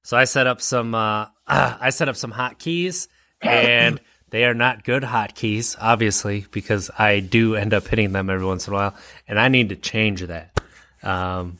So 0.03 0.17
I 0.17 0.23
set 0.23 0.47
up 0.47 0.59
some 0.61 0.95
uh 0.95 1.27
I 1.47 1.91
set 1.91 2.09
up 2.09 2.15
some 2.15 2.31
hotkeys 2.31 3.07
and 3.41 3.99
they 4.33 4.45
are 4.45 4.55
not 4.55 4.83
good 4.83 5.03
hotkeys, 5.03 5.75
obviously, 5.79 6.47
because 6.49 6.89
I 6.97 7.19
do 7.19 7.55
end 7.55 7.71
up 7.71 7.87
hitting 7.87 8.13
them 8.13 8.31
every 8.31 8.47
once 8.47 8.67
in 8.67 8.73
a 8.73 8.75
while, 8.75 8.95
and 9.27 9.39
I 9.39 9.47
need 9.47 9.69
to 9.69 9.75
change 9.75 10.21
that. 10.23 10.59
Um, 11.03 11.59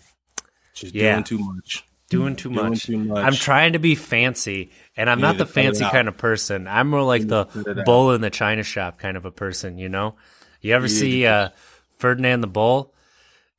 Just 0.74 0.96
yeah. 0.96 1.14
doing 1.14 1.24
too 1.24 1.38
much. 1.38 1.84
Doing 2.10 2.36
too, 2.36 2.50
Doing 2.50 2.70
much. 2.72 2.84
too 2.86 2.98
much. 2.98 3.24
I'm 3.24 3.34
trying 3.34 3.74
to 3.74 3.80
be 3.80 3.94
fancy, 3.94 4.72
and 4.98 5.08
I'm 5.08 5.20
You 5.20 5.22
not 5.22 5.38
the 5.38 5.46
to 5.46 5.52
cut 5.54 5.66
it 5.66 5.66
fancy 5.66 5.86
kind 5.86 6.08
of 6.08 6.18
person. 6.18 6.68
I'm 6.68 6.90
more 6.90 7.04
like 7.04 7.28
the 7.28 7.44
to 7.46 7.64
cut 7.64 7.68
it 7.68 7.80
out. 7.82 7.86
bull 7.86 8.12
in 8.14 8.22
the 8.22 8.32
china 8.32 8.64
shop 8.64 8.98
kind 8.98 9.18
of 9.18 9.26
a 9.26 9.32
person, 9.32 9.78
you 9.78 9.88
know? 9.88 10.16
You 10.60 10.74
ever 10.74 10.86
You 10.86 10.90
see 10.90 11.26
uh, 11.28 11.50
Ferdinand 12.00 12.42
the 12.42 12.48
Bull? 12.48 12.92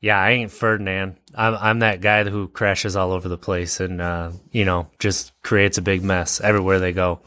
Yeah, 0.00 0.18
I 0.20 0.30
ain't 0.32 0.50
Ferdinand. 0.50 1.18
I'm 1.36 1.54
I'm 1.54 1.78
that 1.78 2.00
guy 2.00 2.24
who 2.24 2.48
crashes 2.48 2.96
all 2.96 3.12
over 3.12 3.28
the 3.28 3.38
place 3.38 3.78
and 3.78 4.00
uh, 4.00 4.32
you 4.50 4.64
know 4.64 4.88
just 4.98 5.32
creates 5.42 5.78
a 5.78 5.82
big 5.82 6.02
mess 6.02 6.40
everywhere 6.40 6.80
they 6.80 6.92
go. 6.92 7.20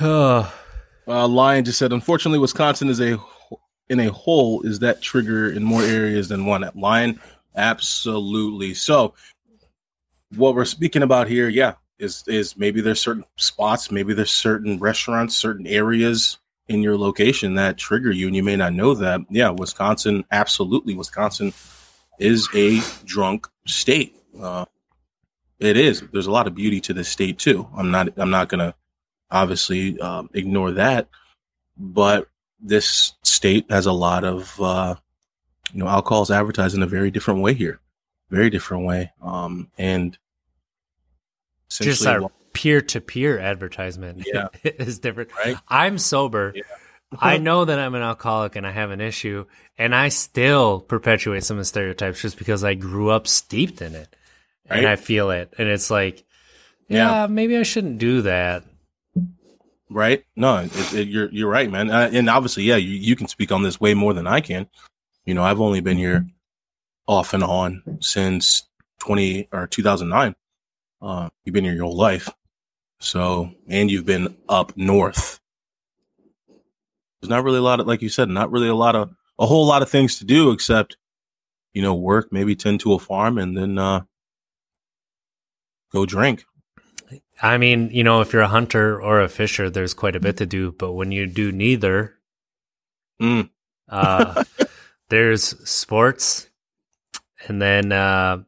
Uh, 1.06 1.28
Lion 1.28 1.66
just 1.66 1.78
said, 1.78 1.92
unfortunately, 1.92 2.38
Wisconsin 2.38 2.88
is 2.88 2.98
a 2.98 3.18
in 3.90 4.00
a 4.00 4.10
hole. 4.10 4.62
Is 4.62 4.78
that 4.78 5.02
trigger 5.02 5.50
in 5.50 5.62
more 5.62 5.82
areas 5.82 6.28
than 6.28 6.46
one? 6.46 6.64
At 6.64 6.76
Lion, 6.76 7.20
absolutely. 7.56 8.72
So, 8.72 9.12
what 10.36 10.54
we're 10.54 10.64
speaking 10.64 11.02
about 11.02 11.28
here, 11.28 11.50
yeah, 11.50 11.74
is 11.98 12.24
is 12.26 12.56
maybe 12.56 12.80
there's 12.80 13.02
certain 13.02 13.24
spots, 13.36 13.90
maybe 13.90 14.14
there's 14.14 14.30
certain 14.30 14.78
restaurants, 14.78 15.36
certain 15.36 15.66
areas 15.66 16.38
in 16.68 16.82
your 16.82 16.96
location 16.96 17.54
that 17.54 17.76
trigger 17.76 18.10
you, 18.10 18.26
and 18.26 18.36
you 18.36 18.42
may 18.42 18.56
not 18.56 18.72
know 18.72 18.94
that. 18.94 19.20
Yeah, 19.28 19.50
Wisconsin, 19.50 20.24
absolutely, 20.30 20.94
Wisconsin 20.94 21.52
is 22.18 22.48
a 22.54 22.80
drunk 23.04 23.46
state. 23.66 24.16
Uh, 24.40 24.64
it 25.58 25.76
is. 25.76 26.02
There's 26.12 26.26
a 26.28 26.32
lot 26.32 26.46
of 26.46 26.54
beauty 26.54 26.80
to 26.80 26.94
this 26.94 27.08
state 27.08 27.38
too. 27.38 27.68
I'm 27.76 27.90
not. 27.90 28.08
I'm 28.16 28.30
not 28.30 28.48
gonna 28.48 28.74
obviously 29.30 29.98
um, 30.00 30.28
ignore 30.34 30.72
that 30.72 31.08
but 31.76 32.28
this 32.60 33.14
state 33.22 33.66
has 33.70 33.86
a 33.86 33.92
lot 33.92 34.24
of 34.24 34.60
uh, 34.60 34.94
you 35.72 35.80
know 35.80 35.88
alcohol 35.88 36.22
is 36.22 36.30
advertised 36.30 36.74
in 36.76 36.82
a 36.82 36.86
very 36.86 37.10
different 37.10 37.40
way 37.40 37.54
here 37.54 37.80
very 38.30 38.50
different 38.50 38.84
way 38.86 39.12
um, 39.22 39.68
and 39.78 40.16
Just 41.68 42.06
our 42.06 42.30
peer 42.52 42.80
to 42.80 43.00
peer 43.00 43.38
advertisement 43.38 44.24
Yeah. 44.32 44.48
is 44.64 44.98
different. 45.00 45.30
right 45.44 45.56
I'm 45.68 45.98
sober. 45.98 46.52
Yeah. 46.54 46.62
I 47.20 47.38
know 47.38 47.64
that 47.64 47.78
I'm 47.78 47.94
an 47.94 48.02
alcoholic 48.02 48.56
and 48.56 48.66
I 48.66 48.72
have 48.72 48.90
an 48.90 49.00
issue, 49.00 49.44
and 49.78 49.94
I 49.94 50.08
still 50.08 50.80
perpetuate 50.80 51.44
some 51.44 51.56
of 51.56 51.60
the 51.60 51.64
stereotypes 51.66 52.20
just 52.20 52.36
because 52.38 52.64
I 52.64 52.74
grew 52.74 53.10
up 53.10 53.28
steeped 53.28 53.82
in 53.82 53.94
it, 53.94 54.16
and 54.66 54.84
I 54.84 54.96
feel 54.96 55.30
it, 55.30 55.52
and 55.58 55.68
it's 55.68 55.90
like, 55.92 56.24
yeah, 56.88 57.22
Yeah. 57.22 57.26
maybe 57.28 57.56
I 57.56 57.62
shouldn't 57.62 57.98
do 57.98 58.22
that. 58.22 58.64
Right? 59.90 60.24
No 60.36 60.58
it, 60.58 60.94
it, 60.94 61.08
you're 61.08 61.30
you're 61.30 61.50
right 61.50 61.70
man. 61.70 61.90
Uh, 61.90 62.10
and 62.12 62.28
obviously 62.28 62.64
yeah 62.64 62.76
you, 62.76 62.90
you 62.90 63.16
can 63.16 63.28
speak 63.28 63.52
on 63.52 63.62
this 63.62 63.80
way 63.80 63.94
more 63.94 64.14
than 64.14 64.26
i 64.26 64.40
can. 64.40 64.68
You 65.24 65.34
know 65.34 65.44
i've 65.44 65.60
only 65.60 65.80
been 65.80 65.98
here 65.98 66.26
off 67.06 67.34
and 67.34 67.44
on 67.44 67.82
since 68.00 68.68
20 69.00 69.48
or 69.52 69.66
2009 69.66 70.34
uh, 71.04 71.28
you've 71.44 71.52
been 71.52 71.64
here 71.64 71.74
your 71.74 71.84
whole 71.84 71.96
life. 71.96 72.30
So 72.98 73.50
and 73.68 73.90
you've 73.90 74.06
been 74.06 74.34
up 74.48 74.74
north. 74.76 75.38
There's 77.20 77.28
not 77.28 77.44
really 77.44 77.58
a 77.58 77.62
lot 77.62 77.80
of 77.80 77.86
like 77.86 78.00
you 78.00 78.08
said 78.08 78.28
not 78.28 78.50
really 78.50 78.68
a 78.68 78.74
lot 78.74 78.96
of 78.96 79.14
a 79.38 79.46
whole 79.46 79.66
lot 79.66 79.82
of 79.82 79.90
things 79.90 80.18
to 80.18 80.24
do 80.24 80.50
except 80.50 80.96
you 81.74 81.82
know 81.82 81.94
work 81.94 82.32
maybe 82.32 82.56
tend 82.56 82.80
to 82.80 82.94
a 82.94 82.98
farm 82.98 83.36
and 83.38 83.56
then 83.56 83.78
uh 83.78 84.02
go 85.92 86.06
drink 86.06 86.44
I 87.42 87.58
mean, 87.58 87.90
you 87.90 88.04
know, 88.04 88.20
if 88.20 88.32
you're 88.32 88.42
a 88.42 88.48
hunter 88.48 89.00
or 89.00 89.20
a 89.20 89.28
fisher, 89.28 89.68
there's 89.70 89.94
quite 89.94 90.16
a 90.16 90.20
bit 90.20 90.36
to 90.38 90.46
do, 90.46 90.72
but 90.72 90.92
when 90.92 91.12
you 91.12 91.26
do 91.26 91.52
neither, 91.52 92.14
Mm. 93.20 93.50
uh, 93.88 94.44
there's 95.08 95.42
sports, 95.68 96.48
and 97.46 97.60
then 97.62 97.92
uh, 97.92 98.42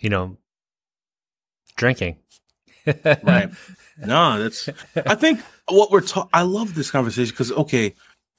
you 0.00 0.10
know, 0.10 0.36
drinking. 1.76 2.16
right 3.22 3.48
no 3.98 4.42
that's 4.42 4.68
i 5.06 5.14
think 5.14 5.38
what 5.68 5.92
we're 5.92 6.00
talking 6.00 6.28
i 6.32 6.42
love 6.42 6.74
this 6.74 6.90
conversation 6.90 7.30
because 7.30 7.52
okay 7.52 7.94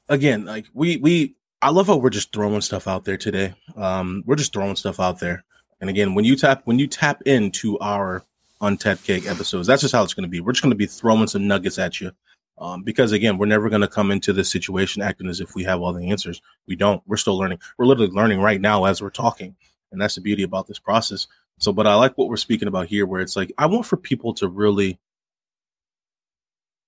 again 0.09 0.43
like 0.43 0.65
we 0.73 0.97
we 0.97 1.35
I 1.61 1.69
love 1.69 1.87
how 1.87 1.95
we're 1.95 2.09
just 2.09 2.33
throwing 2.33 2.59
stuff 2.59 2.89
out 2.89 3.05
there 3.05 3.15
today. 3.15 3.53
Um, 3.77 4.21
we're 4.25 4.35
just 4.35 4.51
throwing 4.51 4.75
stuff 4.75 4.99
out 4.99 5.19
there. 5.21 5.45
And 5.79 5.89
again, 5.89 6.13
when 6.13 6.25
you 6.25 6.35
tap 6.35 6.63
when 6.65 6.77
you 6.77 6.87
tap 6.87 7.21
into 7.25 7.79
our 7.79 8.25
Untapped 8.63 9.03
Keg 9.03 9.25
episodes, 9.25 9.67
that's 9.67 9.81
just 9.81 9.93
how 9.93 10.03
it's 10.03 10.13
going 10.13 10.23
to 10.23 10.29
be. 10.29 10.39
We're 10.39 10.53
just 10.53 10.63
going 10.63 10.71
to 10.71 10.75
be 10.75 10.85
throwing 10.85 11.27
some 11.27 11.47
nuggets 11.47 11.77
at 11.77 12.01
you. 12.01 12.11
Um, 12.57 12.83
because 12.83 13.11
again, 13.11 13.37
we're 13.37 13.47
never 13.47 13.69
going 13.69 13.81
to 13.81 13.87
come 13.87 14.11
into 14.11 14.31
this 14.31 14.51
situation 14.51 15.01
acting 15.01 15.27
as 15.27 15.41
if 15.41 15.55
we 15.55 15.63
have 15.63 15.81
all 15.81 15.91
the 15.91 16.09
answers. 16.09 16.41
We 16.67 16.75
don't. 16.75 17.01
We're 17.05 17.17
still 17.17 17.37
learning. 17.37 17.59
We're 17.77 17.85
literally 17.85 18.11
learning 18.11 18.41
right 18.41 18.61
now 18.61 18.85
as 18.85 19.01
we're 19.01 19.09
talking, 19.09 19.55
and 19.91 19.99
that's 19.99 20.15
the 20.15 20.21
beauty 20.21 20.43
about 20.43 20.67
this 20.67 20.79
process. 20.79 21.27
So, 21.59 21.73
but 21.73 21.87
I 21.87 21.95
like 21.95 22.17
what 22.17 22.29
we're 22.29 22.37
speaking 22.37 22.67
about 22.67 22.87
here, 22.87 23.05
where 23.05 23.21
it's 23.21 23.35
like 23.35 23.51
I 23.57 23.65
want 23.65 23.85
for 23.85 23.97
people 23.97 24.33
to 24.35 24.47
really, 24.47 24.99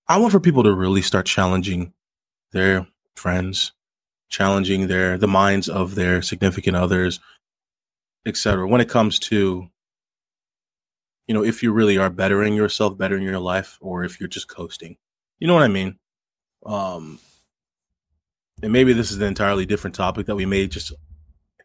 I 0.08 0.18
want 0.18 0.32
for 0.32 0.40
people 0.40 0.64
to 0.64 0.74
really 0.74 1.02
start 1.02 1.26
challenging 1.26 1.94
their 2.52 2.88
friends, 3.16 3.74
challenging 4.30 4.88
their 4.88 5.18
the 5.18 5.28
minds 5.28 5.68
of 5.68 5.96
their 5.96 6.22
significant 6.22 6.78
others, 6.78 7.20
etc. 8.26 8.68
When 8.68 8.82
it 8.82 8.90
comes 8.90 9.18
to, 9.20 9.68
you 11.28 11.34
know, 11.34 11.44
if 11.44 11.64
you 11.64 11.72
really 11.72 11.98
are 11.98 12.10
bettering 12.10 12.54
yourself, 12.54 12.98
bettering 12.98 13.24
your 13.24 13.40
life, 13.40 13.78
or 13.82 14.04
if 14.04 14.20
you're 14.20 14.30
just 14.30 14.48
coasting 14.48 14.98
you 15.40 15.48
know 15.48 15.54
what 15.54 15.64
I 15.64 15.68
mean? 15.68 15.98
Um, 16.66 17.20
and 18.64 18.72
maybe 18.72 18.94
this 18.94 19.12
is 19.12 19.18
an 19.18 19.24
entirely 19.24 19.66
different 19.66 19.96
topic 19.96 20.26
that 20.28 20.36
we 20.36 20.46
may 20.46 20.68
just, 20.68 20.94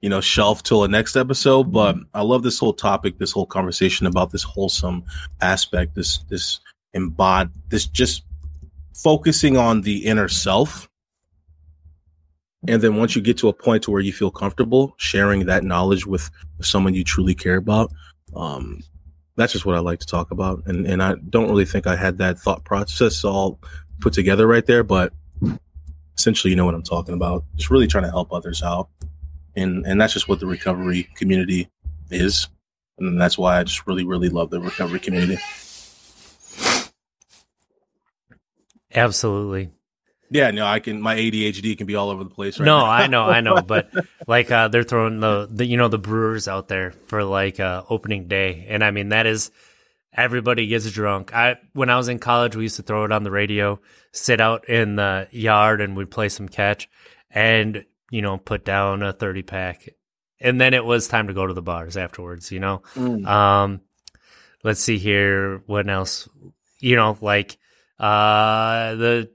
you 0.01 0.09
know, 0.09 0.21
shelf 0.21 0.63
till 0.63 0.83
the 0.83 0.89
next 0.89 1.17
episode. 1.17 1.73
But 1.73 1.97
I 2.15 2.23
love 2.23 2.43
this 2.43 2.59
whole 2.59 2.73
topic, 2.73 3.19
this 3.19 3.33
whole 3.33 3.47
conversation 3.47 4.07
about 4.07 4.31
this 4.31 4.43
wholesome 4.43 5.05
aspect, 5.41 5.95
this 5.95 6.19
this 6.29 6.61
embod, 6.97 7.51
this 7.69 7.87
just 7.87 8.25
focusing 8.95 9.57
on 9.57 9.83
the 9.83 10.05
inner 10.05 10.29
self. 10.29 10.89
And 12.69 12.83
then 12.83 12.97
once 12.97 13.17
you 13.17 13.23
get 13.23 13.39
to 13.39 13.49
a 13.49 13.55
point 13.55 13.85
to 13.85 13.91
where 13.91 14.03
you 14.03 14.13
feel 14.13 14.31
comfortable 14.31 14.95
sharing 14.99 15.47
that 15.47 15.65
knowledge 15.65 16.05
with 16.05 16.29
someone 16.61 16.93
you 16.93 17.05
truly 17.05 17.35
care 17.35 17.57
about, 17.57 17.91
um, 18.37 18.81
that's 19.41 19.53
just 19.53 19.65
what 19.65 19.77
I 19.77 19.81
like 19.81 20.01
to 20.01 20.07
talk 20.07 20.31
about. 20.31 20.63
And 20.67 20.87
and 20.87 21.03
I 21.03 21.15
don't 21.15 21.49
really 21.49 21.65
think 21.65 21.87
I 21.87 21.97
had 21.97 22.19
that 22.19 22.39
thought 22.39 22.65
process 22.65 23.25
all 23.25 23.59
put 24.01 24.13
together 24.13 24.47
right 24.47 24.65
there, 24.65 24.83
but 24.85 25.13
essentially 26.17 26.51
you 26.51 26.57
know 26.57 26.65
what 26.65 26.75
I'm 26.75 26.83
talking 26.83 27.15
about. 27.15 27.45
Just 27.57 27.71
really 27.71 27.87
trying 27.87 28.05
to 28.05 28.11
help 28.11 28.33
others 28.33 28.63
out. 28.63 28.89
And 29.57 29.87
and 29.87 30.01
that's 30.01 30.13
just 30.13 30.29
what 30.29 30.41
the 30.41 30.47
recovery 30.47 31.09
community 31.17 31.69
is. 32.11 32.49
And 32.99 33.21
that's 33.21 33.39
why 33.39 33.59
I 33.59 33.65
just 33.65 33.87
really, 33.87 34.05
really 34.05 34.29
love 34.29 34.51
the 34.51 34.61
recovery 34.61 35.01
community. 35.01 35.39
Absolutely. 38.95 39.71
Yeah, 40.31 40.51
no, 40.53 40.65
I 40.65 40.79
can. 40.81 41.01
My 41.03 41.17
ADHD 41.17 41.77
can 41.77 41.87
be 41.87 41.97
all 41.97 42.11
over 42.11 42.23
the 42.25 42.31
place. 42.31 42.59
Right 42.59 42.67
no, 42.67 42.79
now. 42.79 42.87
I 42.87 43.07
know, 43.09 43.23
I 43.25 43.41
know, 43.41 43.63
but 43.63 43.91
like 44.29 44.51
uh, 44.51 44.69
they're 44.69 44.85
throwing 44.85 45.21
the, 45.21 45.49
the 45.51 45.67
you 45.67 45.77
know 45.77 45.89
the 45.89 45.99
brewers 45.99 46.47
out 46.49 46.69
there 46.69 46.93
for 47.07 47.25
like 47.25 47.59
uh, 47.61 47.83
opening 47.91 48.29
day, 48.29 48.67
and 48.69 48.85
I 48.85 48.91
mean 48.93 49.09
that 49.11 49.27
is 49.27 49.51
everybody 50.13 50.67
gets 50.69 50.91
drunk. 50.91 51.35
I 51.35 51.57
when 51.73 51.91
I 51.91 51.97
was 51.97 52.09
in 52.09 52.19
college, 52.21 52.55
we 52.55 52.63
used 52.65 52.77
to 52.77 52.83
throw 52.83 53.05
it 53.05 53.13
on 53.13 53.25
the 53.25 53.31
radio, 53.31 53.81
sit 54.13 54.41
out 54.41 54.69
in 54.69 54.97
the 54.97 55.27
yard, 55.33 55.81
and 55.81 55.97
we'd 55.97 56.11
play 56.11 56.29
some 56.29 56.49
catch, 56.49 56.89
and 57.31 57.85
you 58.11 58.23
know 58.23 58.39
put 58.39 58.65
down 58.65 59.03
a 59.03 59.13
thirty 59.13 59.43
pack, 59.43 59.89
and 60.41 60.61
then 60.61 60.75
it 60.75 60.85
was 60.85 61.09
time 61.09 61.27
to 61.27 61.35
go 61.35 61.47
to 61.47 61.55
the 61.55 61.63
bars 61.63 61.97
afterwards. 61.97 62.53
You 62.53 62.61
know, 62.61 62.83
Mm. 62.95 63.27
um, 63.27 63.81
let's 64.63 64.81
see 64.81 64.99
here, 64.99 65.59
what 65.67 65.89
else? 65.89 66.29
You 66.79 66.95
know, 66.95 67.19
like 67.21 67.59
uh, 67.99 68.95
the 68.95 69.31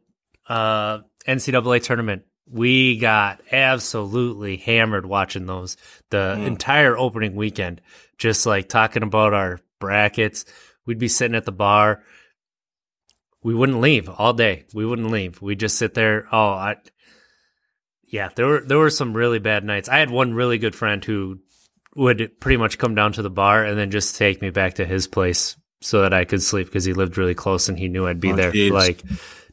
uh, 0.48 1.00
NCAA 1.28 1.82
tournament. 1.84 2.24
We 2.48 2.98
got 3.00 3.42
absolutely 3.52 4.58
hammered 4.58 5.06
watching 5.06 5.46
those 5.48 5.78
the 6.12 6.36
Mm. 6.38 6.46
entire 6.48 6.96
opening 6.98 7.36
weekend, 7.36 7.82
just 8.20 8.46
like 8.46 8.70
talking 8.70 9.02
about 9.04 9.34
our 9.34 9.60
brackets. 9.80 10.46
We'd 10.86 11.00
be 11.00 11.08
sitting 11.08 11.36
at 11.36 11.46
the 11.46 11.52
bar. 11.52 12.04
We 13.44 13.54
wouldn't 13.56 13.82
leave 13.82 14.10
all 14.10 14.34
day. 14.34 14.66
We 14.74 14.86
wouldn't 14.86 15.10
leave. 15.12 15.42
We'd 15.42 15.60
just 15.60 15.78
sit 15.78 15.94
there. 15.96 16.28
Oh, 16.32 16.50
I, 16.50 16.76
yeah, 18.08 18.30
there 18.36 18.46
were 18.46 18.62
there 18.62 18.78
were 18.78 18.90
some 18.92 19.16
really 19.16 19.40
bad 19.40 19.64
nights. 19.64 19.90
I 19.90 19.98
had 19.98 20.10
one 20.12 20.34
really 20.34 20.58
good 20.60 20.76
friend 20.76 21.04
who 21.04 21.40
would 21.96 22.40
pretty 22.40 22.58
much 22.58 22.78
come 22.78 22.94
down 22.94 23.14
to 23.14 23.22
the 23.22 23.30
bar 23.30 23.64
and 23.66 23.78
then 23.78 23.90
just 23.90 24.18
take 24.18 24.42
me 24.42 24.50
back 24.52 24.76
to 24.76 24.86
his 24.86 25.08
place 25.08 25.56
so 25.82 26.02
that 26.02 26.14
I 26.14 26.26
could 26.26 26.42
sleep 26.44 26.68
because 26.68 26.86
he 26.86 26.94
lived 26.94 27.18
really 27.18 27.34
close 27.36 27.70
and 27.70 27.78
he 27.80 27.88
knew 27.88 28.06
I'd 28.08 28.20
be 28.20 28.34
Oh, 28.34 28.36
there, 28.36 28.52
jeez. 28.52 28.72
like 28.72 29.02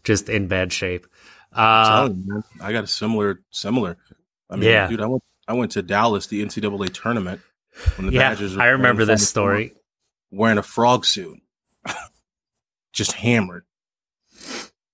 just 0.04 0.28
in 0.28 0.48
bad 0.48 0.72
shape. 0.72 1.06
Uh, 1.52 2.10
you, 2.14 2.42
I 2.60 2.72
got 2.72 2.84
a 2.84 2.86
similar, 2.86 3.40
similar. 3.50 3.96
I 4.50 4.56
mean, 4.56 4.68
Yeah. 4.70 4.88
dude, 4.88 5.00
I 5.00 5.06
went, 5.06 5.22
I 5.46 5.52
went 5.54 5.72
to 5.72 5.82
Dallas, 5.82 6.26
the 6.26 6.42
NCAA 6.44 6.92
tournament. 6.92 7.40
When 7.96 8.06
the 8.08 8.12
yeah, 8.12 8.30
Badgers 8.30 8.56
I 8.56 8.66
remember 8.68 9.04
this 9.04 9.28
story. 9.28 9.74
Wearing 10.30 10.58
a 10.58 10.62
frog 10.62 11.04
suit, 11.04 11.40
just 12.92 13.12
hammered. 13.12 13.64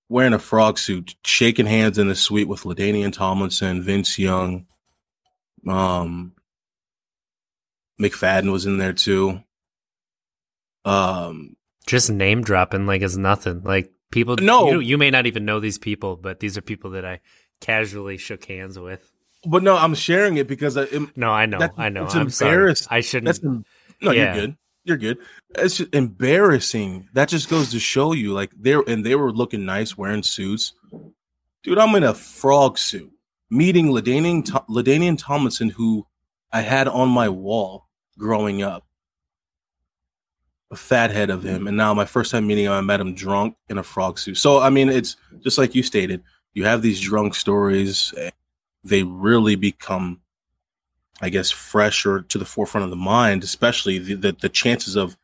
Wearing 0.09 0.32
a 0.32 0.38
frog 0.38 0.78
suit, 0.78 1.14
shaking 1.24 1.66
hands 1.66 1.98
in 1.98 2.09
the 2.09 2.14
suite 2.14 2.48
with 2.48 2.62
LaDainian 2.62 3.12
Tomlinson, 3.12 3.82
Vince 3.82 4.18
Young, 4.18 4.66
um, 5.66 6.32
McFadden 8.00 8.50
was 8.52 8.64
in 8.66 8.78
there 8.78 8.92
too. 8.92 9.42
Um, 10.84 11.56
Just 11.86 12.11
name 12.11 12.42
dropping 12.42 12.86
like 12.86 13.02
it's 13.02 13.16
nothing. 13.16 13.62
Like 13.64 13.92
people, 14.11 14.36
No. 14.40 14.70
you, 14.70 14.80
you 14.80 14.98
may 14.98 15.11
not 15.11 15.26
even 15.26 15.44
know 15.44 15.61
these 15.61 15.78
people, 15.78 16.16
but 16.16 16.40
these 16.40 16.56
are 16.59 16.62
people 16.62 16.90
that 16.92 17.04
I 17.04 17.20
casually 17.61 18.16
shook 18.18 18.44
hands 18.44 18.78
with. 18.78 19.11
but 19.46 19.62
no, 19.62 19.76
I'm 19.76 19.94
sharing 19.94 20.36
it 20.36 20.46
because 20.48 20.76
I, 20.76 20.82
it, 20.84 21.16
No, 21.16 21.30
I 21.30 21.46
know, 21.46 21.59
I 21.76 21.88
know. 21.88 22.04
it's 22.04 22.14
I'm 22.14 22.30
sorry. 22.30 22.52
embarrassing. 22.52 22.88
I 22.90 23.00
shouldn't. 23.00 23.26
That's 23.26 23.42
no, 23.42 23.62
Yeah. 24.00 24.12
you're 24.12 24.34
good. 24.34 24.56
You're 24.84 24.96
good. 24.96 25.18
It's 25.56 25.76
just 25.78 25.94
embarrassing. 25.94 27.09
That 27.12 27.28
just 27.28 27.50
goes 27.50 27.70
to 27.72 27.78
show 27.78 28.12
you, 28.12 28.32
like 28.32 28.52
they're 28.59 28.82
and 28.88 29.04
they 29.04 29.14
were 29.16 29.30
looking 29.32 29.66
nice 29.66 29.98
wearing 29.98 30.22
suits. 30.22 30.72
Dude, 31.62 31.78
I'm 31.78 31.94
in 31.94 32.04
a 32.04 32.14
frog 32.14 32.78
suit, 32.78 33.11
meeting 33.50 33.88
LaDainian 33.88 34.44
LaDainian 34.68 35.18
Tomlinson, 35.18 35.70
who 35.70 36.06
I 36.52 36.62
had 36.62 36.88
on 36.88 37.11
my 37.11 37.28
wall 37.28 37.88
growing 38.18 38.62
up. 38.62 38.86
A 40.70 40.76
fat 40.76 41.10
head 41.10 41.30
of 41.30 41.42
him, 41.42 41.66
and 41.66 41.76
now 41.76 41.94
my 41.94 42.04
first 42.04 42.30
time 42.30 42.46
meeting 42.46 42.66
him, 42.66 42.72
I 42.72 42.82
met 42.82 43.00
him 43.00 43.14
drunk 43.14 43.56
in 43.70 43.78
a 43.78 43.82
frog 43.82 44.18
suit. 44.18 44.36
So 44.36 44.60
I 44.60 44.68
mean, 44.68 44.90
it's 44.90 45.16
just 45.40 45.56
like 45.56 45.74
you 45.74 45.82
stated. 45.82 46.22
You 46.52 46.64
have 46.64 46.82
these 46.82 47.00
drunk 47.00 47.34
stories; 47.34 48.12
they 48.84 49.02
really 49.02 49.56
become 49.56 50.20
I 51.20 51.30
guess, 51.30 51.50
fresh 51.50 52.06
or 52.06 52.22
to 52.22 52.38
the 52.38 52.44
forefront 52.44 52.84
of 52.84 52.90
the 52.90 52.96
mind, 52.96 53.42
especially 53.42 53.98
the, 53.98 54.14
the, 54.14 54.32
the 54.40 54.48
chances 54.48 54.96
of 54.96 55.16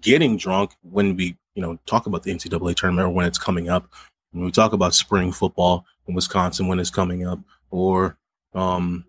getting 0.00 0.36
drunk 0.36 0.74
when 0.82 1.16
we, 1.16 1.36
you 1.54 1.62
know, 1.62 1.78
talk 1.86 2.06
about 2.06 2.22
the 2.22 2.32
NCAA 2.32 2.74
tournament 2.74 3.06
or 3.06 3.10
when 3.10 3.26
it's 3.26 3.38
coming 3.38 3.68
up. 3.68 3.90
When 4.32 4.46
we 4.46 4.50
talk 4.50 4.72
about 4.72 4.94
spring 4.94 5.30
football 5.30 5.84
in 6.06 6.14
Wisconsin 6.14 6.68
when 6.68 6.80
it's 6.80 6.90
coming 6.90 7.26
up 7.26 7.38
or 7.70 8.16
um, 8.54 9.04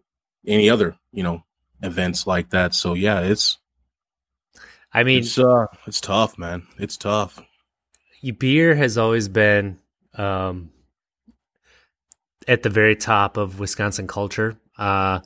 any 0.46 0.70
other, 0.70 0.98
you 1.14 1.24
know, 1.24 1.44
events 1.82 2.28
like 2.28 2.50
that. 2.50 2.74
So 2.74 2.94
yeah, 2.94 3.22
it's 3.22 3.58
I 4.94 5.04
mean, 5.04 5.20
it's 5.20 5.38
uh 5.38 5.68
it's 5.88 6.02
tough, 6.02 6.38
man. 6.38 6.68
It's 6.78 6.98
tough. 6.98 7.42
beer 8.38 8.76
has 8.76 8.98
always 8.98 9.28
been 9.28 9.80
um, 10.16 10.70
at 12.48 12.64
the 12.64 12.70
very 12.70 12.96
top 12.96 13.38
of 13.38 13.60
Wisconsin 13.60 14.08
culture. 14.08 14.58
Uh, 14.78 15.20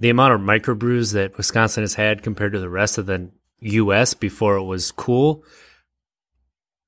the 0.00 0.10
amount 0.10 0.34
of 0.34 0.40
microbrews 0.40 1.12
that 1.14 1.36
Wisconsin 1.36 1.82
has 1.82 1.94
had 1.94 2.22
compared 2.22 2.52
to 2.52 2.60
the 2.60 2.68
rest 2.68 2.98
of 2.98 3.06
the 3.06 3.30
U.S. 3.60 4.14
before 4.14 4.56
it 4.56 4.64
was 4.64 4.92
cool 4.92 5.44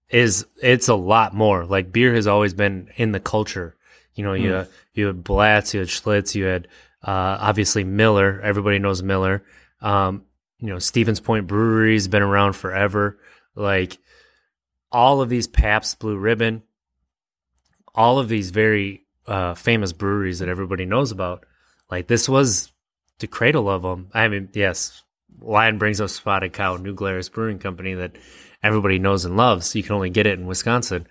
is 0.09 0.47
it's 0.63 0.89
a 0.89 0.95
lot 0.95 1.35
more. 1.35 1.65
Like 1.65 1.93
beer 1.93 2.15
has 2.15 2.27
always 2.27 2.55
been 2.55 2.91
in 2.97 3.13
the 3.13 3.21
culture. 3.21 3.77
You 4.15 4.25
know, 4.25 4.33
you 4.35 4.51
Hmm. 4.51 4.71
you 4.95 5.07
had 5.07 5.23
Blatz, 5.25 5.75
you 5.75 5.81
had 5.81 5.89
Schlitz, 5.89 6.35
you 6.35 6.45
had 6.45 6.67
uh, 7.03 7.39
obviously 7.41 7.85
Miller. 7.85 8.41
Everybody 8.43 8.79
knows 8.79 9.03
Miller. 9.03 9.45
Um, 9.81 10.25
you 10.61 10.69
know, 10.69 10.79
Stevens 10.79 11.21
Point 11.21 11.47
Brewery's 11.47 12.09
been 12.09 12.23
around 12.23 12.55
forever. 12.55 13.19
Like 13.55 13.99
all 14.93 15.21
of 15.21 15.29
these 15.29 15.47
Pabst 15.47 15.99
Blue 15.99 16.17
Ribbon, 16.17 16.63
all 17.95 18.19
of 18.19 18.29
these 18.29 18.51
very 18.51 19.07
uh, 19.27 19.55
famous 19.55 19.93
breweries 19.93 20.39
that 20.41 20.49
everybody 20.49 20.85
knows 20.85 21.13
about. 21.13 21.45
Like 21.91 22.07
this 22.07 22.29
was 22.29 22.73
the 23.19 23.27
cradle 23.27 23.69
of 23.69 23.83
them. 23.83 24.09
I 24.13 24.29
mean, 24.29 24.49
yes, 24.53 25.03
Lion 25.41 25.79
brings 25.79 26.01
up 26.01 26.11
Spotted 26.11 26.53
Cow, 26.53 26.77
New 26.77 26.95
Glarus 26.95 27.29
Brewing 27.29 27.59
Company 27.59 27.95
that 27.95 28.17
everybody 28.63 28.99
knows 28.99 29.25
and 29.25 29.37
loves. 29.37 29.75
You 29.75 29.83
can 29.83 29.95
only 29.95 30.11
get 30.11 30.27
it 30.27 30.39
in 30.39 30.47
Wisconsin. 30.47 31.07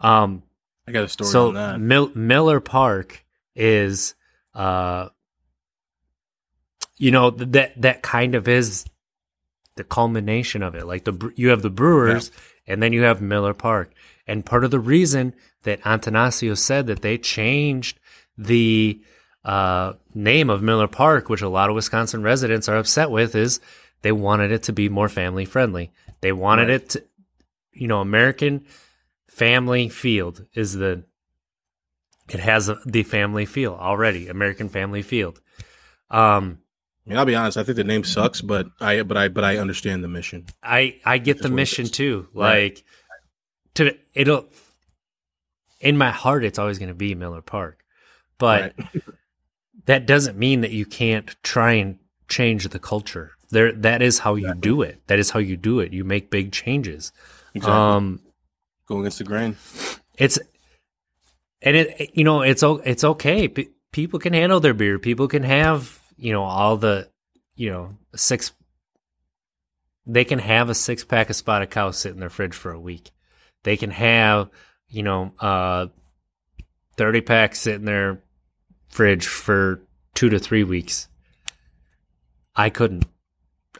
Um, 0.00 0.42
I 0.86 0.92
got 0.92 1.04
a 1.04 1.08
story 1.08 1.30
so 1.30 1.48
on 1.48 1.54
that. 1.54 1.80
Mil- 1.80 2.12
Miller 2.14 2.60
Park 2.60 3.24
is, 3.54 4.14
uh, 4.54 5.08
you 6.96 7.10
know, 7.10 7.30
that 7.30 7.80
that 7.80 8.02
kind 8.02 8.34
of 8.34 8.48
is 8.48 8.84
the 9.76 9.84
culmination 9.84 10.62
of 10.62 10.74
it. 10.74 10.86
Like 10.86 11.04
the 11.04 11.32
you 11.36 11.48
have 11.50 11.62
the 11.62 11.70
Brewers, 11.70 12.30
and 12.66 12.82
then 12.82 12.92
you 12.92 13.02
have 13.02 13.20
Miller 13.20 13.54
Park, 13.54 13.92
and 14.26 14.46
part 14.46 14.64
of 14.64 14.70
the 14.70 14.80
reason 14.80 15.34
that 15.62 15.80
Attanasio 15.82 16.56
said 16.56 16.86
that 16.86 17.02
they 17.02 17.18
changed 17.18 17.98
the 18.36 19.00
uh, 19.44 19.94
name 20.14 20.50
of 20.50 20.62
Miller 20.62 20.88
Park, 20.88 21.28
which 21.28 21.42
a 21.42 21.48
lot 21.48 21.68
of 21.70 21.74
Wisconsin 21.74 22.22
residents 22.22 22.68
are 22.68 22.76
upset 22.76 23.10
with, 23.10 23.34
is 23.34 23.60
they 24.02 24.12
wanted 24.12 24.50
it 24.52 24.62
to 24.64 24.72
be 24.72 24.88
more 24.88 25.08
family 25.08 25.44
friendly. 25.44 25.90
They 26.20 26.32
wanted 26.32 26.68
Right. 26.68 26.74
it 26.82 26.88
to, 26.90 27.04
you 27.72 27.88
know, 27.88 28.00
American 28.00 28.64
Family 29.28 29.88
Field 29.88 30.46
is 30.54 30.74
the, 30.74 31.04
it 32.28 32.40
has 32.40 32.70
the 32.86 33.02
family 33.02 33.44
feel 33.46 33.74
already, 33.74 34.28
American 34.28 34.68
Family 34.68 35.02
Field. 35.02 35.40
Um, 36.10 36.58
I 37.06 37.10
mean, 37.10 37.18
I'll 37.18 37.24
be 37.26 37.34
honest. 37.34 37.58
I 37.58 37.64
think 37.64 37.76
the 37.76 37.84
name 37.84 38.02
sucks, 38.04 38.40
but 38.40 38.66
I 38.80 39.02
but 39.02 39.16
I 39.16 39.28
but 39.28 39.44
I 39.44 39.58
understand 39.58 40.02
the 40.02 40.08
mission. 40.08 40.46
I 40.62 41.00
I 41.04 41.18
get 41.18 41.42
the 41.42 41.50
mission 41.50 41.84
is. 41.84 41.90
too. 41.90 42.28
Right. 42.34 42.74
Like 42.76 42.84
to 43.74 43.96
it'll 44.14 44.46
in 45.80 45.98
my 45.98 46.10
heart 46.10 46.44
it's 46.44 46.58
always 46.58 46.78
going 46.78 46.88
to 46.88 46.94
be 46.94 47.14
Miller 47.14 47.42
Park. 47.42 47.84
But 48.38 48.74
Right. 48.78 49.02
that 49.86 50.06
doesn't 50.06 50.38
mean 50.38 50.62
that 50.62 50.70
you 50.70 50.86
can't 50.86 51.34
try 51.42 51.72
and 51.72 51.98
change 52.28 52.66
the 52.68 52.78
culture. 52.78 53.32
There 53.50 53.72
that 53.72 54.00
is 54.00 54.20
how 54.20 54.34
you 54.36 54.54
do 54.54 54.80
it. 54.82 55.02
That 55.08 55.18
is 55.18 55.30
how 55.30 55.40
you 55.40 55.56
do 55.58 55.80
it. 55.80 55.92
You 55.92 56.04
make 56.04 56.30
big 56.30 56.52
changes. 56.52 57.12
Exactly. 57.54 57.74
Um 57.74 58.20
Go 58.86 59.00
against 59.00 59.18
the 59.18 59.24
grain. 59.24 59.56
it's 60.16 60.38
and 61.60 61.76
it 61.76 62.10
you 62.14 62.24
know 62.24 62.40
it's 62.42 62.62
it's 62.62 63.04
okay. 63.04 63.48
P- 63.48 63.68
people 63.92 64.18
can 64.18 64.32
handle 64.32 64.60
their 64.60 64.74
beer. 64.74 64.98
People 64.98 65.28
can 65.28 65.42
have 65.42 66.00
you 66.16 66.32
know 66.32 66.42
all 66.42 66.76
the 66.76 67.08
you 67.56 67.70
know 67.70 67.96
six. 68.14 68.52
They 70.06 70.24
can 70.24 70.38
have 70.38 70.68
a 70.68 70.74
six 70.74 71.02
pack 71.02 71.30
of 71.30 71.36
spotted 71.36 71.70
cow 71.70 71.90
sit 71.90 72.12
in 72.12 72.20
their 72.20 72.30
fridge 72.30 72.54
for 72.54 72.72
a 72.72 72.80
week. 72.80 73.10
They 73.62 73.76
can 73.76 73.90
have 73.90 74.50
you 74.88 75.02
know 75.02 75.32
uh 75.40 75.86
thirty 76.96 77.20
pack 77.20 77.54
sit 77.54 77.76
in 77.76 77.84
their 77.84 78.22
fridge 78.88 79.26
for 79.26 79.82
two 80.14 80.28
to 80.30 80.38
three 80.38 80.64
weeks. 80.64 81.08
I 82.54 82.70
couldn't. 82.70 83.06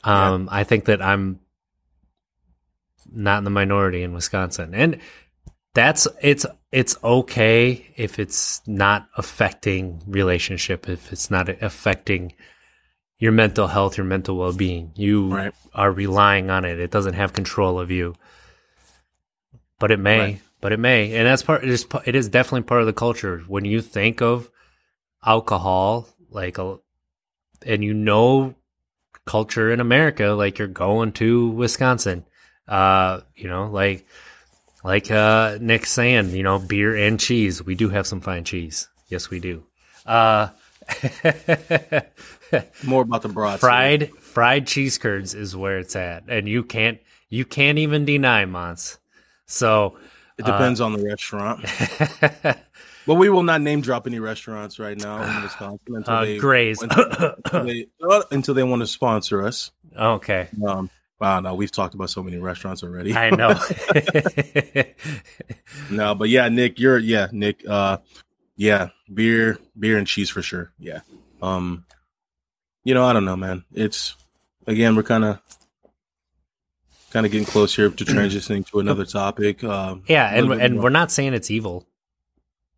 Um, 0.02 0.48
I 0.50 0.64
think 0.64 0.86
that 0.86 1.00
I'm 1.00 1.40
not 3.10 3.38
in 3.38 3.44
the 3.44 3.50
minority 3.50 4.02
in 4.02 4.12
Wisconsin, 4.12 4.74
and 4.74 4.98
that's 5.74 6.08
it's 6.20 6.44
it's 6.74 6.96
okay 7.04 7.92
if 7.96 8.18
it's 8.18 8.60
not 8.66 9.08
affecting 9.16 10.02
relationship 10.08 10.88
if 10.88 11.12
it's 11.12 11.30
not 11.30 11.48
affecting 11.62 12.32
your 13.18 13.30
mental 13.32 13.68
health 13.68 13.96
your 13.96 14.04
mental 14.04 14.36
well-being. 14.36 14.90
You 14.96 15.28
Right. 15.28 15.54
are 15.72 15.92
relying 15.92 16.50
on 16.50 16.64
it. 16.64 16.80
It 16.80 16.90
doesn't 16.90 17.14
have 17.14 17.32
control 17.32 17.78
of 17.78 17.90
you. 17.90 18.14
But 19.78 19.92
it 19.92 20.00
may 20.00 20.18
Right. 20.18 20.40
but 20.60 20.72
it 20.72 20.80
may. 20.80 21.14
And 21.14 21.26
that's 21.26 21.42
part 21.42 21.62
It 21.62 21.70
is, 21.70 21.86
it 22.06 22.14
is 22.14 22.28
definitely 22.28 22.62
part 22.62 22.80
of 22.80 22.86
the 22.86 22.92
culture. 22.92 23.44
When 23.46 23.64
you 23.64 23.80
think 23.80 24.20
of 24.20 24.50
alcohol 25.24 26.08
like 26.28 26.58
a 26.58 26.78
and 27.64 27.84
you 27.84 27.94
know 27.94 28.54
culture 29.24 29.72
in 29.72 29.80
america 29.80 30.26
like 30.42 30.58
you're 30.58 30.68
going 30.68 31.10
to 31.12 31.48
wisconsin 31.50 32.26
uh 32.68 33.20
you 33.34 33.48
know 33.48 33.70
like 33.70 34.06
like 34.84 35.10
uh 35.10 35.58
Nick 35.60 35.86
saying, 35.86 36.30
you 36.30 36.42
know, 36.42 36.58
beer 36.60 36.94
and 36.94 37.18
cheese. 37.18 37.62
We 37.64 37.74
do 37.74 37.88
have 37.88 38.06
some 38.06 38.20
fine 38.20 38.44
cheese. 38.44 38.88
Yes, 39.08 39.30
we 39.30 39.40
do. 39.40 39.64
Uh 40.06 40.48
More 42.84 43.02
about 43.02 43.22
the 43.22 43.28
broad. 43.28 43.58
fried 43.60 44.10
fried 44.18 44.66
cheese 44.66 44.98
curds 44.98 45.34
is 45.34 45.56
where 45.56 45.78
it's 45.78 45.96
at. 45.96 46.24
And 46.28 46.48
you 46.48 46.62
can't 46.62 46.98
you 47.28 47.44
can't 47.44 47.78
even 47.78 48.04
deny 48.04 48.44
Mons. 48.44 48.98
So 49.46 49.96
It 50.38 50.44
depends 50.44 50.80
on 50.80 50.92
the 50.92 51.04
restaurant. 51.04 51.64
But 53.06 53.16
we 53.16 53.28
will 53.28 53.42
not 53.42 53.60
name 53.60 53.82
drop 53.82 54.06
any 54.06 54.18
restaurants 54.18 54.78
right 54.78 54.96
now 54.96 55.22
in 55.22 55.42
Wisconsin 55.42 55.78
until 55.96 56.14
uh 56.14 56.24
they 56.24 56.38
Grays. 56.38 56.80
until 56.80 57.34
they, 57.64 57.86
uh, 58.02 58.22
until 58.30 58.54
they 58.54 58.62
want 58.62 58.80
to 58.80 58.86
sponsor 58.86 59.46
us. 59.46 59.70
okay. 59.94 60.48
Um, 60.66 60.88
wow, 61.20 61.40
no, 61.40 61.54
we've 61.54 61.72
talked 61.72 61.94
about 61.94 62.10
so 62.10 62.22
many 62.22 62.38
restaurants 62.38 62.82
already. 62.82 63.14
I 63.14 63.30
know. 63.30 63.54
no, 65.90 66.14
but 66.14 66.28
yeah, 66.28 66.48
Nick, 66.48 66.78
you're 66.78 66.98
yeah, 66.98 67.28
Nick. 67.32 67.66
Uh, 67.68 67.98
yeah, 68.56 68.88
beer, 69.12 69.58
beer 69.78 69.98
and 69.98 70.06
cheese 70.06 70.30
for 70.30 70.42
sure. 70.42 70.72
Yeah. 70.78 71.00
Um, 71.42 71.84
you 72.84 72.94
know, 72.94 73.04
I 73.04 73.12
don't 73.12 73.24
know, 73.24 73.36
man. 73.36 73.64
It's 73.72 74.14
again, 74.66 74.94
we're 74.96 75.02
kind 75.02 75.24
of 75.24 75.40
kind 77.10 77.26
of 77.26 77.32
getting 77.32 77.46
close 77.46 77.74
here 77.74 77.90
to 77.90 78.04
transitioning 78.04 78.66
to 78.70 78.80
another 78.80 79.04
topic. 79.04 79.62
Um, 79.64 80.02
yeah, 80.08 80.28
and 80.28 80.52
and 80.52 80.74
more- 80.74 80.84
we're 80.84 80.90
not 80.90 81.10
saying 81.10 81.34
it's 81.34 81.50
evil. 81.50 81.86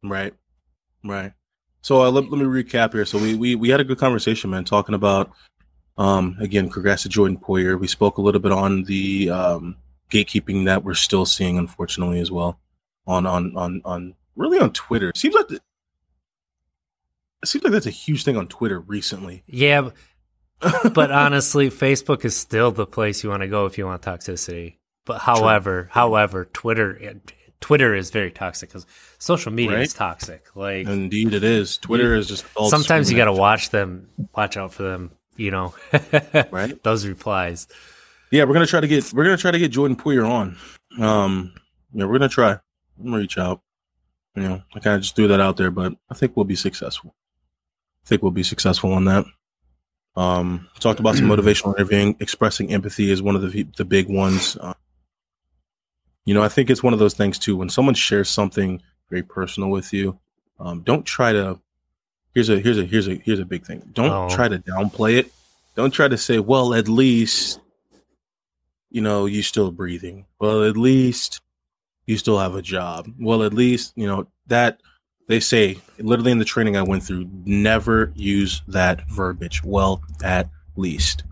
Right. 0.03 0.35
Right. 1.05 1.33
So 1.83 2.03
uh, 2.03 2.11
let, 2.11 2.31
let 2.31 2.41
me 2.41 2.45
recap 2.45 2.93
here. 2.93 3.05
So 3.05 3.19
we, 3.19 3.35
we 3.35 3.55
we 3.55 3.69
had 3.69 3.81
a 3.81 3.85
good 3.85 3.99
conversation, 3.99 4.51
man, 4.51 4.65
talking 4.65 4.95
about 4.95 5.31
um 5.99 6.37
again, 6.41 6.69
congrats 6.69 7.03
to 7.03 7.09
Jordan 7.09 7.39
Poyer. 7.39 7.79
We 7.79 7.87
spoke 7.87 8.19
a 8.19 8.23
little 8.23 8.41
bit 8.41 8.53
on 8.53 8.85
the 8.85 9.31
um 9.31 9.77
gatekeeping 10.11 10.67
that 10.67 10.85
we're 10.85 10.95
still 10.95 11.27
seeing, 11.27 11.59
unfortunately, 11.59 12.21
as 12.21 12.31
well. 12.31 12.59
On 13.07 13.27
on 13.27 13.57
on 13.57 13.83
on 13.85 14.15
really 14.35 14.59
on 14.59 14.73
Twitter. 14.73 15.11
It 15.11 15.17
seems 15.17 15.35
like 15.35 15.49
the, 15.49 15.61
it 17.43 17.49
seems 17.49 17.65
like 17.65 17.73
that's 17.73 17.87
a 17.87 17.91
huge 17.91 18.25
thing 18.25 18.37
on 18.37 18.47
Twitter 18.47 18.81
recently. 18.81 19.43
Yeah, 19.47 19.91
but 20.93 21.11
honestly, 21.11 21.71
Facebook 21.71 22.25
is 22.25 22.37
still 22.37 22.73
the 22.73 22.87
place 22.87 23.23
you 23.23 23.31
want 23.31 23.43
to 23.43 23.49
go 23.49 23.67
if 23.67 23.79
you 23.79 23.87
want 23.87 24.03
toxicity. 24.03 24.77
But 25.05 25.21
however, 25.21 25.89
however, 25.93 26.47
Twitter 26.47 27.21
Twitter 27.61 27.95
is 27.95 28.11
very 28.11 28.31
toxic 28.31 28.69
because 28.69 28.87
social 29.19 29.53
media 29.53 29.79
is 29.79 29.95
toxic. 29.95 30.45
Like 30.55 30.87
Indeed, 30.87 31.35
it 31.35 31.45
is. 31.45 31.79
Twitter 31.79 32.15
is 32.15 32.29
just 32.29 32.45
sometimes 32.69 33.11
you 33.11 33.17
got 33.17 33.27
to 33.27 33.33
watch 33.33 33.71
them, 33.71 34.09
watch 34.35 34.57
out 34.57 34.73
for 34.73 34.83
them. 34.83 35.13
You 35.37 35.51
know, 35.51 35.75
Right. 36.51 36.83
Those 36.85 37.07
replies. 37.07 37.69
Yeah, 38.31 38.45
we're 38.45 38.55
gonna 38.55 38.67
try 38.67 38.81
to 38.81 38.89
get 38.89 39.13
we're 39.13 39.25
gonna 39.25 39.37
try 39.37 39.51
to 39.51 39.59
get 39.59 39.71
Jordan 39.71 39.97
Poyer 39.97 40.29
on. 40.29 40.57
Um, 40.99 41.53
yeah, 41.93 42.05
we're 42.05 42.19
gonna 42.19 42.29
try. 42.29 42.53
I'm 42.53 43.05
gonna 43.05 43.19
reach 43.19 43.39
out. 43.39 43.61
You 44.35 44.43
know, 44.43 44.63
I 44.75 44.81
kind 44.81 44.97
of 44.97 45.03
just 45.03 45.17
threw 45.17 45.29
that 45.29 45.41
out 45.41 45.57
there, 45.57 45.71
but 45.71 45.95
I 46.11 46.15
think 46.15 46.37
we'll 46.37 46.45
be 46.45 46.57
successful. 46.57 47.15
I 48.05 48.09
think 48.09 48.23
we'll 48.23 48.33
be 48.33 48.43
successful 48.43 48.93
on 48.93 49.05
that. 49.07 49.25
Um, 50.17 50.69
talked 50.81 51.01
about 51.01 51.17
some 51.17 51.27
motivational 51.29 51.75
interviewing. 51.77 52.17
Expressing 52.21 52.73
empathy 52.73 53.11
is 53.11 53.23
one 53.23 53.37
of 53.37 53.43
the 53.43 53.63
the 53.77 53.85
big 53.85 54.09
ones. 54.09 54.57
Uh, 54.61 54.75
you 56.25 56.35
know, 56.35 56.43
I 56.43 56.49
think 56.49 56.69
it's 56.71 56.83
one 56.83 56.93
of 56.93 56.99
those 56.99 57.15
things 57.15 57.39
too. 57.39 57.57
When 57.57 57.69
someone 57.69 57.95
shares 57.95 58.29
something 58.29 58.83
very 59.09 59.23
personal 59.23 59.71
with 59.71 59.93
you, 59.93 60.19
um, 60.59 60.83
don't 60.83 61.05
try 61.05 61.33
to. 61.33 61.61
Here's 62.37 62.51
a 62.51 62.59
here's 62.61 62.77
a 62.77 62.85
here's 62.85 63.09
a 63.09 63.15
here's 63.15 63.39
a 63.39 63.47
big 63.47 63.65
thing. 63.65 63.81
Don't 63.95 64.11
Oh. 64.11 64.29
try 64.29 64.47
to 64.47 64.59
downplay 64.59 65.15
it. 65.17 65.33
Don't 65.75 65.91
try 65.91 66.07
to 66.07 66.19
say, 66.19 66.39
well, 66.39 66.75
at 66.75 66.87
least 66.87 67.61
you 68.91 69.01
know, 69.01 69.25
you're 69.25 69.43
still 69.43 69.71
breathing. 69.71 70.27
Well, 70.39 70.63
at 70.65 70.77
least 70.77 71.41
you 72.05 72.19
still 72.19 72.39
have 72.39 72.55
a 72.55 72.61
job. 72.61 73.09
Well, 73.19 73.43
at 73.43 73.55
least, 73.55 73.95
you 73.97 74.07
know, 74.07 74.27
that 74.49 74.83
they 75.29 75.41
say 75.41 75.79
literally 75.99 76.31
in 76.31 76.39
the 76.39 76.45
training 76.45 76.77
I 76.77 76.83
went 76.83 77.05
through, 77.05 77.27
never 77.47 78.13
use 78.15 78.61
that 78.69 79.09
verbiage. 79.09 79.65
Well, 79.65 80.03
at 80.23 80.51
least. 80.77 81.25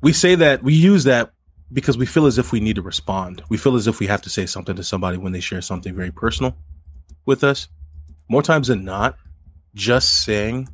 We 0.00 0.14
say 0.14 0.34
that, 0.34 0.62
we 0.62 0.72
use 0.72 1.04
that 1.04 1.30
because 1.74 1.98
we 1.98 2.06
feel 2.06 2.24
as 2.24 2.38
if 2.38 2.52
we 2.52 2.60
need 2.60 2.76
to 2.76 2.82
respond. 2.82 3.42
We 3.50 3.58
feel 3.58 3.76
as 3.76 3.86
if 3.86 4.00
we 4.00 4.06
have 4.06 4.22
to 4.22 4.30
say 4.30 4.46
something 4.46 4.76
to 4.76 4.82
somebody 4.82 5.18
when 5.18 5.32
they 5.32 5.40
share 5.40 5.60
something 5.60 5.94
very 5.94 6.10
personal 6.10 6.56
with 7.26 7.44
us. 7.44 7.68
More 8.30 8.42
times 8.42 8.68
than 8.68 8.82
not, 8.84 9.18
just 9.74 10.24
saying 10.24 10.68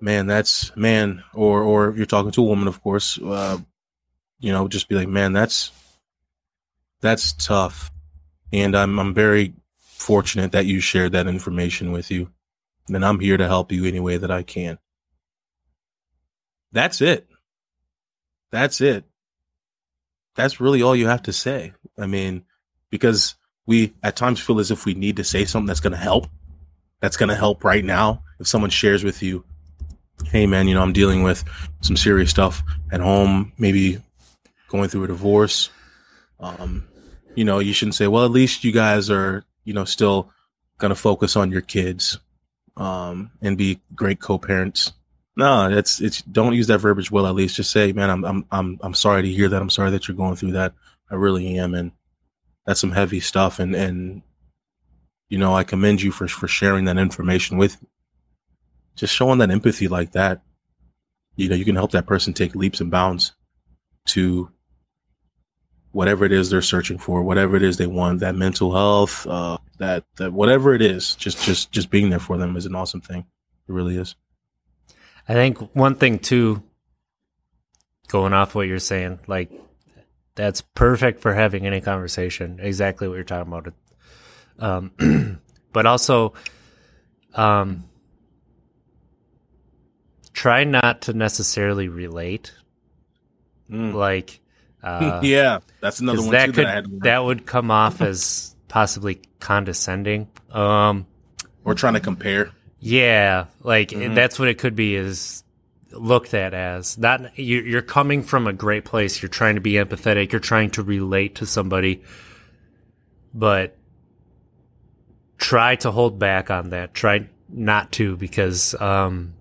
man 0.00 0.26
that's 0.26 0.74
man 0.76 1.22
or 1.34 1.62
or 1.62 1.94
you're 1.96 2.06
talking 2.06 2.30
to 2.30 2.42
a 2.42 2.46
woman 2.46 2.68
of 2.68 2.82
course 2.82 3.18
uh 3.22 3.58
you 4.40 4.52
know 4.52 4.68
just 4.68 4.88
be 4.88 4.94
like 4.94 5.08
man 5.08 5.32
that's 5.32 5.72
that's 7.00 7.32
tough. 7.34 7.90
And 8.52 8.76
i'm 8.76 8.98
i'm 8.98 9.14
very 9.14 9.54
fortunate 9.78 10.52
that 10.52 10.66
you 10.66 10.80
shared 10.80 11.12
that 11.12 11.26
information 11.26 11.92
with 11.92 12.10
you. 12.10 12.30
And 12.88 13.04
i'm 13.04 13.20
here 13.20 13.36
to 13.36 13.46
help 13.46 13.72
you 13.72 13.84
any 13.84 14.00
way 14.00 14.16
that 14.16 14.30
i 14.30 14.42
can. 14.42 14.78
That's 16.72 17.00
it. 17.00 17.26
That's 18.50 18.80
it. 18.80 19.04
That's 20.34 20.60
really 20.60 20.82
all 20.82 20.96
you 20.96 21.06
have 21.06 21.22
to 21.22 21.32
say. 21.32 21.72
I 21.98 22.06
mean 22.06 22.44
because 22.90 23.34
we 23.66 23.94
at 24.02 24.16
times 24.16 24.40
feel 24.40 24.60
as 24.60 24.70
if 24.70 24.84
we 24.84 24.94
need 24.94 25.16
to 25.16 25.24
say 25.24 25.44
something 25.44 25.66
that's 25.66 25.80
going 25.80 25.92
to 25.92 25.98
help 25.98 26.28
that's 27.00 27.16
going 27.16 27.28
to 27.28 27.34
help 27.34 27.64
right 27.64 27.84
now 27.84 28.22
if 28.40 28.46
someone 28.46 28.70
shares 28.70 29.04
with 29.04 29.22
you 29.22 29.44
hey 30.24 30.46
man, 30.46 30.68
you 30.68 30.74
know, 30.74 30.82
I'm 30.82 30.92
dealing 30.92 31.22
with 31.22 31.44
some 31.80 31.96
serious 31.96 32.30
stuff 32.30 32.62
at 32.90 33.00
home, 33.00 33.52
maybe 33.58 33.98
going 34.68 34.88
through 34.88 35.04
a 35.04 35.08
divorce. 35.08 35.70
Um, 36.40 36.86
you 37.34 37.44
know, 37.44 37.58
you 37.58 37.72
shouldn't 37.72 37.94
say, 37.94 38.06
well, 38.06 38.24
at 38.24 38.30
least 38.30 38.64
you 38.64 38.72
guys 38.72 39.10
are, 39.10 39.44
you 39.64 39.74
know, 39.74 39.84
still 39.84 40.30
gonna 40.78 40.94
focus 40.94 41.36
on 41.36 41.50
your 41.50 41.60
kids, 41.60 42.18
um, 42.76 43.30
and 43.42 43.56
be 43.56 43.80
great 43.94 44.20
co-parents. 44.20 44.92
No, 45.36 45.68
it's 45.70 46.00
it's 46.00 46.22
don't 46.22 46.54
use 46.54 46.66
that 46.68 46.78
verbiage. 46.78 47.10
Well, 47.10 47.26
at 47.26 47.34
least 47.34 47.56
just 47.56 47.70
say, 47.70 47.92
man, 47.92 48.10
I'm 48.10 48.24
I'm 48.24 48.46
I'm 48.50 48.78
I'm 48.82 48.94
sorry 48.94 49.22
to 49.22 49.28
hear 49.28 49.48
that. 49.48 49.60
I'm 49.60 49.70
sorry 49.70 49.90
that 49.90 50.08
you're 50.08 50.16
going 50.16 50.36
through 50.36 50.52
that. 50.52 50.72
I 51.10 51.14
really 51.14 51.58
am, 51.58 51.74
and 51.74 51.92
that's 52.66 52.80
some 52.80 52.92
heavy 52.92 53.20
stuff. 53.20 53.58
And 53.58 53.74
and 53.74 54.22
you 55.28 55.38
know, 55.38 55.54
I 55.54 55.64
commend 55.64 56.02
you 56.02 56.12
for 56.12 56.28
for 56.28 56.48
sharing 56.48 56.84
that 56.86 56.98
information 56.98 57.58
with 57.58 57.80
me. 57.82 57.88
Just 58.94 59.14
showing 59.14 59.38
that 59.38 59.50
empathy 59.50 59.88
like 59.88 60.12
that, 60.12 60.42
you 61.36 61.48
know, 61.48 61.54
you 61.54 61.64
can 61.64 61.74
help 61.76 61.90
that 61.92 62.06
person 62.06 62.32
take 62.32 62.54
leaps 62.54 62.80
and 62.80 62.90
bounds 62.90 63.32
to 64.06 64.50
whatever 65.92 66.24
it 66.24 66.32
is 66.32 66.50
they're 66.50 66.62
searching 66.62 66.98
for, 66.98 67.22
whatever 67.22 67.56
it 67.56 67.62
is 67.62 67.76
they 67.76 67.86
want, 67.86 68.20
that 68.20 68.34
mental 68.34 68.72
health, 68.72 69.26
uh, 69.26 69.58
that 69.78 70.04
that 70.16 70.32
whatever 70.32 70.74
it 70.74 70.82
is, 70.82 71.14
just 71.14 71.42
just 71.42 71.72
just 71.72 71.90
being 71.90 72.10
there 72.10 72.18
for 72.18 72.38
them 72.38 72.56
is 72.56 72.66
an 72.66 72.74
awesome 72.74 73.00
thing. 73.00 73.26
It 73.68 73.72
really 73.72 73.96
is. 73.96 74.14
I 75.28 75.34
think 75.34 75.74
one 75.74 75.96
thing 75.96 76.18
too, 76.18 76.62
going 78.08 78.32
off 78.32 78.54
what 78.54 78.68
you're 78.68 78.78
saying, 78.78 79.20
like 79.26 79.50
that's 80.36 80.60
perfect 80.60 81.20
for 81.20 81.34
having 81.34 81.66
any 81.66 81.80
conversation. 81.80 82.60
Exactly 82.62 83.08
what 83.08 83.14
you're 83.14 83.24
talking 83.24 83.52
about. 83.52 83.72
Um, 84.58 85.38
but 85.72 85.86
also, 85.86 86.34
um, 87.34 87.84
try 90.32 90.64
not 90.64 91.02
to 91.02 91.12
necessarily 91.12 91.88
relate. 91.88 92.52
Mm. 93.70 93.94
Like, 93.94 94.40
uh, 94.82 95.20
yeah, 95.22 95.58
that's 95.80 96.00
another 96.00 96.22
one 96.22 96.30
that 96.30 96.46
too 96.46 96.52
could 96.52 96.66
that 96.66 96.70
I 96.70 96.74
had 96.76 96.84
to 96.84 96.98
that 97.02 97.24
would 97.24 97.46
come 97.46 97.70
off 97.70 98.00
as 98.00 98.54
possibly 98.68 99.20
condescending. 99.40 100.28
Um, 100.50 101.06
or 101.64 101.74
trying 101.74 101.94
to 101.94 102.00
compare. 102.00 102.50
yeah, 102.78 103.46
like 103.62 103.90
Mhm. 103.90 104.14
that's 104.14 104.38
what 104.38 104.48
it 104.48 104.58
could 104.58 104.76
be 104.76 104.94
is 104.94 105.42
looked 105.90 106.34
at 106.34 106.52
as 106.54 106.98
not 106.98 107.36
you, 107.38 107.60
you're 107.60 107.82
coming 107.82 108.22
from 108.22 108.46
a 108.46 108.52
great 108.52 108.84
place. 108.84 109.20
You're 109.22 109.28
trying 109.28 109.54
to 109.56 109.60
be 109.60 109.72
empathetic. 109.72 110.30
You're 110.32 110.40
trying 110.40 110.70
to 110.70 110.82
relate 110.82 111.34
to 111.36 111.46
somebody, 111.46 112.02
but 113.34 113.75
try 115.38 115.76
to 115.76 115.90
hold 115.90 116.18
back 116.18 116.50
on 116.50 116.70
that. 116.70 116.94
Try 116.94 117.28
not 117.48 117.92
to 117.92 118.16
because 118.16 118.74
um, 118.80 119.34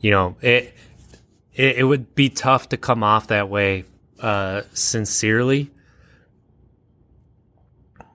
you 0.00 0.10
know 0.10 0.36
it, 0.40 0.74
it. 1.54 1.76
It 1.78 1.84
would 1.84 2.14
be 2.14 2.28
tough 2.28 2.68
to 2.70 2.76
come 2.76 3.02
off 3.02 3.28
that 3.28 3.48
way 3.48 3.84
uh, 4.20 4.62
sincerely. 4.72 5.70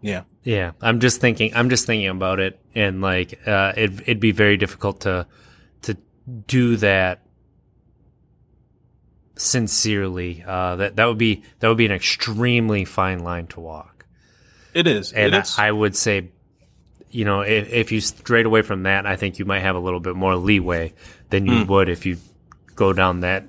Yeah. 0.02 0.24
Yeah, 0.48 0.72
I'm 0.82 1.02
just 1.02 1.20
thinking. 1.20 1.52
I'm 1.54 1.70
just 1.70 1.86
thinking 1.86 2.08
about 2.08 2.40
it, 2.40 2.58
and 2.74 3.02
like, 3.02 3.38
uh, 3.46 3.74
it, 3.76 3.92
it'd 4.04 4.22
be 4.22 4.32
very 4.32 4.56
difficult 4.56 5.02
to 5.02 5.28
to 5.82 5.98
do 6.48 6.78
that 6.78 7.22
sincerely. 9.36 10.42
Uh, 10.48 10.78
that 10.78 10.96
that 10.96 11.04
would 11.04 11.18
be 11.18 11.44
that 11.60 11.68
would 11.68 11.76
be 11.78 11.86
an 11.86 11.92
extremely 11.92 12.86
fine 12.86 13.20
line 13.20 13.48
to 13.48 13.60
walk. 13.60 13.97
It 14.78 14.88
is. 14.88 15.12
And 15.14 15.34
it 15.34 15.44
is. 15.44 15.58
I, 15.58 15.72
would 15.72 15.96
say, 15.96 16.30
you 17.10 17.26
know, 17.26 17.42
if, 17.42 17.72
if 17.74 17.92
you 17.92 18.00
strayed 18.02 18.46
away 18.46 18.62
from 18.62 18.84
that, 18.84 19.06
I 19.08 19.16
think 19.16 19.40
you 19.40 19.46
might 19.46 19.62
have 19.62 19.76
a 19.76 19.80
little 19.80 20.00
bit 20.00 20.16
more 20.16 20.36
leeway 20.36 20.94
than 21.30 21.46
you 21.46 21.64
Hmm. 21.64 21.72
would 21.72 21.90
if 21.90 22.06
you 22.06 22.18
go 22.76 22.94
down 22.94 23.22
that 23.22 23.46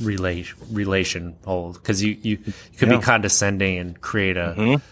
relation 0.00 0.58
relation 0.70 1.36
hole 1.46 1.72
because 1.72 2.02
you 2.02 2.18
you, 2.20 2.38
you 2.44 2.52
could 2.78 2.90
Yeah. 2.90 2.98
be 2.98 3.02
condescending 3.02 3.78
and 3.78 3.98
create 4.00 4.36
a, 4.36 4.54
Mhm. 4.56 4.82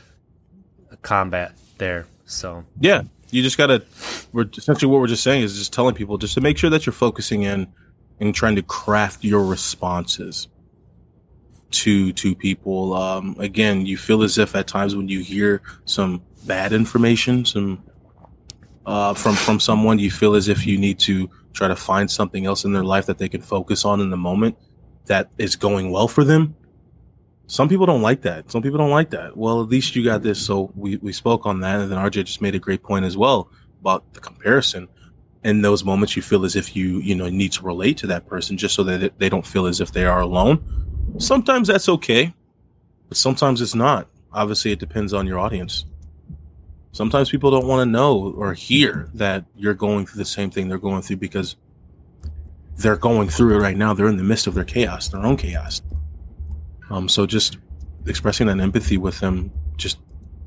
a 0.91 0.97
combat 0.97 1.53
there. 1.77 2.07
So. 2.25 2.65
Yeah, 2.81 3.03
you 3.31 3.43
just 3.43 3.59
gotta. 3.59 3.83
We're 4.33 4.49
essentially 4.57 4.91
what 4.91 5.01
we're 5.03 5.07
just 5.09 5.23
saying 5.23 5.43
is 5.43 5.59
just 5.59 5.75
telling 5.75 5.95
people 5.95 6.17
just 6.17 6.33
to 6.35 6.41
make 6.41 6.57
sure 6.57 6.71
that 6.71 6.87
you're 6.87 6.95
focusing 6.95 7.43
in 7.43 7.67
and 8.19 8.35
trying 8.35 8.57
to 8.57 8.63
craft 8.63 9.23
your 9.25 9.45
responses 9.45 10.49
to 11.75 12.13
to 12.13 12.35
people. 12.35 12.95
Um, 12.95 13.37
again, 13.39 13.87
you 13.87 13.97
feel 13.97 14.23
as 14.23 14.39
if 14.39 14.55
at 14.55 14.67
times 14.67 14.97
when 14.97 15.09
you 15.09 15.21
hear 15.21 15.63
some 15.85 16.23
bad 16.47 16.73
information, 16.73 17.45
some 17.45 17.83
uh, 18.87 19.15
from 19.15 19.35
from 19.35 19.61
someone, 19.61 19.99
you 19.99 20.11
feel 20.11 20.35
as 20.35 20.49
if 20.49 20.67
you 20.67 20.79
need 20.79 20.99
to 21.01 21.31
try 21.53 21.69
to 21.69 21.77
find 21.77 22.11
something 22.11 22.47
else 22.47 22.65
in 22.65 22.73
their 22.73 22.85
life 22.85 23.07
that 23.07 23.19
they 23.19 23.29
can 23.29 23.41
focus 23.41 23.85
on 23.85 24.01
in 24.01 24.11
the 24.11 24.17
moment 24.17 24.57
that 25.07 25.31
is 25.39 25.57
going 25.57 25.91
well 25.91 26.09
for 26.09 26.25
them. 26.25 26.55
Some 27.47 27.69
people 27.69 27.87
don't 27.87 28.03
like 28.03 28.23
that. 28.23 28.51
Some 28.51 28.63
people 28.63 28.79
don't 28.79 28.91
like 28.91 29.11
that. 29.11 29.37
Well, 29.37 29.61
at 29.61 29.69
least 29.69 29.95
you 29.95 30.05
got 30.05 30.23
this. 30.23 30.45
So 30.45 30.73
we, 30.75 30.97
we 30.97 31.13
spoke 31.13 31.45
on 31.47 31.61
that. 31.61 31.81
And 31.81 31.93
then 31.93 31.99
RJ 31.99 32.25
just 32.25 32.41
made 32.41 32.55
a 32.55 32.59
great 32.59 32.83
point 32.83 33.05
as 33.05 33.17
well 33.17 33.51
about 33.81 34.13
the 34.15 34.21
comparison. 34.21 34.89
In 35.45 35.61
those 35.61 35.85
moments, 35.85 36.17
you 36.17 36.23
feel 36.23 36.47
as 36.47 36.57
if 36.57 36.75
you, 36.75 37.01
you 37.01 37.15
know, 37.15 37.29
need 37.29 37.53
to 37.53 37.63
relate 37.63 37.99
to 37.99 38.07
that 38.07 38.27
person 38.27 38.57
just 38.57 38.75
so 38.75 38.83
that 38.85 39.19
they 39.19 39.29
don't 39.29 39.47
feel 39.47 39.67
as 39.67 39.81
if 39.83 39.93
they 39.93 40.07
are 40.07 40.21
alone. 40.21 40.84
Sometimes 41.19 41.69
that's 41.69 41.89
okay, 41.89 42.35
but 43.09 43.17
sometimes 43.17 43.61
it's 43.61 43.75
not. 43.75 44.09
Obviously, 44.33 44.73
it 44.73 44.79
depends 44.79 45.13
on 45.13 45.27
your 45.27 45.39
audience. 45.39 45.87
Sometimes 46.93 47.31
people 47.31 47.51
don't 47.51 47.67
want 47.67 47.81
to 47.81 47.91
know 47.91 48.33
or 48.37 48.55
hear 48.55 49.11
that 49.15 49.45
you're 49.57 49.75
going 49.75 50.07
through 50.07 50.19
the 50.19 50.25
same 50.25 50.51
thing 50.51 50.69
they're 50.69 50.79
going 50.79 51.03
through 51.03 51.17
because 51.17 51.57
they're 52.77 52.97
going 52.97 53.29
through 53.29 53.57
it 53.57 53.61
right 53.61 53.77
now. 53.77 53.95
They're 53.95 54.09
in 54.09 54.17
the 54.17 54.25
midst 54.25 54.47
of 54.47 54.55
their 54.55 54.65
chaos, 54.65 55.09
their 55.09 55.21
own 55.21 55.37
chaos. 55.37 55.83
Um, 56.91 57.09
so 57.09 57.27
just 57.27 57.59
expressing 58.07 58.47
that 58.47 58.61
empathy 58.61 58.97
with 58.97 59.21
them, 59.21 59.51
just 59.77 59.99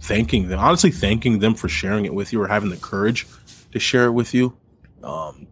thanking 0.01 0.47
them, 0.47 0.59
honestly 0.59 0.91
thanking 0.91 1.39
them 1.39 1.55
for 1.55 1.67
sharing 1.67 2.05
it 2.05 2.13
with 2.13 2.31
you 2.31 2.41
or 2.41 2.47
having 2.47 2.69
the 2.69 2.77
courage 2.77 3.27
to 3.71 3.79
share 3.79 4.05
it 4.05 4.11
with 4.11 4.33
you. 4.33 4.55
Um, 5.03 5.47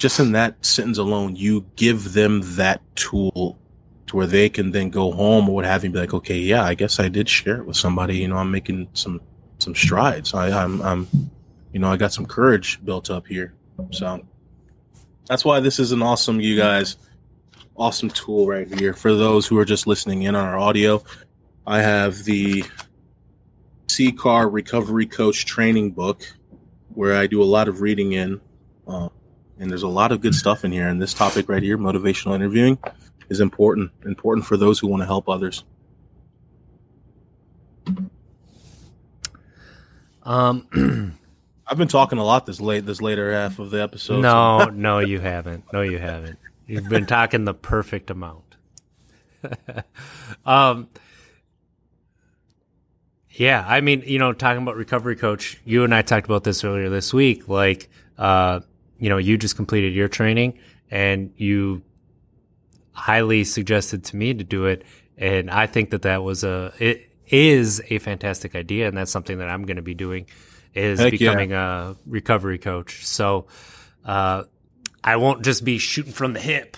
just 0.00 0.18
in 0.18 0.32
that 0.32 0.64
sentence 0.64 0.96
alone, 0.96 1.36
you 1.36 1.66
give 1.76 2.14
them 2.14 2.40
that 2.56 2.80
tool 2.96 3.58
to 4.06 4.16
where 4.16 4.26
they 4.26 4.48
can 4.48 4.70
then 4.70 4.88
go 4.88 5.12
home 5.12 5.46
or 5.46 5.56
what 5.56 5.66
have 5.66 5.84
you 5.84 5.90
be 5.90 5.98
like, 5.98 6.14
okay, 6.14 6.38
yeah, 6.38 6.64
I 6.64 6.72
guess 6.72 6.98
I 6.98 7.10
did 7.10 7.28
share 7.28 7.58
it 7.58 7.66
with 7.66 7.76
somebody. 7.76 8.16
You 8.16 8.28
know, 8.28 8.38
I'm 8.38 8.50
making 8.50 8.88
some 8.94 9.20
some 9.58 9.74
strides. 9.74 10.32
I, 10.32 10.48
I'm, 10.48 10.80
I'm, 10.80 11.06
you 11.74 11.80
know, 11.80 11.92
I 11.92 11.98
got 11.98 12.14
some 12.14 12.24
courage 12.24 12.82
built 12.82 13.10
up 13.10 13.26
here. 13.26 13.52
So 13.90 14.24
that's 15.26 15.44
why 15.44 15.60
this 15.60 15.78
is 15.78 15.92
an 15.92 16.00
awesome, 16.00 16.40
you 16.40 16.56
guys, 16.56 16.96
awesome 17.76 18.08
tool 18.08 18.46
right 18.46 18.72
here. 18.78 18.94
For 18.94 19.14
those 19.14 19.46
who 19.46 19.58
are 19.58 19.66
just 19.66 19.86
listening 19.86 20.22
in 20.22 20.34
on 20.34 20.46
our 20.46 20.58
audio, 20.58 21.04
I 21.66 21.82
have 21.82 22.24
the 22.24 22.64
CCAR 23.88 24.50
Recovery 24.50 25.04
Coach 25.04 25.44
Training 25.44 25.90
Book, 25.90 26.22
where 26.94 27.16
I 27.16 27.26
do 27.26 27.42
a 27.42 27.44
lot 27.44 27.68
of 27.68 27.82
reading 27.82 28.12
in, 28.12 28.40
uh, 28.88 29.10
and 29.60 29.70
there's 29.70 29.82
a 29.82 29.88
lot 29.88 30.10
of 30.10 30.22
good 30.22 30.34
stuff 30.34 30.64
in 30.64 30.72
here. 30.72 30.88
And 30.88 31.00
this 31.00 31.14
topic 31.14 31.48
right 31.48 31.62
here, 31.62 31.76
motivational 31.78 32.34
interviewing, 32.34 32.78
is 33.28 33.40
important. 33.40 33.92
Important 34.04 34.46
for 34.46 34.56
those 34.56 34.78
who 34.78 34.88
want 34.88 35.02
to 35.02 35.06
help 35.06 35.28
others. 35.28 35.62
Um, 40.22 41.16
I've 41.66 41.78
been 41.78 41.88
talking 41.88 42.18
a 42.18 42.24
lot 42.24 42.46
this 42.46 42.60
late, 42.60 42.86
this 42.86 43.02
later 43.02 43.32
half 43.32 43.58
of 43.58 43.70
the 43.70 43.82
episode. 43.82 44.22
no, 44.22 44.64
no, 44.72 44.98
you 44.98 45.20
haven't. 45.20 45.64
No, 45.72 45.82
you 45.82 45.98
haven't. 45.98 46.38
You've 46.66 46.88
been 46.88 47.06
talking 47.06 47.44
the 47.44 47.54
perfect 47.54 48.10
amount. 48.10 48.56
um, 50.46 50.88
yeah, 53.30 53.64
I 53.66 53.80
mean, 53.80 54.04
you 54.06 54.18
know, 54.18 54.32
talking 54.32 54.62
about 54.62 54.76
recovery 54.76 55.16
coach, 55.16 55.60
you 55.64 55.84
and 55.84 55.94
I 55.94 56.02
talked 56.02 56.26
about 56.26 56.44
this 56.44 56.62
earlier 56.62 56.88
this 56.88 57.12
week. 57.12 57.48
Like, 57.48 57.90
uh, 58.18 58.60
you 59.00 59.08
know, 59.08 59.16
you 59.18 59.36
just 59.36 59.56
completed 59.56 59.92
your 59.94 60.08
training 60.08 60.58
and 60.90 61.32
you 61.36 61.82
highly 62.92 63.44
suggested 63.44 64.04
to 64.04 64.16
me 64.16 64.34
to 64.34 64.44
do 64.44 64.66
it, 64.66 64.84
and 65.16 65.50
I 65.50 65.66
think 65.66 65.90
that 65.90 66.02
that 66.02 66.22
was 66.22 66.44
a 66.44 66.72
it 66.78 67.08
is 67.28 67.80
a 67.88 67.98
fantastic 67.98 68.54
idea, 68.54 68.88
and 68.88 68.96
that's 68.96 69.10
something 69.10 69.38
that 69.38 69.48
I'm 69.48 69.62
going 69.64 69.76
to 69.76 69.82
be 69.82 69.94
doing 69.94 70.26
is 70.74 70.98
Heck 71.00 71.12
yeah. 71.12 71.18
becoming 71.18 71.52
a 71.52 71.96
recovery 72.06 72.58
coach. 72.58 73.04
So, 73.06 73.46
uh, 74.04 74.44
I 75.02 75.16
won't 75.16 75.44
just 75.44 75.64
be 75.64 75.78
shooting 75.78 76.12
from 76.12 76.32
the 76.32 76.40
hip. 76.40 76.76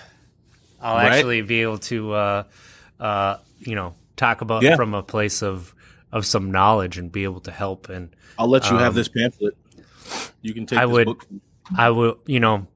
I'll 0.81 0.97
Right. 0.97 1.13
actually 1.13 1.43
be 1.43 1.63
able 1.63 1.79
to, 1.79 2.13
uh, 2.13 2.43
uh, 3.01 3.37
you 3.61 3.75
know, 3.75 3.95
talk 4.17 4.41
about 4.41 4.63
Yeah. 4.63 4.77
from 4.77 4.95
a 4.95 5.03
place 5.03 5.43
of 5.43 5.75
of 6.13 6.27
some 6.27 6.51
knowledge 6.51 6.99
and 6.99 7.11
be 7.11 7.25
able 7.25 7.41
to 7.41 7.51
help. 7.51 7.89
And 7.89 8.15
I'll 8.39 8.49
let 8.49 8.71
you 8.71 8.77
have 8.77 8.89
Um, 8.93 8.95
this 8.97 9.09
pamphlet. 9.09 9.57
You 10.43 10.53
can 10.53 10.67
take 10.67 10.79
I 10.79 10.85
this 10.85 10.93
would- 10.93 11.07
book. 11.07 11.27
I 11.77 11.91
will, 11.91 12.19
you 12.27 12.41
know, 12.41 12.67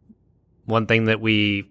one 0.64 0.86
thing 0.86 1.07
that 1.07 1.20
we 1.20 1.70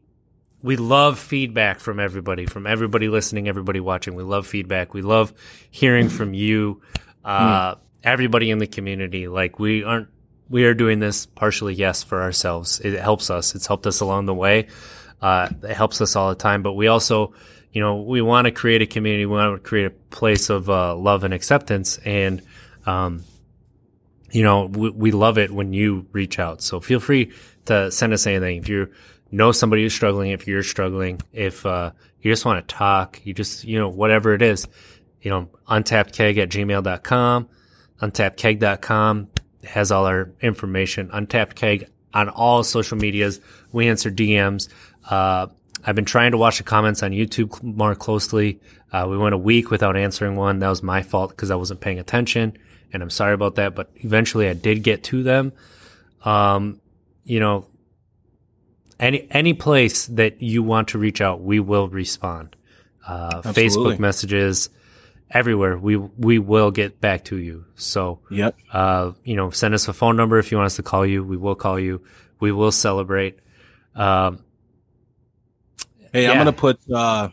we 0.65 0.77
love 0.77 1.19
feedback 1.19 1.79
from 1.79 1.99
everybody, 1.99 2.47
from 2.47 2.65
everybody 2.65 3.07
listening, 3.07 3.47
everybody 3.47 3.79
watching. 3.79 4.15
We 4.15 4.23
love 4.23 4.47
feedback. 4.47 4.95
We 4.95 5.03
love 5.03 5.31
hearing 5.69 6.09
from 6.09 6.33
you, 6.33 6.81
uh, 7.23 7.75
everybody 8.03 8.49
in 8.49 8.57
the 8.57 8.65
community. 8.65 9.27
Like 9.27 9.59
we 9.59 9.83
aren't, 9.83 10.07
we 10.49 10.65
are 10.65 10.73
doing 10.73 10.97
this 10.97 11.27
partially, 11.27 11.75
yes, 11.75 12.01
for 12.01 12.19
ourselves. 12.21 12.79
It 12.79 12.99
helps 12.99 13.29
us. 13.29 13.53
It's 13.53 13.67
helped 13.67 13.85
us 13.85 13.99
along 13.99 14.25
the 14.25 14.33
way. 14.33 14.67
Uh, 15.21 15.49
it 15.61 15.75
helps 15.75 16.01
us 16.01 16.15
all 16.15 16.29
the 16.29 16.35
time. 16.35 16.63
But 16.63 16.73
we 16.73 16.87
also, 16.87 17.33
you 17.71 17.81
know, 17.81 18.01
we 18.01 18.23
want 18.23 18.45
to 18.45 18.51
create 18.51 18.81
a 18.81 18.87
community. 18.87 19.27
We 19.27 19.35
want 19.35 19.61
to 19.61 19.69
create 19.69 19.85
a 19.85 19.91
place 19.91 20.49
of 20.49 20.67
uh, 20.67 20.95
love 20.95 21.23
and 21.23 21.33
acceptance. 21.33 21.99
And 21.99 22.41
um, 22.87 23.23
you 24.35 24.43
know, 24.43 24.65
we, 24.65 24.89
we 24.89 25.11
love 25.11 25.37
it 25.37 25.49
when 25.49 25.71
you 25.71 26.07
reach 26.11 26.39
out. 26.39 26.61
So 26.61 26.81
feel 26.81 26.99
free 26.99 27.31
to 27.65 27.89
send 27.89 28.11
us 28.11 28.27
anything. 28.27 28.57
If 28.57 28.67
you 28.67 28.91
know 29.31 29.53
somebody 29.53 29.83
who's 29.83 29.93
struggling, 29.93 30.31
if 30.31 30.45
you're 30.45 30.61
struggling, 30.61 31.21
if 31.31 31.65
uh, 31.65 31.91
you 32.19 32.33
just 32.33 32.43
want 32.43 32.67
to 32.67 32.75
talk, 32.75 33.21
you 33.23 33.33
just, 33.33 33.63
you 33.63 33.79
know, 33.79 33.87
whatever 33.87 34.33
it 34.33 34.41
is, 34.41 34.67
you 35.21 35.31
know, 35.31 35.49
untappedkeg 35.69 36.37
at 36.37 36.49
gmail.com. 36.49 37.47
untappedkeg.com 38.01 39.29
has 39.63 39.91
all 39.93 40.05
our 40.05 40.31
information. 40.41 41.07
untappedkeg 41.07 41.87
on 42.13 42.27
all 42.27 42.61
social 42.63 42.97
medias. 42.97 43.39
We 43.71 43.87
answer 43.87 44.11
DMs. 44.11 44.67
Uh, 45.09 45.47
I've 45.85 45.95
been 45.95 46.03
trying 46.03 46.31
to 46.31 46.37
watch 46.37 46.57
the 46.57 46.65
comments 46.65 47.03
on 47.03 47.11
YouTube 47.11 47.63
more 47.63 47.95
closely. 47.95 48.59
Uh, 48.91 49.07
we 49.09 49.17
went 49.17 49.33
a 49.33 49.37
week 49.37 49.71
without 49.71 49.95
answering 49.95 50.35
one. 50.35 50.59
That 50.59 50.69
was 50.69 50.83
my 50.83 51.03
fault 51.03 51.29
because 51.29 51.51
I 51.51 51.55
wasn't 51.55 51.79
paying 51.79 51.99
attention, 51.99 52.57
and 52.95 53.03
I'm 53.03 53.09
sorry 53.11 53.33
about 53.33 53.55
that. 53.55 53.75
But 53.75 53.91
eventually, 53.95 54.47
I 54.49 54.53
did 54.53 54.81
get 54.81 55.03
to 55.05 55.21
them. 55.21 55.51
Um, 56.23 56.81
you 57.25 57.39
know, 57.39 57.67
any 58.99 59.27
any 59.29 59.53
place 59.53 60.07
that 60.07 60.41
you 60.41 60.63
want 60.63 60.87
to 60.89 60.97
reach 60.97 61.19
out, 61.21 61.41
we 61.41 61.59
will 61.59 61.89
respond. 61.89 62.55
Uh, 63.05 63.41
Facebook 63.43 63.99
messages, 63.99 64.69
everywhere. 65.29 65.77
We 65.77 65.97
we 65.97 66.39
will 66.39 66.71
get 66.71 66.99
back 67.01 67.25
to 67.25 67.37
you. 67.37 67.65
So 67.75 68.19
Yep. 68.31 68.55
uh, 68.71 69.11
you 69.23 69.35
know, 69.35 69.49
send 69.51 69.73
us 69.75 69.87
a 69.87 69.93
phone 69.93 70.15
number 70.15 70.39
if 70.39 70.51
you 70.51 70.57
want 70.57 70.67
us 70.67 70.77
to 70.77 70.83
call 70.83 71.05
you. 71.05 71.23
We 71.23 71.37
will 71.37 71.55
call 71.55 71.77
you. 71.79 72.01
We 72.39 72.51
will 72.51 72.71
celebrate. 72.71 73.37
Um, 73.93 74.39
Hey, 76.13 76.27
I'm 76.29 76.37
gonna 76.37 76.53
put 76.53 76.79
uh 76.89 77.27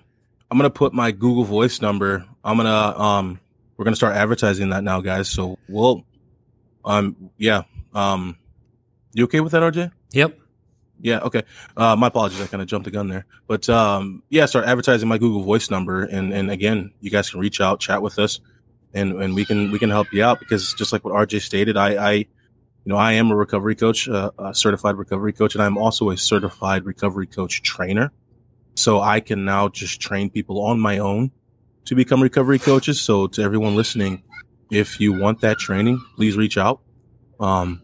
I'm 0.51 0.59
gonna 0.59 0.69
put 0.69 0.93
my 0.93 1.13
Google 1.13 1.45
Voice 1.45 1.81
number. 1.81 2.27
I'm 2.43 2.57
gonna 2.57 2.99
um 2.99 3.41
we're 3.83 3.87
gonna 3.87 3.97
start 3.97 4.14
advertising 4.14 4.70
that 4.70 4.85
now, 4.85 5.01
guys. 5.01 5.28
So 5.28 5.59
we'll 5.68 6.05
um 6.85 7.30
yeah. 7.37 7.62
Um 7.93 8.39
you 9.12 9.24
okay 9.24 9.41
with 9.41 9.51
that, 9.53 9.62
RJ? 9.62 9.91
yep. 10.12 10.39
Yeah, 11.01 11.18
okay. 11.18 11.43
Uh 11.76 11.97
my 11.97 12.07
apologies, 12.07 12.41
I 12.41 12.47
kind 12.47 12.62
of 12.62 12.68
jumped 12.68 12.85
the 12.85 12.93
gun 12.93 13.09
there. 13.09 13.26
But 13.49 13.68
um 13.68 14.22
yeah, 14.28 14.47
start 14.47 14.66
advertising 14.66 15.09
my 15.09 15.18
Google 15.18 15.43
Voice 15.43 15.68
number 15.68 16.05
and 16.05 16.33
and 16.33 16.49
again, 16.49 16.93
you 17.01 17.11
guys 17.11 17.28
can 17.28 17.41
reach 17.41 17.61
out, 17.61 17.80
chat 17.80 18.03
with 18.03 18.20
us 18.20 18.39
and 18.95 19.20
and 19.20 19.35
we 19.35 19.45
can 19.45 19.72
we 19.72 19.80
can 19.80 19.91
help 19.91 20.12
you 20.12 20.22
out 20.22 20.39
because 20.39 20.74
just 20.74 20.93
like 20.93 21.05
what 21.05 21.12
RJ 21.14 21.41
stated, 21.41 21.76
I 21.76 21.97
I 21.97 22.12
you 22.12 22.26
know, 22.85 22.97
I 22.97 23.14
am 23.14 23.33
a 23.33 23.37
recovery 23.37 23.74
coach, 23.74 24.09
uh, 24.09 24.30
a 24.39 24.55
certified 24.55 24.97
recovery 24.97 25.33
coach, 25.33 25.57
and 25.57 25.62
I'm 25.64 25.76
also 25.76 26.11
a 26.11 26.16
certified 26.16 26.85
recovery 26.85 27.26
coach 27.26 27.62
trainer. 27.62 28.12
So 28.76 29.01
I 29.01 29.18
can 29.18 29.45
now 29.45 29.68
just 29.70 30.01
train 30.01 30.30
people 30.30 30.62
on 30.62 30.78
my 30.78 30.99
own 30.99 31.33
to 31.87 31.95
become 31.95 32.22
recovery 32.22 32.59
coaches. 32.59 33.01
So 33.01 33.26
to 33.28 33.43
everyone 33.43 33.76
listening, 33.76 34.22
if 34.70 35.01
you 35.01 35.12
want 35.12 35.41
that 35.41 35.59
training, 35.59 36.03
please 36.16 36.37
reach 36.37 36.57
out. 36.57 36.80
Um, 37.41 37.83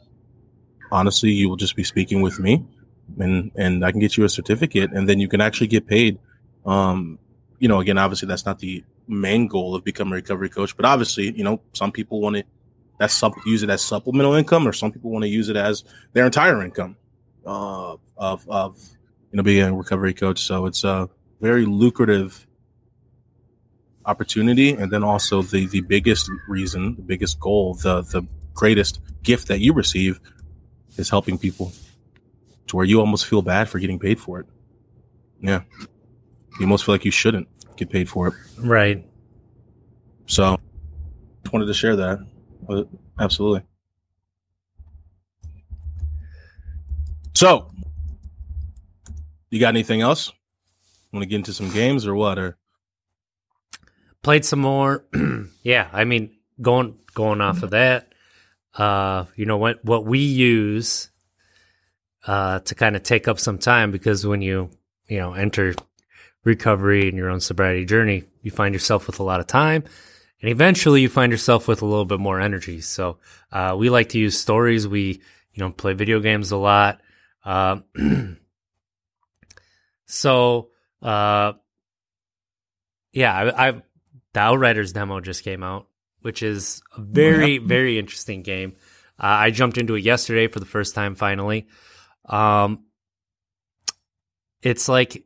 honestly, 0.90 1.30
you 1.30 1.49
will 1.49 1.57
just 1.57 1.76
be 1.76 1.84
speaking 1.84 2.22
with 2.22 2.38
me, 2.38 2.64
and 3.18 3.51
and 3.57 3.84
I 3.84 3.90
can 3.90 4.01
get 4.01 4.16
you 4.16 4.24
a 4.24 4.28
certificate, 4.28 4.92
and 4.92 5.09
then 5.09 5.18
you 5.18 5.28
can 5.28 5.40
actually 5.40 5.66
get 5.66 5.86
paid. 5.86 6.18
Um, 6.64 7.18
you 7.59 7.68
know, 7.68 7.80
again, 7.80 7.99
obviously 7.99 8.28
that's 8.28 8.46
not 8.46 8.59
the 8.59 8.84
main 9.07 9.49
goal 9.49 9.74
of 9.74 9.84
becoming 9.84 10.12
a 10.12 10.16
recovery 10.16 10.49
coach, 10.49 10.76
but 10.76 10.84
obviously, 10.84 11.32
you 11.36 11.42
know, 11.42 11.61
some 11.72 11.92
people 11.92 12.20
want 12.20 12.36
to 12.36 12.44
that's 12.99 13.22
use 13.46 13.62
it 13.62 13.70
as 13.70 13.80
supplemental 13.82 14.34
income, 14.34 14.66
or 14.66 14.72
some 14.72 14.92
people 14.92 15.11
want 15.11 15.22
to 15.22 15.28
use 15.28 15.49
it 15.49 15.57
as 15.57 15.84
their 16.12 16.26
entire 16.26 16.62
income 16.62 16.96
uh, 17.46 17.96
of 18.16 18.49
of 18.49 18.76
you 19.30 19.36
know 19.36 19.42
being 19.42 19.62
a 19.62 19.74
recovery 19.74 20.14
coach. 20.14 20.40
So 20.40 20.66
it's 20.66 20.84
a 20.84 21.09
very 21.40 21.64
lucrative 21.64 22.46
opportunity, 24.09 24.70
and 24.70 24.90
then 24.90 25.04
also 25.04 25.42
the 25.42 25.66
the 25.66 25.82
biggest 25.82 26.30
reason, 26.48 26.96
the 26.96 27.02
biggest 27.02 27.38
goal, 27.38 27.74
the 27.74 28.02
the 28.02 28.22
greatest 28.54 29.00
gift 29.22 29.46
that 29.48 29.61
you 29.61 29.72
receive 29.72 30.18
is 30.96 31.09
helping 31.09 31.38
people 31.38 31.72
to 32.66 32.76
where 32.76 32.86
you 32.86 32.98
almost 33.00 33.26
feel 33.26 33.42
bad 33.42 33.68
for 33.68 33.78
getting 33.78 33.98
paid 33.98 34.18
for 34.18 34.40
it. 34.40 34.46
Yeah, 35.40 35.62
you 36.59 36.66
almost 36.66 36.84
feel 36.84 36.94
like 36.94 37.04
you 37.04 37.11
shouldn't 37.11 37.48
get 37.76 37.90
paid 37.90 38.09
for 38.09 38.28
it. 38.28 38.34
Right. 38.59 39.04
So, 40.26 40.59
just 41.42 41.52
wanted 41.52 41.66
to 41.66 41.74
share 41.74 41.96
that. 41.96 42.26
Uh, 42.68 42.82
Absolutely. 43.20 43.62
So, 47.34 47.70
you 49.50 49.61
got 49.61 49.68
anything 49.68 50.02
else? 50.02 50.32
Want 51.12 51.22
to 51.22 51.26
get 51.26 51.36
into 51.36 51.52
some 51.52 51.70
games 51.70 52.06
or 52.06 52.14
what? 52.14 52.38
Or 52.38 52.57
Played 54.23 54.45
some 54.45 54.61
more. 54.61 55.05
yeah. 55.62 55.89
I 55.93 56.05
mean, 56.05 56.37
going 56.61 56.99
going 57.14 57.41
off 57.41 57.62
of 57.62 57.71
that, 57.71 58.12
uh, 58.75 59.25
you 59.37 59.47
know 59.47 59.57
what 59.57 59.85
what 59.85 60.05
we 60.05 60.19
use 60.19 61.11
uh, 62.27 62.61
to 62.61 62.75
kind 62.75 62.97
of 62.97 63.03
take 63.03 63.29
up 63.29 63.39
some 63.39 63.59
time 63.59 63.91
because 63.91 64.27
when 64.27 64.43
you 64.43 64.71
you 65.09 65.19
know 65.19 65.35
enter 65.35 65.75
recovery 66.45 67.09
and 67.09 67.16
your 67.16 67.31
own 67.31 67.41
sobriety 67.41 67.85
journey, 67.85 68.25
you 68.43 68.51
find 68.51 68.75
yourself 68.75 69.07
with 69.07 69.21
a 69.21 69.23
lot 69.23 69.41
of 69.41 69.47
time, 69.47 69.85
and 70.43 70.51
eventually 70.51 71.01
you 71.01 71.09
find 71.09 71.33
yourself 71.33 71.69
with 71.69 71.83
a 71.83 71.87
little 71.87 72.05
bit 72.05 72.21
more 72.21 72.41
energy. 72.41 72.81
So 72.81 73.19
uh, 73.53 73.77
we 73.79 73.91
like 73.91 74.11
to 74.11 74.19
use 74.19 74.39
stories. 74.39 74.87
We 74.87 75.21
you 75.53 75.64
know 75.64 75.71
play 75.71 75.95
video 75.95 76.21
games 76.21 76.51
a 76.51 76.57
lot. 76.57 77.01
Um, 77.45 77.85
so 80.07 80.71
uh, 81.03 81.53
yeah, 83.12 83.35
I, 83.35 83.69
I 83.69 83.83
the 84.39 84.45
Outriders 84.45 84.93
demo 84.93 85.18
just 85.18 85.43
came 85.43 85.64
out, 85.64 85.89
which 86.20 86.45
is 86.45 86.80
a 86.97 87.01
very 87.01 87.59
very 87.59 87.99
interesting 87.99 88.43
game. 88.43 88.76
Uh, 89.18 89.26
I 89.26 89.51
jumped 89.51 89.78
into 89.78 89.97
it 89.97 90.05
yesterday 90.05 90.47
for 90.47 90.61
the 90.61 90.66
first 90.66 90.95
time 90.95 91.16
finally. 91.16 91.66
Um, 92.24 92.84
it's 94.62 94.89
like 94.89 95.24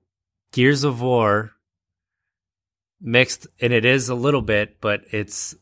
Gears 0.52 0.84
of 0.84 1.02
War 1.02 1.52
mixed, 3.02 3.48
and 3.60 3.74
it 3.74 3.84
is 3.84 4.08
a 4.08 4.14
little 4.14 4.40
bit, 4.40 4.80
but 4.80 5.02
it's 5.10 5.54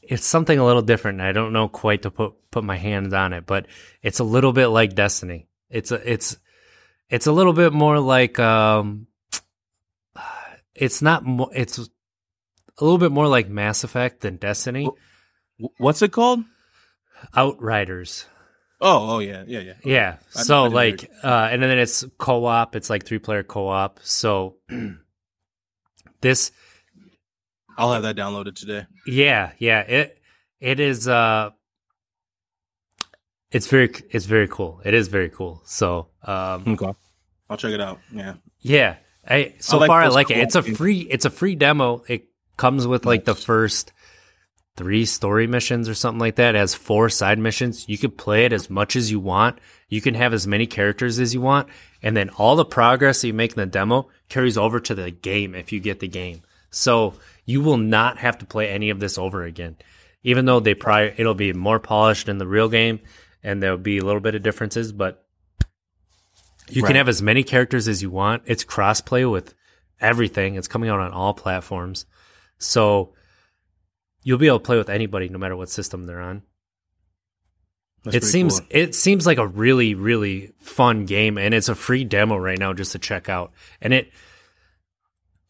it's 0.00 0.24
something 0.24 0.56
a 0.56 0.64
little 0.64 0.82
different. 0.82 1.20
I 1.20 1.32
don't 1.32 1.52
know 1.52 1.66
quite 1.66 2.02
to 2.02 2.12
put 2.12 2.34
put 2.52 2.62
my 2.62 2.76
hands 2.76 3.12
on 3.12 3.32
it, 3.32 3.44
but 3.44 3.66
it's 4.02 4.20
a 4.20 4.24
little 4.24 4.52
bit 4.52 4.68
like 4.68 4.94
Destiny. 4.94 5.48
It's 5.68 5.90
a 5.90 6.12
it's 6.12 6.36
it's 7.10 7.26
a 7.26 7.32
little 7.32 7.54
bit 7.54 7.72
more 7.72 7.98
like 7.98 8.38
um, 8.38 9.08
it's 10.76 11.02
not 11.02 11.24
mo- 11.24 11.50
it's 11.52 11.90
a 12.78 12.84
little 12.84 12.98
bit 12.98 13.12
more 13.12 13.28
like 13.28 13.48
Mass 13.48 13.84
Effect 13.84 14.20
than 14.20 14.36
Destiny. 14.36 14.88
what's 15.78 16.02
it 16.02 16.12
called? 16.12 16.40
Outriders. 17.34 18.26
Oh, 18.80 19.14
oh 19.14 19.18
yeah, 19.20 19.44
yeah, 19.46 19.60
yeah. 19.60 19.72
Yeah. 19.84 20.16
So 20.30 20.64
like 20.64 21.10
uh 21.22 21.48
and 21.50 21.62
then 21.62 21.78
it's 21.78 22.04
co-op, 22.18 22.76
it's 22.76 22.90
like 22.90 23.04
three 23.06 23.18
player 23.18 23.42
co-op. 23.42 24.00
So 24.02 24.56
this 26.20 26.50
I'll 27.78 27.92
have 27.92 28.02
that 28.02 28.16
downloaded 28.16 28.56
today. 28.56 28.86
yeah, 29.06 29.52
yeah, 29.58 29.80
it 29.80 30.18
it 30.60 30.80
is 30.80 31.08
uh 31.08 31.50
it's 33.50 33.68
very 33.68 33.90
it's 34.10 34.26
very 34.26 34.48
cool. 34.48 34.82
It 34.84 34.92
is 34.92 35.08
very 35.08 35.30
cool. 35.30 35.62
So 35.64 36.08
um 36.22 36.64
Okay, 36.66 36.92
I'll 37.48 37.56
check 37.56 37.72
it 37.72 37.80
out. 37.80 38.00
Yeah, 38.12 38.34
yeah. 38.60 38.96
I 39.26 39.54
so 39.60 39.78
I 39.78 39.80
like 39.80 39.88
far 39.88 40.02
I 40.02 40.08
like 40.08 40.30
it. 40.30 40.38
It's 40.38 40.56
a 40.56 40.62
free 40.62 41.00
it's 41.00 41.24
a 41.24 41.30
free 41.30 41.54
demo. 41.54 42.02
It 42.06 42.28
comes 42.56 42.86
with 42.86 43.04
like 43.04 43.24
the 43.24 43.34
first 43.34 43.92
three 44.76 45.04
story 45.04 45.46
missions 45.46 45.88
or 45.88 45.94
something 45.94 46.18
like 46.18 46.36
that. 46.36 46.54
It 46.54 46.58
has 46.58 46.74
four 46.74 47.08
side 47.08 47.38
missions. 47.38 47.88
You 47.88 47.96
could 47.98 48.18
play 48.18 48.44
it 48.44 48.52
as 48.52 48.68
much 48.68 48.96
as 48.96 49.10
you 49.10 49.20
want. 49.20 49.58
You 49.88 50.00
can 50.00 50.14
have 50.14 50.32
as 50.34 50.46
many 50.46 50.66
characters 50.66 51.20
as 51.20 51.32
you 51.32 51.40
want. 51.40 51.68
And 52.02 52.16
then 52.16 52.30
all 52.30 52.56
the 52.56 52.64
progress 52.64 53.20
that 53.20 53.28
you 53.28 53.34
make 53.34 53.52
in 53.52 53.56
the 53.56 53.66
demo 53.66 54.08
carries 54.28 54.58
over 54.58 54.80
to 54.80 54.94
the 54.94 55.10
game 55.10 55.54
if 55.54 55.72
you 55.72 55.78
get 55.80 56.00
the 56.00 56.08
game. 56.08 56.42
So 56.70 57.14
you 57.44 57.60
will 57.60 57.76
not 57.76 58.18
have 58.18 58.38
to 58.38 58.46
play 58.46 58.68
any 58.68 58.90
of 58.90 58.98
this 58.98 59.16
over 59.16 59.44
again. 59.44 59.76
Even 60.24 60.44
though 60.44 60.58
they 60.60 60.74
probably 60.74 61.14
it'll 61.18 61.34
be 61.34 61.52
more 61.52 61.78
polished 61.78 62.28
in 62.28 62.38
the 62.38 62.46
real 62.46 62.68
game 62.68 62.98
and 63.44 63.62
there'll 63.62 63.78
be 63.78 63.98
a 63.98 64.04
little 64.04 64.20
bit 64.20 64.34
of 64.34 64.42
differences, 64.42 64.90
but 64.90 65.24
you 66.68 66.82
Right. 66.82 66.88
can 66.88 66.96
have 66.96 67.08
as 67.08 67.22
many 67.22 67.44
characters 67.44 67.86
as 67.86 68.02
you 68.02 68.10
want. 68.10 68.42
It's 68.46 68.64
crossplay 68.64 69.30
with 69.30 69.54
everything. 70.00 70.56
It's 70.56 70.66
coming 70.68 70.88
out 70.90 70.98
on 71.00 71.12
all 71.12 71.34
platforms. 71.34 72.06
So 72.64 73.14
you'll 74.22 74.38
be 74.38 74.46
able 74.46 74.58
to 74.58 74.64
play 74.64 74.78
with 74.78 74.88
anybody 74.90 75.28
no 75.28 75.38
matter 75.38 75.56
what 75.56 75.68
system 75.68 76.06
they're 76.06 76.20
on. 76.20 76.42
That's 78.04 78.16
it 78.16 78.24
seems 78.24 78.60
cool. 78.60 78.68
it 78.70 78.94
seems 78.94 79.26
like 79.26 79.38
a 79.38 79.46
really 79.46 79.94
really 79.94 80.52
fun 80.58 81.06
game 81.06 81.38
and 81.38 81.54
it's 81.54 81.70
a 81.70 81.74
free 81.74 82.04
demo 82.04 82.36
right 82.36 82.58
now 82.58 82.72
just 82.72 82.92
to 82.92 82.98
check 82.98 83.28
out. 83.28 83.52
And 83.80 83.94
it 83.94 84.10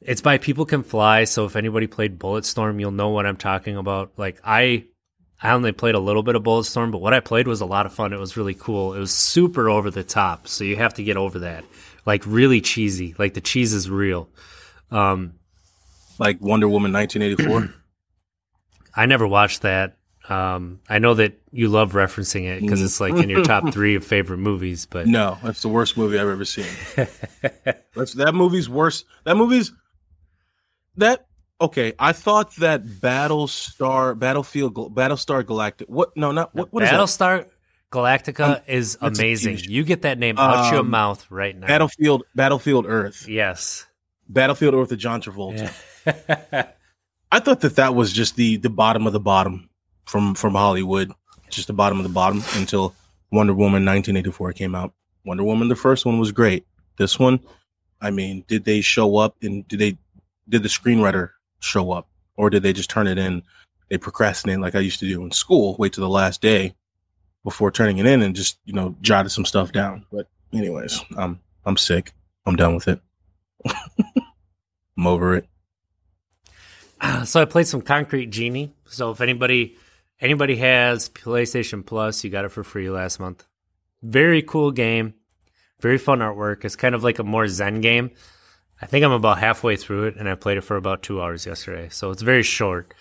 it's 0.00 0.20
by 0.20 0.36
People 0.36 0.66
Can 0.66 0.82
Fly, 0.82 1.24
so 1.24 1.46
if 1.46 1.56
anybody 1.56 1.86
played 1.86 2.18
Bulletstorm, 2.18 2.78
you'll 2.78 2.90
know 2.90 3.08
what 3.08 3.26
I'm 3.26 3.38
talking 3.38 3.76
about. 3.76 4.12
Like 4.16 4.40
I 4.44 4.84
I 5.42 5.50
only 5.50 5.72
played 5.72 5.96
a 5.96 6.00
little 6.00 6.22
bit 6.22 6.36
of 6.36 6.42
Bulletstorm, 6.44 6.92
but 6.92 7.00
what 7.00 7.12
I 7.12 7.20
played 7.20 7.48
was 7.48 7.60
a 7.60 7.66
lot 7.66 7.86
of 7.86 7.92
fun. 7.92 8.12
It 8.12 8.18
was 8.18 8.36
really 8.36 8.54
cool. 8.54 8.94
It 8.94 8.98
was 8.98 9.12
super 9.12 9.68
over 9.68 9.90
the 9.90 10.04
top, 10.04 10.46
so 10.46 10.62
you 10.62 10.76
have 10.76 10.94
to 10.94 11.04
get 11.04 11.16
over 11.16 11.40
that. 11.40 11.64
Like 12.06 12.22
really 12.24 12.60
cheesy. 12.60 13.16
Like 13.18 13.34
the 13.34 13.40
cheese 13.40 13.72
is 13.72 13.90
real. 13.90 14.28
Um 14.92 15.34
like 16.18 16.40
Wonder 16.40 16.68
Woman 16.68 16.92
1984. 16.92 17.74
I 18.96 19.06
never 19.06 19.26
watched 19.26 19.62
that. 19.62 19.96
Um, 20.28 20.80
I 20.88 21.00
know 21.00 21.14
that 21.14 21.38
you 21.50 21.68
love 21.68 21.92
referencing 21.92 22.44
it 22.44 22.62
because 22.62 22.80
it's 22.80 22.98
like 23.00 23.14
in 23.14 23.28
your 23.28 23.42
top 23.44 23.72
three 23.72 23.94
of 23.94 24.04
favorite 24.04 24.38
movies. 24.38 24.86
But 24.86 25.06
no, 25.06 25.36
that's 25.42 25.60
the 25.60 25.68
worst 25.68 25.96
movie 25.98 26.18
I've 26.18 26.28
ever 26.28 26.44
seen. 26.46 26.64
That's 27.94 28.14
that 28.14 28.34
movie's 28.34 28.68
worse. 28.68 29.04
That 29.24 29.36
movie's 29.36 29.70
that 30.96 31.26
okay, 31.60 31.92
I 31.98 32.12
thought 32.12 32.56
that 32.56 32.84
Battlestar, 32.84 34.18
Battlefield, 34.18 34.74
Battlestar 34.94 35.44
Galactic. 35.46 35.88
What? 35.88 36.16
No, 36.16 36.32
not 36.32 36.54
what. 36.54 36.72
What 36.72 36.82
is 36.84 36.90
that? 36.90 36.98
Battlestar 36.98 37.46
Galactica 37.92 38.62
is 38.66 38.96
amazing. 39.00 39.58
You 39.58 39.84
get 39.84 40.02
that 40.02 40.18
name 40.18 40.38
out 40.38 40.70
your 40.72 40.80
Um, 40.80 40.90
mouth 40.90 41.30
right 41.30 41.56
now. 41.56 41.66
Battlefield, 41.66 42.24
Battlefield 42.34 42.86
Earth, 42.88 43.28
yes. 43.28 43.86
Battlefield 44.28 44.74
Earth 44.74 44.90
with 44.90 44.98
John 44.98 45.20
Travolta. 45.20 45.58
Yeah. 45.58 45.72
I 46.06 47.40
thought 47.40 47.60
that 47.60 47.76
that 47.76 47.94
was 47.94 48.12
just 48.12 48.36
the 48.36 48.56
the 48.56 48.70
bottom 48.70 49.06
of 49.06 49.12
the 49.12 49.20
bottom 49.20 49.68
from 50.06 50.34
from 50.34 50.54
Hollywood, 50.54 51.12
just 51.50 51.66
the 51.66 51.72
bottom 51.72 51.98
of 51.98 52.04
the 52.04 52.12
bottom 52.12 52.42
until 52.54 52.94
Wonder 53.32 53.54
Woman 53.54 53.84
1984 53.84 54.52
came 54.52 54.74
out. 54.74 54.92
Wonder 55.24 55.44
Woman, 55.44 55.68
the 55.68 55.76
first 55.76 56.04
one 56.06 56.18
was 56.18 56.32
great. 56.32 56.66
This 56.96 57.18
one, 57.18 57.40
I 58.00 58.10
mean, 58.10 58.44
did 58.46 58.64
they 58.64 58.80
show 58.80 59.16
up 59.16 59.36
and 59.42 59.66
did 59.66 59.78
they 59.78 59.98
did 60.48 60.62
the 60.62 60.68
screenwriter 60.68 61.30
show 61.60 61.90
up 61.90 62.08
or 62.36 62.50
did 62.50 62.62
they 62.62 62.72
just 62.72 62.90
turn 62.90 63.06
it 63.06 63.18
in? 63.18 63.42
They 63.88 63.98
procrastinate 63.98 64.60
like 64.60 64.74
I 64.74 64.80
used 64.80 65.00
to 65.00 65.08
do 65.08 65.24
in 65.24 65.30
school, 65.30 65.76
wait 65.78 65.92
to 65.94 66.00
the 66.00 66.08
last 66.08 66.40
day 66.40 66.74
before 67.44 67.70
turning 67.70 67.98
it 67.98 68.06
in 68.06 68.22
and 68.22 68.34
just 68.34 68.58
you 68.64 68.72
know 68.72 68.96
jotted 69.00 69.32
some 69.32 69.44
stuff 69.44 69.72
down. 69.72 70.06
But 70.12 70.28
anyways, 70.52 71.00
I'm 71.16 71.40
I'm 71.64 71.76
sick. 71.76 72.12
I'm 72.46 72.56
done 72.56 72.74
with 72.74 72.88
it. 72.88 73.00
I'm 74.96 75.06
over 75.06 75.36
it. 75.36 75.48
so 77.24 77.40
I 77.40 77.44
played 77.44 77.66
some 77.66 77.82
Concrete 77.82 78.26
Genie. 78.26 78.72
So 78.86 79.10
if 79.10 79.20
anybody 79.20 79.76
anybody 80.20 80.56
has 80.56 81.08
PlayStation 81.08 81.84
Plus, 81.84 82.24
you 82.24 82.30
got 82.30 82.44
it 82.44 82.50
for 82.50 82.64
free 82.64 82.90
last 82.90 83.20
month. 83.20 83.46
Very 84.02 84.42
cool 84.42 84.70
game. 84.70 85.14
Very 85.80 85.98
fun 85.98 86.20
artwork. 86.20 86.64
It's 86.64 86.76
kind 86.76 86.94
of 86.94 87.02
like 87.04 87.18
a 87.18 87.24
more 87.24 87.48
zen 87.48 87.80
game. 87.80 88.10
I 88.80 88.86
think 88.86 89.04
I'm 89.04 89.12
about 89.12 89.38
halfway 89.38 89.76
through 89.76 90.04
it 90.04 90.16
and 90.16 90.28
I 90.28 90.34
played 90.34 90.58
it 90.58 90.62
for 90.62 90.76
about 90.76 91.02
2 91.02 91.20
hours 91.20 91.46
yesterday. 91.46 91.88
So 91.90 92.10
it's 92.10 92.22
very 92.22 92.42
short. 92.42 92.92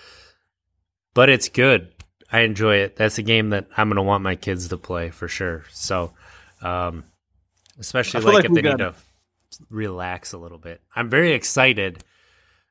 But 1.13 1.29
it's 1.29 1.49
good. 1.49 1.91
I 2.31 2.41
enjoy 2.41 2.77
it. 2.77 2.95
That's 2.95 3.17
a 3.17 3.23
game 3.23 3.49
that 3.49 3.67
I'm 3.77 3.89
going 3.89 3.97
to 3.97 4.03
want 4.03 4.23
my 4.23 4.35
kids 4.35 4.67
to 4.69 4.77
play 4.77 5.09
for 5.09 5.27
sure. 5.27 5.65
So 5.71 6.13
um 6.61 7.05
especially 7.79 8.21
like, 8.21 8.33
like 8.35 8.45
if 8.45 8.53
they 8.53 8.61
need 8.61 8.77
to 8.77 8.93
relax 9.69 10.33
a 10.33 10.37
little 10.37 10.57
bit. 10.57 10.81
I'm 10.95 11.09
very 11.09 11.33
excited 11.33 12.03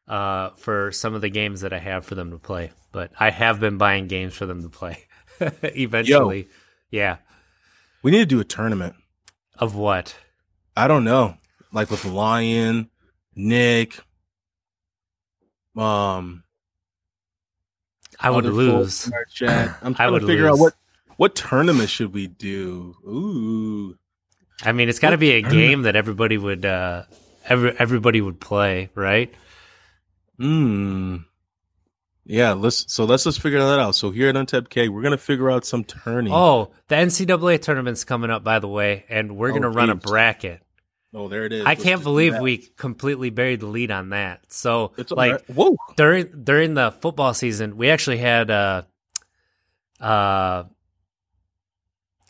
uh, 0.08 0.50
for 0.50 0.92
some 0.92 1.14
of 1.14 1.20
the 1.20 1.28
games 1.28 1.60
that 1.62 1.72
I 1.72 1.78
have 1.78 2.04
for 2.04 2.14
them 2.14 2.30
to 2.30 2.38
play. 2.38 2.72
But 2.92 3.12
I 3.18 3.30
have 3.30 3.60
been 3.60 3.78
buying 3.78 4.06
games 4.06 4.34
for 4.34 4.46
them 4.46 4.62
to 4.62 4.68
play. 4.68 5.06
Eventually, 5.62 6.48
yeah. 6.90 7.16
We 8.02 8.10
need 8.10 8.18
to 8.18 8.26
do 8.26 8.40
a 8.40 8.44
tournament. 8.44 8.94
Of 9.58 9.76
what? 9.76 10.16
I 10.76 10.88
don't 10.88 11.04
know, 11.04 11.36
like 11.72 11.90
with 11.90 12.04
Lion, 12.04 12.90
Nick, 13.36 14.00
um, 15.76 16.44
I 18.20 18.30
would 18.30 18.44
lose. 18.44 19.06
in 19.06 19.14
our 19.14 19.24
chat. 19.26 19.76
I'm 19.82 19.94
trying 19.94 20.18
to 20.18 20.26
figure 20.26 20.48
out 20.48 20.58
what 20.58 20.74
what 21.16 21.34
tournament 21.34 21.90
should 21.90 22.12
we 22.12 22.26
do. 22.26 22.96
Ooh, 23.06 23.98
I 24.64 24.72
mean, 24.72 24.88
it's 24.88 24.98
got 24.98 25.10
to 25.10 25.18
be 25.18 25.32
a 25.32 25.42
game 25.42 25.82
that 25.82 25.96
everybody 25.96 26.38
would 26.38 26.64
uh, 26.64 27.04
every 27.44 27.74
everybody 27.78 28.20
would 28.20 28.40
play, 28.40 28.90
right? 28.94 29.32
Hmm. 30.38 31.16
Yeah, 32.24 32.52
let's 32.52 32.90
so 32.92 33.04
let's 33.04 33.24
just 33.24 33.40
figure 33.40 33.58
that 33.58 33.80
out. 33.80 33.94
So 33.96 34.10
here 34.12 34.28
at 34.28 34.36
Untapped 34.36 34.70
Keg, 34.70 34.90
we're 34.90 35.02
gonna 35.02 35.18
figure 35.18 35.50
out 35.50 35.64
some 35.64 35.82
tourney. 35.84 36.30
Oh, 36.32 36.70
the 36.88 36.94
NCAA 36.94 37.60
tournament's 37.60 38.04
coming 38.04 38.30
up, 38.30 38.44
by 38.44 38.58
the 38.60 38.68
way, 38.68 39.04
and 39.08 39.36
we're 39.36 39.50
Oh, 39.50 39.54
gonna 39.54 39.70
run 39.70 39.90
a 39.90 39.96
bracket. 39.96 40.62
Oh, 41.14 41.28
there 41.28 41.44
it 41.44 41.52
is. 41.52 41.62
I 41.66 41.70
Let's 41.70 41.82
can't 41.82 42.02
believe 42.02 42.38
we 42.38 42.58
completely 42.76 43.30
buried 43.30 43.60
the 43.60 43.66
lead 43.66 43.90
on 43.90 44.10
that. 44.10 44.50
So, 44.50 44.92
It's 44.96 45.10
like, 45.10 45.32
right. 45.32 45.50
whoa. 45.50 45.76
during 45.96 46.44
during 46.44 46.74
the 46.74 46.90
football 46.92 47.34
season, 47.34 47.76
we 47.76 47.90
actually 47.90 48.18
had 48.18 48.50
uh 48.50 48.82
uh 50.00 50.64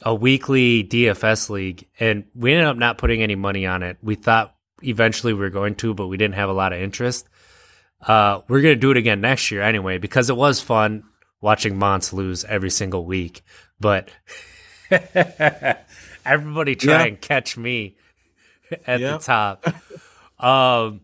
a 0.05 0.15
weekly 0.15 0.83
DFS 0.83 1.49
league, 1.51 1.87
and 2.01 2.25
we 2.35 2.53
ended 2.53 2.67
up 2.67 2.77
not 2.77 2.99
putting 2.99 3.23
any 3.23 3.37
money 3.37 3.67
on 3.67 3.83
it. 3.85 3.99
We 4.03 4.17
thought 4.17 4.57
eventually 4.83 5.33
we 5.33 5.39
were 5.41 5.51
going 5.51 5.77
to, 5.77 5.95
but 5.95 6.09
we 6.09 6.17
didn't 6.17 6.35
have 6.35 6.49
a 6.49 6.55
lot 6.55 6.73
of 6.73 6.81
interest. 6.81 7.29
Uh, 8.07 8.41
we're 8.49 8.61
gonna 8.63 8.77
do 8.77 8.91
it 8.91 8.97
again 8.97 9.21
next 9.21 9.51
year 9.51 9.63
anyway 9.63 9.99
because 9.99 10.29
it 10.31 10.37
was 10.37 10.61
fun 10.61 11.05
watching 11.41 11.79
Mons 11.79 12.13
lose 12.13 12.45
every 12.45 12.71
single 12.71 13.05
week. 13.05 13.43
But 13.81 14.11
everybody 16.25 16.77
try 16.77 16.93
Yeah. 16.93 17.05
and 17.07 17.21
catch 17.21 17.57
me 17.57 17.97
at 18.87 19.01
Yeah. 19.01 19.13
the 19.13 19.19
top. 19.19 19.67
um. 20.45 21.01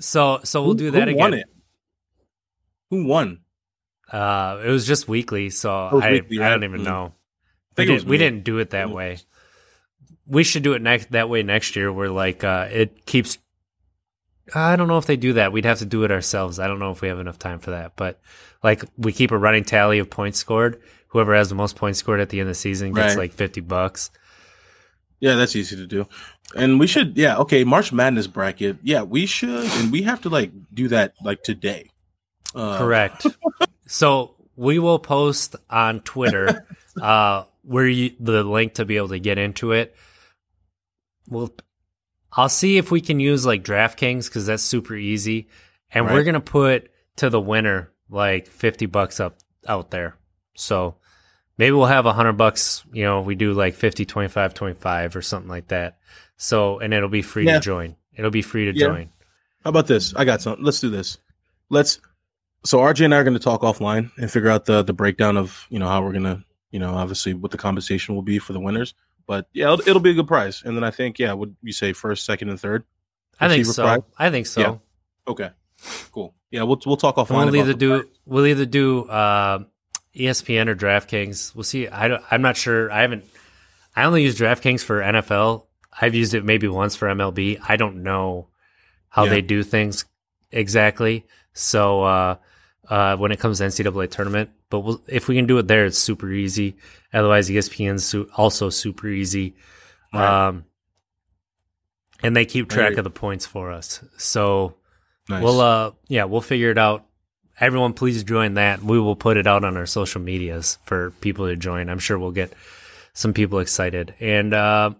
So 0.00 0.40
so 0.44 0.62
we'll 0.62 0.72
Who- 0.72 0.78
do 0.78 0.90
that 0.92 1.08
who 1.08 1.14
again. 1.14 1.18
Won 1.18 1.34
it? 1.34 1.46
Who 2.90 3.04
won? 3.06 3.40
Uh, 4.10 4.62
it 4.64 4.70
was 4.70 4.86
just 4.86 5.06
weekly, 5.08 5.50
so 5.50 5.70
I, 5.70 6.12
weekly, 6.12 6.38
I 6.40 6.48
don't 6.50 6.60
right? 6.60 6.68
even 6.70 6.80
Mm. 6.80 6.84
know. 6.84 7.04
I 7.04 7.10
We, 7.10 7.74
think 7.76 7.90
it 7.90 7.92
was 7.92 8.02
did, 8.04 8.10
we 8.10 8.16
didn't 8.18 8.44
do 8.44 8.58
it 8.58 8.70
that 8.70 8.90
way. 8.90 9.18
We 10.26 10.44
should 10.44 10.62
do 10.62 10.72
it 10.74 10.80
next 10.82 11.10
that 11.12 11.28
way 11.28 11.42
next 11.42 11.76
year. 11.76 11.92
Where 11.92 12.08
like 12.10 12.44
uh, 12.44 12.68
it 12.70 13.04
keeps. 13.06 13.38
I 14.54 14.76
don't 14.76 14.88
know 14.88 14.98
if 14.98 15.06
they 15.06 15.16
do 15.16 15.34
that. 15.34 15.52
We'd 15.52 15.64
have 15.64 15.78
to 15.80 15.86
do 15.86 16.04
it 16.04 16.10
ourselves. 16.10 16.58
I 16.58 16.66
don't 16.66 16.78
know 16.78 16.90
if 16.90 17.00
we 17.00 17.08
have 17.08 17.18
enough 17.18 17.38
time 17.38 17.58
for 17.58 17.70
that. 17.72 17.92
But 17.96 18.20
like 18.62 18.84
we 18.96 19.12
keep 19.12 19.30
a 19.30 19.38
running 19.38 19.64
tally 19.64 19.98
of 19.98 20.10
points 20.10 20.38
scored. 20.38 20.80
Whoever 21.08 21.34
has 21.34 21.48
the 21.48 21.54
most 21.54 21.76
points 21.76 21.98
scored 21.98 22.20
at 22.20 22.28
the 22.28 22.40
end 22.40 22.48
of 22.48 22.54
the 22.54 22.58
season 22.60 22.92
gets 22.92 23.14
Right. 23.14 23.18
like 23.18 23.32
fifty 23.32 23.60
bucks. 23.60 24.10
Yeah, 25.20 25.34
that's 25.34 25.56
easy 25.56 25.74
to 25.76 25.86
do. 25.86 26.06
And 26.54 26.78
we 26.78 26.86
should, 26.86 27.16
yeah, 27.16 27.36
okay, 27.38 27.64
March 27.64 27.92
Madness 27.92 28.26
bracket. 28.28 28.78
Yeah, 28.82 29.02
we 29.02 29.26
should, 29.26 29.64
and 29.64 29.90
we 29.92 30.02
have 30.02 30.20
to 30.22 30.28
like 30.28 30.52
do 30.72 30.88
that 30.88 31.14
like 31.22 31.42
today. 31.42 31.90
Uh, 32.54 32.78
Correct. 32.78 33.26
so 33.86 34.36
we 34.56 34.78
will 34.78 34.98
post 34.98 35.56
on 35.68 36.00
Twitter 36.00 36.66
uh, 37.02 37.44
where 37.62 37.86
you, 37.86 38.12
the 38.20 38.44
link 38.44 38.74
to 38.74 38.84
be 38.84 38.96
able 38.96 39.08
to 39.08 39.18
get 39.18 39.38
into 39.38 39.72
it. 39.72 39.94
We'll, 41.28 41.52
I'll 42.32 42.48
see 42.48 42.76
if 42.78 42.90
we 42.90 43.00
can 43.00 43.20
use 43.20 43.46
like 43.46 43.64
DraftKings 43.64 44.26
because 44.28 44.46
that's 44.46 44.62
super 44.62 44.94
easy, 44.94 45.48
and 45.90 46.06
we're 46.06 46.24
gonna 46.24 46.40
put 46.40 46.90
to 47.16 47.30
the 47.30 47.40
winner 47.40 47.90
like 48.10 48.46
fifty 48.46 48.86
bucks 48.86 49.18
up 49.20 49.36
out 49.66 49.90
there. 49.90 50.16
So 50.54 50.96
maybe 51.56 51.72
we'll 51.72 51.86
have 51.86 52.06
a 52.06 52.12
hundred 52.12 52.34
bucks. 52.34 52.84
You 52.92 53.04
know, 53.04 53.20
we 53.22 53.34
do 53.34 53.52
like 53.52 53.74
50, 53.74 54.04
25, 54.04 54.54
25 54.54 55.16
or 55.16 55.22
something 55.22 55.48
like 55.48 55.68
that. 55.68 55.98
So 56.36 56.78
and 56.80 56.92
it'll 56.94 57.08
be 57.08 57.22
free 57.22 57.46
Yeah. 57.46 57.54
to 57.54 57.60
join. 57.60 57.96
It'll 58.14 58.30
be 58.30 58.42
free 58.42 58.70
to 58.70 58.76
Yeah. 58.78 58.86
join. 58.88 59.10
How 59.64 59.70
about 59.70 59.86
this? 59.86 60.14
I 60.14 60.24
got 60.24 60.40
something. 60.42 60.64
Let's 60.64 60.80
do 60.80 60.90
this. 60.90 61.18
Let's. 61.70 62.00
So 62.64 62.78
RJ 62.80 63.04
and 63.04 63.14
I 63.14 63.18
are 63.18 63.24
going 63.24 63.34
to 63.34 63.40
talk 63.42 63.62
offline 63.62 64.10
and 64.18 64.30
figure 64.30 64.50
out 64.50 64.64
the 64.66 64.82
the 64.82 64.92
breakdown 64.92 65.36
of 65.36 65.66
you 65.70 65.78
know 65.78 65.86
how 65.88 66.02
we're 66.02 66.12
gonna 66.12 66.44
you 66.70 66.78
know 66.80 66.94
obviously 66.94 67.34
what 67.34 67.50
the 67.52 67.58
compensation 67.58 68.14
will 68.14 68.22
be 68.22 68.38
for 68.38 68.52
the 68.52 68.60
winners. 68.60 68.94
But 69.28 69.46
yeah, 69.52 69.72
it'll, 69.72 69.80
it'll 69.88 70.00
be 70.00 70.10
a 70.10 70.14
good 70.14 70.26
prize. 70.26 70.62
And 70.64 70.74
then 70.76 70.82
I 70.82 70.90
think 70.90 71.20
yeah, 71.20 71.32
would 71.34 71.54
you 71.62 71.72
say 71.72 71.92
first, 71.92 72.24
second, 72.24 72.48
and 72.48 72.58
third? 72.58 72.82
I 73.38 73.48
think 73.48 73.66
so. 73.66 73.84
prize? 73.84 74.00
I 74.18 74.30
think 74.30 74.46
so. 74.46 74.60
Yeah. 74.60 74.76
Okay, 75.28 75.50
cool. 76.10 76.34
Yeah, 76.50 76.62
we'll 76.64 76.80
we'll 76.86 76.96
talk 76.96 77.16
offline. 77.16 77.42
And 77.42 77.50
we'll 77.52 77.60
either 77.60 77.74
the 77.74 77.78
do 77.78 78.00
prize. 78.00 78.12
we'll 78.24 78.46
either 78.46 78.64
do 78.66 79.04
uh, 79.04 79.64
ESPN 80.16 80.68
or 80.68 80.74
DraftKings. 80.74 81.54
We'll 81.54 81.62
see. 81.62 81.86
I 81.86 82.08
don't, 82.08 82.24
I'm 82.30 82.42
not 82.42 82.56
sure. 82.56 82.90
I 82.90 83.02
haven't. 83.02 83.24
I 83.94 84.04
only 84.04 84.22
use 84.22 84.36
DraftKings 84.38 84.82
for 84.82 85.00
NFL. 85.00 85.66
I've 86.00 86.14
used 86.14 86.32
it 86.32 86.44
maybe 86.44 86.66
once 86.68 86.96
for 86.96 87.06
MLB. 87.08 87.60
I 87.68 87.76
don't 87.76 88.02
know 88.02 88.48
how 89.10 89.24
Yeah. 89.24 89.30
they 89.30 89.40
do 89.42 89.62
things 89.62 90.04
exactly. 90.50 91.26
So 91.52 92.02
uh, 92.02 92.36
uh, 92.88 93.16
when 93.16 93.32
it 93.32 93.40
comes 93.40 93.58
to 93.58 93.64
NCAA 93.64 94.10
tournament, 94.10 94.50
but 94.70 94.80
we'll, 94.80 95.02
if 95.08 95.28
we 95.28 95.34
can 95.36 95.46
do 95.46 95.58
it 95.58 95.68
there, 95.68 95.86
it's 95.86 95.98
super 95.98 96.30
easy. 96.30 96.76
Otherwise, 97.12 97.48
ESPN's 97.48 98.04
su- 98.04 98.28
also 98.36 98.70
super 98.70 99.08
easy. 99.08 99.54
Right. 100.12 100.48
Um, 100.48 100.64
and 102.22 102.36
they 102.36 102.44
keep 102.44 102.68
track 102.68 102.90
Right. 102.90 102.98
of 102.98 103.04
the 103.04 103.10
points 103.10 103.46
for 103.46 103.70
us. 103.70 104.02
So 104.16 104.74
Nice. 105.30 105.42
We'll 105.42 105.60
uh 105.60 105.90
yeah, 106.08 106.24
we'll 106.24 106.40
figure 106.40 106.70
it 106.70 106.78
out. 106.78 107.04
Everyone 107.60 107.92
please 107.92 108.24
join 108.24 108.54
that. 108.54 108.82
We 108.82 108.98
will 108.98 109.14
put 109.16 109.36
it 109.36 109.46
out 109.46 109.62
on 109.62 109.76
our 109.76 109.84
social 109.84 110.22
medias 110.22 110.78
for 110.86 111.10
people 111.20 111.48
to 111.48 111.54
join. 111.56 111.90
I'm 111.90 111.98
sure 111.98 112.18
we'll 112.18 112.30
get 112.30 112.54
some 113.12 113.34
people 113.34 113.58
excited. 113.58 114.14
And 114.20 114.54
uh 114.54 114.92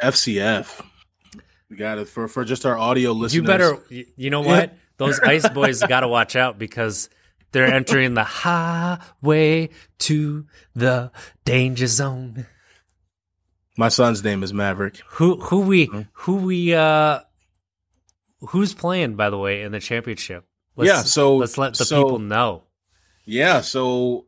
FCF. 0.00 0.82
We 1.68 1.76
got 1.76 1.98
it 1.98 2.06
for 2.06 2.28
for 2.28 2.44
just 2.44 2.64
our 2.64 2.78
audio 2.78 3.10
listeners. 3.10 3.34
you 3.34 3.42
better 3.42 3.78
you 4.16 4.30
know 4.30 4.42
what? 4.42 4.72
Those 4.98 5.18
ice 5.18 5.48
boys 5.48 5.82
got 5.82 6.00
to 6.00 6.08
watch 6.08 6.36
out 6.36 6.60
because 6.60 7.10
they're 7.52 7.72
entering 7.72 8.14
the 8.14 8.24
highway 8.24 9.70
to 10.00 10.46
the 10.74 11.10
danger 11.44 11.86
zone. 11.86 12.46
My 13.78 13.88
son's 13.88 14.22
name 14.22 14.42
is 14.42 14.52
Maverick. 14.52 15.00
Who 15.12 15.36
who 15.40 15.60
we 15.60 15.86
Hmm. 15.86 16.00
who 16.12 16.36
we 16.36 16.74
uh 16.74 17.20
who's 18.40 18.74
playing 18.74 19.14
by 19.16 19.30
the 19.30 19.38
way 19.38 19.62
in 19.62 19.72
the 19.72 19.80
championship? 19.80 20.44
Yeah, 20.76 21.02
so- 21.02 21.36
let's 21.36 21.58
let 21.58 21.74
the 21.74 21.84
so- 21.84 22.02
people 22.02 22.18
know. 22.18 22.64
Yeah, 23.24 23.60
so 23.60 24.26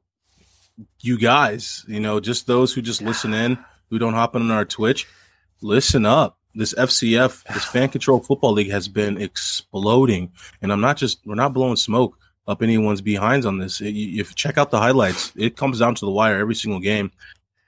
you 1.00 1.18
guys, 1.18 1.84
you 1.88 1.98
know, 2.00 2.20
just 2.20 2.46
those 2.46 2.72
who 2.72 2.80
just 2.82 3.02
listen 3.02 3.34
in, 3.34 3.58
who 3.90 3.98
don't 3.98 4.14
hop 4.14 4.34
on 4.36 4.50
our 4.50 4.64
Twitch, 4.64 5.06
listen 5.60 6.06
up. 6.06 6.38
this 6.56 6.72
FCF, 6.74 7.42
this 7.52 7.64
fan 7.72 7.88
control 7.88 8.20
football 8.20 8.52
league 8.52 8.70
has 8.70 8.86
been 8.86 9.20
exploding, 9.20 10.30
and 10.62 10.72
I'm 10.72 10.80
not 10.80 10.96
just 10.96 11.18
we're 11.26 11.34
not 11.34 11.52
blowing 11.52 11.74
smoke 11.74 12.16
up 12.46 12.62
anyone's 12.62 13.00
behinds 13.00 13.46
on 13.46 13.58
this. 13.58 13.80
If 13.80 13.94
you 13.94 14.24
check 14.24 14.58
out 14.58 14.70
the 14.70 14.78
highlights, 14.78 15.32
it 15.36 15.56
comes 15.56 15.78
down 15.78 15.94
to 15.96 16.04
the 16.04 16.10
wire 16.10 16.38
every 16.38 16.54
single 16.54 16.80
game, 16.80 17.10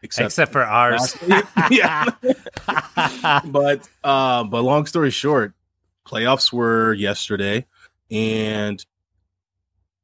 except, 0.02 0.26
except 0.26 0.52
for 0.52 0.62
ours. 0.62 1.16
yeah, 1.70 2.10
but 3.46 3.88
uh, 4.04 4.44
but 4.44 4.62
long 4.62 4.86
story 4.86 5.10
short, 5.10 5.54
playoffs 6.06 6.52
were 6.52 6.92
yesterday, 6.92 7.66
and 8.10 8.84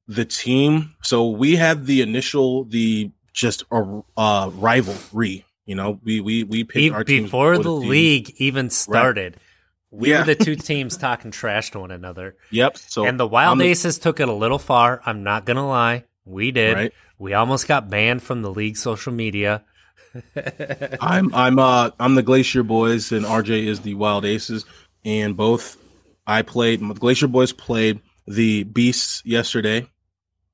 the 0.08 0.24
team. 0.24 0.94
So 1.02 1.28
we 1.30 1.56
had 1.56 1.86
the 1.86 2.02
initial 2.02 2.64
the 2.64 3.10
just 3.32 3.64
a 3.70 4.02
uh, 4.16 4.50
rivalry. 4.54 5.44
You 5.66 5.76
know, 5.76 6.00
we 6.02 6.20
we 6.20 6.44
we 6.44 6.64
picked 6.64 6.76
even 6.76 6.96
our 6.96 7.04
before, 7.04 7.56
the, 7.56 7.64
the 7.64 7.70
league 7.70 8.34
even 8.38 8.70
started. 8.70 9.36
We 9.92 10.10
yeah. 10.10 10.20
were 10.20 10.24
the 10.24 10.34
two 10.34 10.56
teams 10.56 10.96
talking 10.96 11.30
trash 11.30 11.70
to 11.72 11.80
one 11.80 11.90
another. 11.90 12.34
Yep. 12.50 12.78
So 12.78 13.04
and 13.04 13.20
the 13.20 13.28
Wild 13.28 13.60
the, 13.60 13.64
Aces 13.64 13.98
took 13.98 14.20
it 14.20 14.28
a 14.28 14.32
little 14.32 14.58
far. 14.58 15.02
I'm 15.04 15.22
not 15.22 15.44
gonna 15.44 15.68
lie, 15.68 16.04
we 16.24 16.50
did. 16.50 16.74
Right. 16.74 16.92
We 17.18 17.34
almost 17.34 17.68
got 17.68 17.90
banned 17.90 18.22
from 18.22 18.40
the 18.40 18.50
league 18.50 18.78
social 18.78 19.12
media. 19.12 19.64
I'm 21.00 21.34
I'm 21.34 21.58
uh 21.58 21.90
I'm 22.00 22.14
the 22.14 22.22
Glacier 22.22 22.62
Boys 22.62 23.12
and 23.12 23.26
RJ 23.26 23.66
is 23.66 23.80
the 23.80 23.94
Wild 23.94 24.24
Aces, 24.24 24.64
and 25.04 25.36
both 25.36 25.76
I 26.26 26.40
played. 26.40 26.80
Glacier 26.98 27.28
Boys 27.28 27.52
played 27.52 28.00
the 28.26 28.64
Beasts 28.64 29.22
yesterday, 29.26 29.86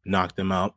knocked 0.04 0.36
them 0.36 0.50
out. 0.50 0.74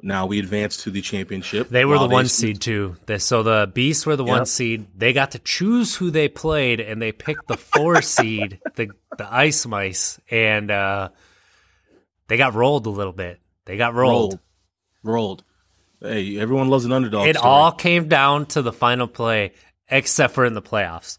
Now 0.00 0.26
we 0.26 0.38
advanced 0.38 0.80
to 0.80 0.90
the 0.90 1.00
championship. 1.00 1.68
They 1.68 1.84
were 1.84 1.98
the 1.98 2.06
one 2.06 2.28
seed 2.28 2.60
too. 2.60 2.96
so 3.18 3.42
the 3.42 3.70
Beasts 3.72 4.06
were 4.06 4.14
the 4.14 4.24
yep. 4.24 4.30
one 4.30 4.46
seed. 4.46 4.86
They 4.96 5.12
got 5.12 5.32
to 5.32 5.40
choose 5.40 5.96
who 5.96 6.10
they 6.10 6.28
played, 6.28 6.80
and 6.80 7.02
they 7.02 7.10
picked 7.10 7.48
the 7.48 7.56
four 7.56 8.00
seed, 8.02 8.60
the 8.76 8.90
the 9.16 9.32
Ice 9.32 9.66
Mice, 9.66 10.20
and 10.30 10.70
uh, 10.70 11.08
they 12.28 12.36
got 12.36 12.54
rolled 12.54 12.86
a 12.86 12.90
little 12.90 13.12
bit. 13.12 13.40
They 13.64 13.76
got 13.76 13.94
rolled. 13.94 14.38
Rolled. 15.02 15.42
rolled. 15.42 15.44
Hey, 16.00 16.38
everyone 16.38 16.68
loves 16.68 16.84
an 16.84 16.92
underdog. 16.92 17.26
It 17.26 17.36
story. 17.36 17.50
all 17.50 17.72
came 17.72 18.08
down 18.08 18.46
to 18.46 18.62
the 18.62 18.72
final 18.72 19.08
play, 19.08 19.52
except 19.90 20.32
for 20.32 20.44
in 20.44 20.54
the 20.54 20.62
playoffs. 20.62 21.18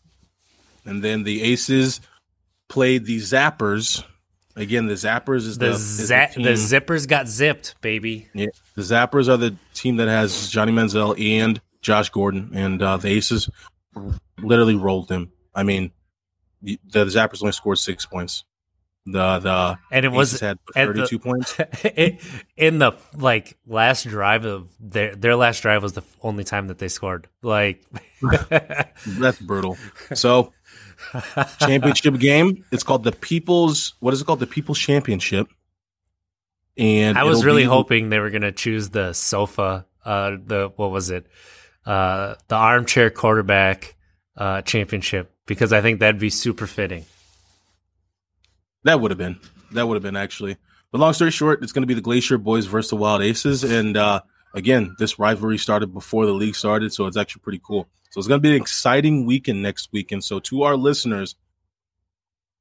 And 0.86 1.04
then 1.04 1.24
the 1.24 1.44
Aces 1.44 2.00
played 2.70 3.06
the 3.06 3.18
Zappers 3.18 4.06
Again, 4.60 4.88
the 4.88 4.95
Zappers 4.95 5.47
is 5.47 5.57
the 5.57 5.70
the, 5.70 5.76
za- 5.78 6.30
the, 6.36 6.43
the, 6.43 6.49
Zippers 6.51 7.07
got 7.07 7.30
zipped, 7.30 7.80
baby. 7.80 8.28
Yeah, 8.34 8.47
the 8.76 8.82
Zappers 8.82 9.30
are 9.30 9.38
the 9.38 9.55
team 9.74 9.95
that 9.97 10.10
has 10.10 10.49
Johnny 10.49 10.74
Manziel 10.74 11.18
and 11.18 11.62
Josh 11.82 12.10
Gordon, 12.10 12.51
and 12.53 12.82
uh, 12.82 12.97
the 12.97 13.07
Aces 13.07 13.49
literally 14.38 14.76
rolled 14.76 15.07
them. 15.07 15.32
I 15.55 15.64
mean, 15.64 15.91
the, 16.62 16.78
the 16.84 17.05
Zappers 17.05 17.41
only 17.41 17.53
scored 17.53 17.78
six 17.78 18.05
points. 18.05 18.43
The 19.05 19.39
the 19.39 19.80
and 19.91 20.05
it 20.05 20.12
was 20.12 20.41
had 20.41 20.60
thirty 20.74 21.07
two 21.07 21.20
points. 21.20 21.57
in 22.57 22.80
the 22.80 22.97
like 23.16 23.57
last 23.66 24.07
drive 24.07 24.43
of 24.43 24.70
their 24.78 25.16
their 25.16 25.38
last 25.38 25.62
drive 25.62 25.82
was 25.82 25.93
the 25.93 26.03
only 26.22 26.43
time 26.43 26.68
that 26.68 26.80
they 26.80 26.89
scored. 26.89 27.30
Like 27.41 27.82
that's 29.07 29.39
brutal. 29.39 29.78
So 30.14 30.51
championship 31.60 32.18
game. 32.20 32.66
It's 32.72 32.84
called 32.84 33.04
the 33.04 33.12
People's. 33.12 33.95
What 34.00 34.14
is 34.14 34.22
it 34.22 34.26
called? 34.26 34.39
The 34.39 34.47
People's 34.47 34.80
Championship. 34.80 35.47
And 36.78 37.18
I 37.18 37.24
was 37.24 37.43
really 37.43 37.64
be, 37.64 37.68
hoping 37.68 38.10
they 38.10 38.20
were 38.20 38.30
going 38.30 38.43
to 38.43 38.52
choose 38.52 38.89
the 38.89 39.14
sofa. 39.14 39.86
Uh, 40.06 40.38
the 40.43 40.72
what 40.76 40.91
was 40.91 41.10
it? 41.10 41.28
Uh, 41.86 42.36
the 42.47 42.56
armchair 42.56 43.10
quarterback 43.10 43.95
uh, 44.38 44.62
championship 44.62 45.34
because 45.45 45.74
I 45.74 45.82
think 45.82 46.00
that'd 46.00 46.20
be 46.20 46.30
super 46.30 46.68
fitting. 46.68 47.06
That 48.84 49.02
would 49.02 49.12
have 49.12 49.18
been. 49.18 49.39
That 49.74 49.88
would 49.88 49.95
have 49.95 50.04
been 50.04 50.16
actually. 50.16 50.58
But 50.91 51.00
long 51.00 51.14
story 51.14 51.32
short, 51.32 51.62
it's 51.62 51.72
going 51.72 51.84
to 51.84 51.88
be 51.88 51.93
the 51.93 52.02
Glacier 52.02 52.38
Boys 52.38 52.66
versus 52.66 52.89
the 52.89 52.95
Wild 52.95 53.22
Aces, 53.22 53.64
and 53.64 53.95
uh, 53.95 54.22
again, 54.56 54.95
this 54.97 55.20
rivalry 55.20 55.58
started 55.58 55.93
before 55.93 56.26
the 56.26 56.34
league 56.34 56.56
started, 56.56 56.93
so 56.93 57.06
it's 57.06 57.18
actually 57.18 57.41
pretty 57.41 57.62
cool. 57.64 57.88
So 58.10 58.20
it's 58.20 58.28
going 58.28 58.39
to 58.39 58.41
be 58.41 58.55
an 58.55 58.62
exciting 58.62 59.26
weekend 59.26 59.62
next 59.62 59.89
weekend. 59.91 60.24
So 60.24 60.39
to 60.39 60.64
our 60.64 60.76
listeners, 60.76 61.36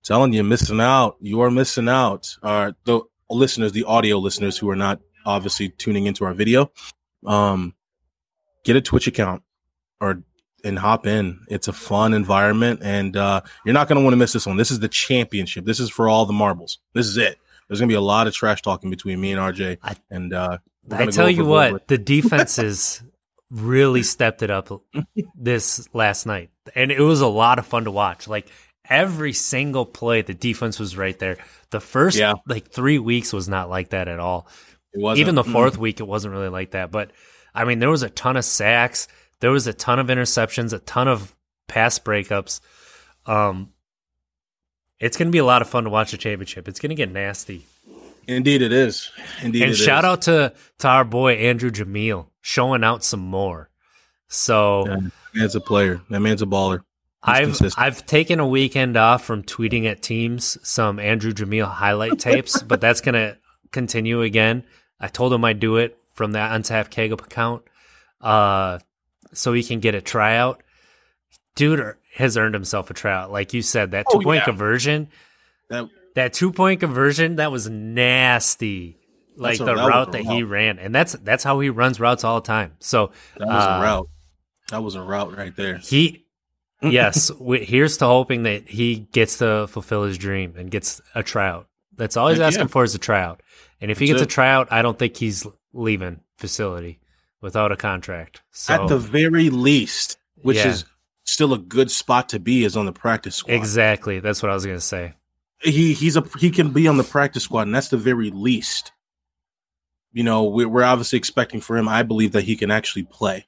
telling 0.02 0.32
you, 0.32 0.42
missing 0.42 0.80
out. 0.80 1.16
You 1.20 1.40
are 1.42 1.50
missing 1.50 1.88
out. 1.88 2.36
Our 2.42 2.74
the 2.84 3.02
listeners, 3.30 3.72
the 3.72 3.84
audio 3.84 4.18
listeners 4.18 4.58
who 4.58 4.70
are 4.70 4.76
not 4.76 5.00
obviously 5.26 5.68
tuning 5.68 6.06
into 6.06 6.24
our 6.24 6.34
video, 6.34 6.72
um, 7.26 7.74
get 8.64 8.76
a 8.76 8.80
Twitch 8.80 9.06
account 9.06 9.42
or 10.00 10.22
and 10.64 10.78
hop 10.78 11.06
in. 11.06 11.40
It's 11.48 11.68
a 11.68 11.72
fun 11.72 12.14
environment, 12.14 12.80
and 12.82 13.16
uh, 13.16 13.42
you're 13.64 13.74
not 13.74 13.88
going 13.88 13.98
to 13.98 14.04
want 14.04 14.12
to 14.12 14.18
miss 14.18 14.32
this 14.32 14.46
one. 14.46 14.56
This 14.56 14.70
is 14.70 14.80
the 14.80 14.88
championship. 14.88 15.64
This 15.64 15.80
is 15.80 15.90
for 15.90 16.08
all 16.08 16.26
the 16.26 16.32
marbles. 16.32 16.78
This 16.94 17.06
is 17.06 17.16
it. 17.16 17.38
There's 17.68 17.80
going 17.80 17.88
to 17.88 17.92
be 17.92 17.96
a 17.96 18.00
lot 18.00 18.26
of 18.26 18.32
trash 18.32 18.62
talking 18.62 18.88
between 18.88 19.20
me 19.20 19.32
and 19.32 19.40
RJ, 19.40 19.78
I, 19.82 19.96
and 20.10 20.32
uh, 20.32 20.58
I 20.90 21.06
tell 21.06 21.28
you 21.28 21.44
what, 21.44 21.86
the 21.86 21.98
defenses 21.98 23.02
really 23.50 24.02
stepped 24.02 24.42
it 24.42 24.50
up 24.50 24.68
this 25.34 25.88
last 25.94 26.26
night. 26.26 26.50
And 26.74 26.92
it 26.92 27.00
was 27.00 27.20
a 27.20 27.26
lot 27.26 27.58
of 27.58 27.66
fun 27.66 27.84
to 27.84 27.90
watch. 27.90 28.28
Like 28.28 28.48
every 28.88 29.32
single 29.32 29.86
play, 29.86 30.22
the 30.22 30.34
defense 30.34 30.78
was 30.78 30.96
right 30.96 31.18
there. 31.18 31.38
The 31.70 31.80
first 31.80 32.18
yeah. 32.18 32.34
like 32.46 32.70
three 32.70 32.98
weeks 32.98 33.32
was 33.32 33.48
not 33.48 33.70
like 33.70 33.90
that 33.90 34.08
at 34.08 34.20
all. 34.20 34.48
It 34.92 35.00
was 35.00 35.18
Even 35.18 35.34
the 35.34 35.42
4th 35.42 35.72
mm. 35.72 35.78
week, 35.78 36.00
it 36.00 36.06
wasn't 36.06 36.34
really 36.34 36.48
like 36.48 36.72
that. 36.72 36.90
But 36.90 37.10
I 37.54 37.64
mean, 37.64 37.78
there 37.78 37.90
was 37.90 38.02
a 38.02 38.10
ton 38.10 38.36
of 38.36 38.44
sacks. 38.44 39.08
There 39.40 39.50
was 39.50 39.66
a 39.66 39.72
ton 39.72 39.98
of 39.98 40.08
interceptions, 40.08 40.72
a 40.72 40.78
ton 40.78 41.08
of 41.08 41.34
pass 41.66 41.98
breakups. 41.98 42.60
Um, 43.26 43.72
it's 44.98 45.16
going 45.16 45.28
to 45.28 45.32
be 45.32 45.38
a 45.38 45.44
lot 45.44 45.62
of 45.62 45.68
fun 45.68 45.84
to 45.84 45.90
watch 45.90 46.10
the 46.10 46.16
championship. 46.16 46.66
It's 46.66 46.80
going 46.80 46.90
to 46.90 46.96
get 46.96 47.10
nasty. 47.10 47.66
Indeed, 48.26 48.62
it 48.62 48.72
is. 48.72 49.10
Indeed, 49.42 49.62
and 49.62 49.76
shout 49.76 50.04
is. 50.04 50.08
out 50.08 50.22
to 50.22 50.52
to 50.80 50.88
our 50.88 51.04
boy 51.04 51.34
Andrew 51.34 51.70
Jamil 51.70 52.26
showing 52.48 52.82
out 52.82 53.04
some 53.04 53.20
more. 53.20 53.68
So 54.28 54.86
yeah, 54.86 54.98
man's 55.34 55.54
a 55.54 55.60
player. 55.60 56.00
That 56.08 56.20
man's 56.20 56.40
a 56.40 56.46
baller. 56.46 56.78
He's 56.78 57.34
I've 57.34 57.44
consistent. 57.44 57.78
I've 57.78 58.06
taken 58.06 58.40
a 58.40 58.48
weekend 58.48 58.96
off 58.96 59.24
from 59.24 59.42
tweeting 59.42 59.84
at 59.84 60.00
teams 60.00 60.56
some 60.66 60.98
Andrew 60.98 61.32
Jamil 61.32 61.66
highlight 61.66 62.18
tapes, 62.18 62.62
but 62.62 62.80
that's 62.80 63.02
gonna 63.02 63.36
continue 63.70 64.22
again. 64.22 64.64
I 64.98 65.08
told 65.08 65.32
him 65.32 65.44
I'd 65.44 65.60
do 65.60 65.76
it 65.76 65.98
from 66.14 66.32
that 66.32 66.54
untapped 66.54 66.90
Kegel 66.90 67.18
account, 67.18 67.64
uh, 68.22 68.78
so 69.34 69.52
he 69.52 69.62
can 69.62 69.80
get 69.80 69.94
a 69.94 70.00
tryout. 70.00 70.62
Dude 71.54 71.96
has 72.14 72.36
earned 72.38 72.54
himself 72.54 72.90
a 72.90 72.94
tryout, 72.94 73.30
like 73.30 73.52
you 73.52 73.60
said. 73.60 73.90
That 73.90 74.06
two 74.10 74.18
oh, 74.18 74.22
point 74.22 74.40
yeah. 74.40 74.44
conversion. 74.46 75.08
That 75.68 75.88
that 76.14 76.32
two 76.32 76.52
point 76.52 76.80
conversion 76.80 77.36
that 77.36 77.52
was 77.52 77.68
nasty 77.68 78.97
like 79.38 79.58
the 79.58 79.64
that 79.64 79.76
route 79.76 80.12
that 80.12 80.24
route. 80.24 80.34
he 80.34 80.42
ran 80.42 80.78
and 80.78 80.94
that's 80.94 81.12
that's 81.22 81.44
how 81.44 81.60
he 81.60 81.70
runs 81.70 82.00
routes 82.00 82.24
all 82.24 82.40
the 82.40 82.46
time 82.46 82.72
so 82.80 83.10
that 83.36 83.46
was 83.46 83.64
uh, 83.64 83.78
a 83.78 83.82
route 83.82 84.08
that 84.70 84.82
was 84.82 84.94
a 84.94 85.02
route 85.02 85.36
right 85.36 85.56
there 85.56 85.78
he 85.78 86.26
yes 86.82 87.30
we, 87.38 87.64
here's 87.64 87.96
to 87.96 88.06
hoping 88.06 88.44
that 88.44 88.68
he 88.68 89.08
gets 89.12 89.38
to 89.38 89.66
fulfill 89.68 90.04
his 90.04 90.18
dream 90.18 90.54
and 90.56 90.70
gets 90.70 91.00
a 91.14 91.22
tryout 91.22 91.66
that's 91.96 92.16
all 92.16 92.28
he's 92.28 92.38
Heck 92.38 92.48
asking 92.48 92.64
yeah. 92.64 92.68
for 92.68 92.84
is 92.84 92.94
a 92.94 92.98
tryout 92.98 93.42
and 93.80 93.90
if 93.90 93.98
that's 93.98 94.00
he 94.00 94.06
gets 94.08 94.22
it. 94.22 94.24
a 94.24 94.28
tryout 94.28 94.68
i 94.70 94.82
don't 94.82 94.98
think 94.98 95.16
he's 95.16 95.46
leaving 95.72 96.20
facility 96.36 97.00
without 97.40 97.72
a 97.72 97.76
contract 97.76 98.42
so 98.50 98.74
at 98.74 98.88
the 98.88 98.98
very 98.98 99.50
least 99.50 100.18
which 100.42 100.58
yeah. 100.58 100.68
is 100.68 100.84
still 101.24 101.52
a 101.52 101.58
good 101.58 101.90
spot 101.90 102.28
to 102.28 102.38
be 102.38 102.64
is 102.64 102.76
on 102.76 102.86
the 102.86 102.92
practice 102.92 103.36
squad 103.36 103.54
exactly 103.54 104.20
that's 104.20 104.42
what 104.42 104.50
i 104.50 104.54
was 104.54 104.64
going 104.64 104.76
to 104.76 104.80
say 104.80 105.14
he 105.60 105.92
he's 105.92 106.16
a 106.16 106.24
he 106.38 106.50
can 106.50 106.70
be 106.70 106.86
on 106.86 106.96
the 106.96 107.04
practice 107.04 107.44
squad, 107.44 107.62
and 107.62 107.74
that's 107.74 107.88
the 107.88 107.96
very 107.96 108.30
least. 108.30 108.92
You 110.18 110.24
know, 110.24 110.42
we're, 110.42 110.82
obviously 110.82 111.16
expecting 111.16 111.60
for 111.60 111.76
him. 111.76 111.86
I 111.86 112.02
believe 112.02 112.32
that 112.32 112.42
he 112.42 112.56
can 112.56 112.72
actually 112.72 113.04
play. 113.04 113.46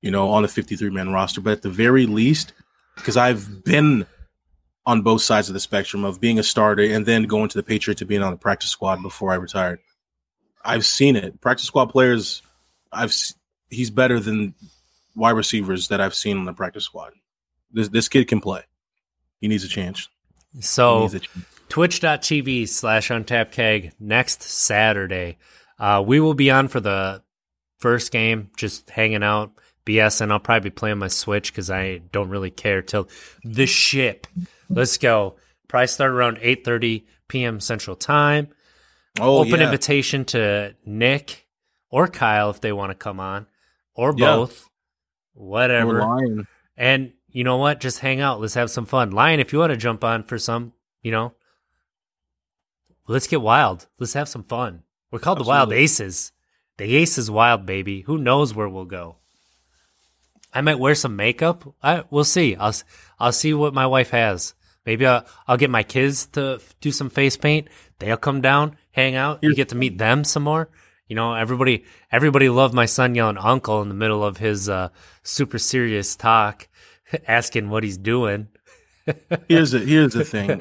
You 0.00 0.12
know, 0.12 0.28
on 0.30 0.44
a 0.44 0.48
53 0.48 0.90
man 0.90 1.12
roster, 1.12 1.40
but 1.40 1.54
at 1.54 1.62
the 1.62 1.70
very 1.70 2.06
least, 2.06 2.52
because 2.94 3.16
I've 3.16 3.64
been 3.64 4.06
on 4.86 5.02
both 5.02 5.22
sides 5.22 5.48
of 5.48 5.54
the 5.54 5.60
spectrum 5.60 6.04
of 6.04 6.20
being 6.20 6.38
a 6.38 6.44
starter 6.44 6.84
and 6.84 7.04
then 7.04 7.24
going 7.24 7.48
to 7.48 7.58
the 7.58 7.64
Patriot 7.64 7.98
to 7.98 8.06
being 8.06 8.22
on 8.22 8.30
the 8.30 8.36
practice 8.36 8.70
squad 8.70 9.02
before 9.02 9.32
I 9.32 9.34
retired. 9.34 9.80
I've 10.64 10.86
seen 10.86 11.16
it. 11.16 11.40
Practice 11.40 11.66
squad 11.66 11.86
players, 11.86 12.42
I've 12.92 13.12
he's 13.68 13.90
better 13.90 14.20
than 14.20 14.54
wide 15.16 15.30
receivers 15.32 15.88
that 15.88 16.00
I've 16.00 16.14
seen 16.14 16.38
on 16.38 16.44
the 16.44 16.52
practice 16.52 16.84
squad. 16.84 17.10
This 17.72 17.88
this 17.88 18.08
kid 18.08 18.28
can 18.28 18.40
play. 18.40 18.62
He 19.40 19.48
needs 19.48 19.64
a 19.64 19.68
chance. 19.68 20.08
So 20.60 21.10
twitch.tv 21.68 22.68
slash 22.68 23.10
untapped 23.10 23.50
keg 23.50 23.94
next 23.98 24.44
Saturday. 24.44 25.38
Uh, 25.78 26.02
we 26.04 26.20
will 26.20 26.34
be 26.34 26.50
on 26.50 26.68
for 26.68 26.80
the 26.80 27.22
first 27.78 28.10
game, 28.10 28.50
just 28.56 28.90
hanging 28.90 29.22
out, 29.22 29.52
BS, 29.86 30.20
and 30.20 30.32
I'll 30.32 30.40
probably 30.40 30.70
be 30.70 30.74
playing 30.74 30.98
my 30.98 31.08
Switch 31.08 31.52
because 31.52 31.70
I 31.70 31.98
don't 32.12 32.28
really 32.28 32.50
care 32.50 32.82
till 32.82 33.08
the 33.44 33.66
ship. 33.66 34.26
Let's 34.68 34.98
go. 34.98 35.36
Probably 35.68 35.86
start 35.86 36.10
around 36.12 36.38
8.30 36.38 37.04
p.m. 37.28 37.60
Central 37.60 37.96
Time. 37.96 38.48
Oh, 39.20 39.38
Open 39.38 39.60
yeah. 39.60 39.66
invitation 39.66 40.24
to 40.26 40.74
Nick 40.84 41.46
or 41.90 42.08
Kyle 42.08 42.50
if 42.50 42.60
they 42.60 42.72
want 42.72 42.90
to 42.90 42.94
come 42.94 43.20
on, 43.20 43.46
or 43.94 44.12
both, 44.12 44.60
yeah. 44.60 45.42
whatever. 45.42 46.46
And 46.76 47.12
you 47.30 47.44
know 47.44 47.56
what? 47.56 47.80
Just 47.80 48.00
hang 48.00 48.20
out. 48.20 48.40
Let's 48.40 48.54
have 48.54 48.70
some 48.70 48.86
fun. 48.86 49.10
Lion, 49.10 49.40
if 49.40 49.52
you 49.52 49.58
want 49.58 49.70
to 49.70 49.76
jump 49.76 50.04
on 50.04 50.22
for 50.22 50.38
some, 50.38 50.72
you 51.02 51.10
know, 51.10 51.34
let's 53.06 53.26
get 53.26 53.40
wild. 53.40 53.86
Let's 53.98 54.14
have 54.14 54.28
some 54.28 54.44
fun. 54.44 54.82
We're 55.10 55.18
called 55.18 55.38
the 55.38 55.44
Wild 55.44 55.72
Aces. 55.72 56.32
The 56.76 56.96
Ace 56.96 57.18
is 57.18 57.30
wild, 57.30 57.66
baby. 57.66 58.02
Who 58.02 58.18
knows 58.18 58.54
where 58.54 58.68
we'll 58.68 58.84
go? 58.84 59.16
I 60.52 60.60
might 60.60 60.78
wear 60.78 60.94
some 60.94 61.16
makeup. 61.16 61.74
I 61.82 62.04
we'll 62.10 62.24
see. 62.24 62.56
I'll 62.56 62.74
I'll 63.18 63.32
see 63.32 63.54
what 63.54 63.74
my 63.74 63.86
wife 63.86 64.10
has. 64.10 64.54
Maybe 64.86 65.06
I'll, 65.06 65.24
I'll 65.46 65.56
get 65.56 65.70
my 65.70 65.82
kids 65.82 66.26
to 66.28 66.60
do 66.80 66.92
some 66.92 67.10
face 67.10 67.36
paint. 67.36 67.68
They'll 67.98 68.16
come 68.16 68.40
down, 68.40 68.76
hang 68.92 69.14
out. 69.14 69.40
You 69.42 69.54
get 69.54 69.70
to 69.70 69.74
meet 69.74 69.98
them 69.98 70.24
some 70.24 70.44
more. 70.44 70.70
You 71.08 71.16
know, 71.16 71.34
everybody 71.34 71.84
everybody 72.12 72.48
loved 72.48 72.74
my 72.74 72.86
son 72.86 73.14
yelling 73.14 73.38
uncle 73.38 73.82
in 73.82 73.88
the 73.88 73.94
middle 73.94 74.24
of 74.24 74.38
his 74.38 74.68
uh, 74.68 74.90
super 75.22 75.58
serious 75.58 76.16
talk, 76.16 76.68
asking 77.26 77.70
what 77.70 77.82
he's 77.82 77.98
doing. 77.98 78.48
here's 79.48 79.72
the 79.72 79.80
here's 79.80 80.12
the 80.12 80.24
thing 80.24 80.60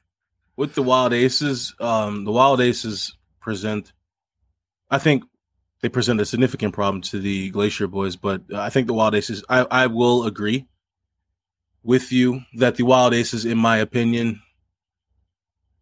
with 0.56 0.74
the 0.74 0.82
wild 0.82 1.14
aces 1.14 1.74
um 1.80 2.24
the 2.24 2.32
wild 2.32 2.60
aces 2.60 3.14
present 3.48 3.92
i 4.90 4.98
think 4.98 5.24
they 5.80 5.88
present 5.88 6.20
a 6.20 6.26
significant 6.26 6.74
problem 6.74 7.00
to 7.00 7.18
the 7.18 7.48
glacier 7.48 7.86
boys 7.86 8.14
but 8.14 8.42
i 8.54 8.68
think 8.68 8.86
the 8.86 8.92
wild 9.00 9.14
aces 9.14 9.42
i 9.48 9.60
i 9.82 9.86
will 9.86 10.26
agree 10.26 10.66
with 11.82 12.12
you 12.12 12.42
that 12.62 12.74
the 12.76 12.82
wild 12.82 13.14
aces 13.14 13.46
in 13.46 13.56
my 13.56 13.78
opinion 13.78 14.42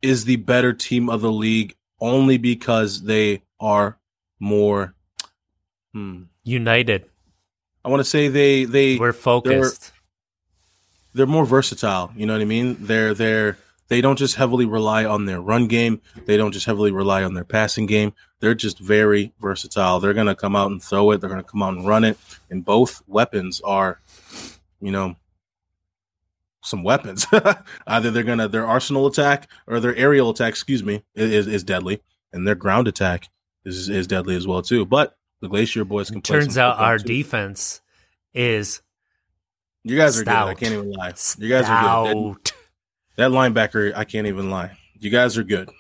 is 0.00 0.24
the 0.26 0.36
better 0.36 0.72
team 0.72 1.10
of 1.10 1.20
the 1.22 1.32
league 1.32 1.74
only 2.00 2.38
because 2.38 3.02
they 3.02 3.42
are 3.58 3.98
more 4.38 4.94
hmm 5.92 6.22
United. 6.44 7.00
i 7.84 7.88
want 7.88 7.98
to 7.98 8.04
say 8.14 8.28
they 8.28 8.64
they 8.64 8.96
We're 8.96 9.12
focused. 9.12 9.90
they're 11.14 11.26
more 11.26 11.46
versatile. 11.46 12.12
You 12.14 12.26
know 12.26 12.34
what 12.34 12.42
I 12.42 12.44
mean? 12.56 12.76
They're 12.78 13.12
they're 13.14 13.58
they 13.88 14.00
don't 14.00 14.18
just 14.18 14.34
heavily 14.34 14.66
rely 14.66 15.04
on 15.04 15.26
their 15.26 15.40
run 15.40 15.68
game. 15.68 16.00
They 16.24 16.36
don't 16.36 16.52
just 16.52 16.66
heavily 16.66 16.90
rely 16.90 17.22
on 17.22 17.34
their 17.34 17.44
passing 17.44 17.86
game. 17.86 18.12
They're 18.40 18.54
just 18.54 18.78
very 18.78 19.32
versatile. 19.40 20.00
They're 20.00 20.14
gonna 20.14 20.34
come 20.34 20.56
out 20.56 20.70
and 20.70 20.82
throw 20.82 21.10
it. 21.12 21.20
They're 21.20 21.30
gonna 21.30 21.42
come 21.42 21.62
out 21.62 21.74
and 21.74 21.86
run 21.86 22.04
it. 22.04 22.18
And 22.50 22.64
both 22.64 23.02
weapons 23.06 23.60
are, 23.62 24.00
you 24.80 24.90
know, 24.90 25.16
some 26.62 26.82
weapons. 26.82 27.26
Either 27.86 28.10
they're 28.10 28.22
gonna 28.22 28.48
their 28.48 28.66
arsenal 28.66 29.06
attack 29.06 29.48
or 29.66 29.80
their 29.80 29.94
aerial 29.94 30.30
attack, 30.30 30.50
excuse 30.50 30.82
me, 30.82 31.02
is 31.14 31.46
is 31.46 31.62
deadly, 31.64 32.02
and 32.32 32.46
their 32.46 32.54
ground 32.54 32.88
attack 32.88 33.28
is 33.64 33.88
is 33.88 34.06
deadly 34.06 34.36
as 34.36 34.46
well 34.46 34.62
too. 34.62 34.84
But 34.84 35.16
the 35.40 35.48
Glacier 35.48 35.84
boys 35.84 36.10
can. 36.10 36.22
Turns 36.22 36.58
out 36.58 36.78
our 36.78 36.98
too. 36.98 37.04
defense 37.04 37.80
is 38.34 38.82
You 39.84 39.96
guys 39.96 40.20
are 40.20 40.24
good. 40.24 40.32
I 40.32 40.54
can't 40.54 40.72
even 40.72 40.92
lie. 40.92 41.14
You 41.38 41.48
guys 41.48 41.66
are 41.68 42.12
good. 42.12 42.52
That 43.16 43.30
linebacker, 43.30 43.94
I 43.96 44.04
can't 44.04 44.26
even 44.26 44.50
lie. 44.50 44.76
You 44.98 45.10
guys 45.10 45.36
are 45.38 45.42
good. 45.44 45.70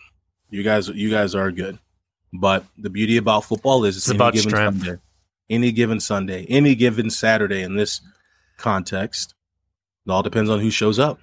You 0.50 0.62
guys, 0.62 0.88
you 0.88 1.10
guys 1.10 1.34
are 1.34 1.50
good. 1.50 1.78
But 2.32 2.64
the 2.78 2.90
beauty 2.90 3.16
about 3.16 3.44
football 3.44 3.84
is 3.84 3.96
It's 3.96 4.08
about 4.10 4.34
given 4.34 4.50
strength. 4.50 4.78
Sunday, 4.84 5.00
any 5.50 5.72
given 5.72 6.00
Sunday, 6.00 6.46
any 6.48 6.74
given 6.74 7.10
Saturday 7.10 7.62
in 7.62 7.76
this 7.76 8.00
context. 8.56 9.34
It 10.06 10.10
all 10.10 10.22
depends 10.22 10.50
on 10.50 10.60
who 10.60 10.70
shows 10.70 10.98
up. 10.98 11.18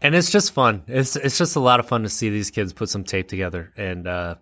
and 0.00 0.14
it's 0.14 0.30
just 0.30 0.52
fun. 0.52 0.82
It's 0.86 1.16
it's 1.16 1.38
just 1.38 1.56
a 1.56 1.60
lot 1.60 1.80
of 1.80 1.86
fun 1.88 2.02
to 2.02 2.08
see 2.08 2.28
these 2.30 2.50
kids 2.50 2.72
put 2.72 2.88
some 2.88 3.04
tape 3.04 3.28
together, 3.28 3.72
and 3.76 4.06
uh, 4.06 4.34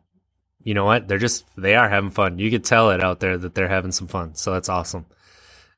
you 0.63 0.75
know 0.75 0.85
what? 0.85 1.07
They're 1.09 1.19
just 1.19 1.45
they 1.57 1.75
are 1.77 1.89
having 1.89 2.11
fun. 2.11 2.39
You 2.39 2.51
could 2.51 2.65
tell 2.65 2.91
it 2.91 3.03
out 3.03 3.21
there 3.21 3.37
that 3.39 3.55
they're 3.55 3.69
having 3.69 3.93
some 3.93 4.09
fun. 4.09 4.35
So 4.35 4.53
that's 4.53 4.69
awesome, 4.69 5.07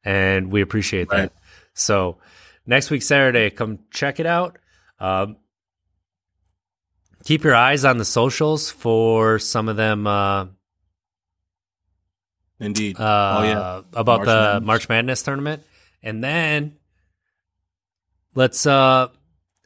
and 0.05 0.51
we 0.51 0.61
appreciate 0.63 1.11
Right. 1.11 1.23
that. 1.23 1.33
So 1.75 2.19
next 2.67 2.91
week 2.91 3.03
Saturday, 3.03 3.51
come 3.51 3.81
check 3.91 4.21
it 4.21 4.27
out. 4.27 4.59
Um, 4.99 5.37
keep 7.25 7.45
your 7.45 7.55
eyes 7.55 7.85
on 7.85 7.99
the 7.99 8.05
socials 8.05 8.71
for 8.71 9.39
some 9.39 9.69
of 9.69 9.77
them. 9.77 10.07
Uh, 10.07 10.47
Indeed. 12.61 12.99
uh, 12.99 13.37
oh 13.39 13.43
yeah. 13.45 13.81
about 13.95 14.19
March 14.21 14.27
the 14.27 14.35
Madness. 14.35 14.67
March 14.67 14.89
Madness 14.89 15.23
tournament, 15.23 15.63
and 16.03 16.23
then 16.23 16.77
let's 18.35 18.65
uh, 18.67 19.09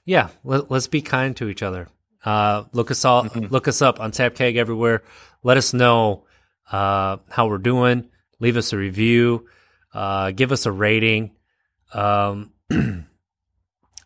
yeah, 0.05 0.29
let, 0.45 0.70
let's 0.70 0.87
be 0.89 1.03
kind 1.03 1.37
to 1.37 1.49
each 1.49 1.62
other. 1.62 1.89
Uh, 2.25 2.65
look 2.73 2.91
us 2.91 3.05
all, 3.05 3.25
Mhm. 3.25 3.51
look 3.51 3.69
us 3.69 3.83
up 3.83 4.01
Untapped 4.01 4.37
Keg 4.37 4.57
everywhere. 4.57 5.03
Let 5.43 5.57
us 5.57 5.73
know 5.73 6.25
uh 6.70 7.19
how 7.31 7.47
we're 7.49 7.59
doing. 7.59 8.09
Leave 8.41 8.57
us 8.57 8.73
a 8.73 8.77
review. 8.77 9.47
Uh, 9.93 10.31
give 10.33 10.51
us 10.53 10.66
a 10.66 10.73
rating. 10.73 11.33
Um, 11.93 12.53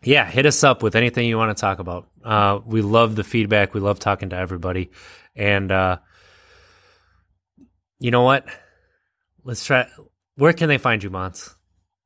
yeah, 0.03 0.29
hit 0.29 0.45
us 0.45 0.63
up 0.63 0.83
with 0.83 0.95
anything 0.95 1.27
you 1.27 1.37
want 1.37 1.55
to 1.55 1.59
talk 1.59 1.79
about. 1.79 2.07
Uh, 2.23 2.59
we 2.65 2.81
love 2.81 3.15
the 3.15 3.23
feedback. 3.23 3.73
We 3.73 3.79
love 3.79 3.99
talking 3.99 4.29
to 4.29 4.37
everybody, 4.37 4.91
and 5.35 5.71
uh, 5.71 5.97
you 7.99 8.11
know 8.11 8.23
what? 8.23 8.47
Let's 9.43 9.65
try. 9.65 9.87
Where 10.35 10.53
can 10.53 10.69
they 10.69 10.77
find 10.77 11.03
you, 11.03 11.09
Mons? 11.09 11.55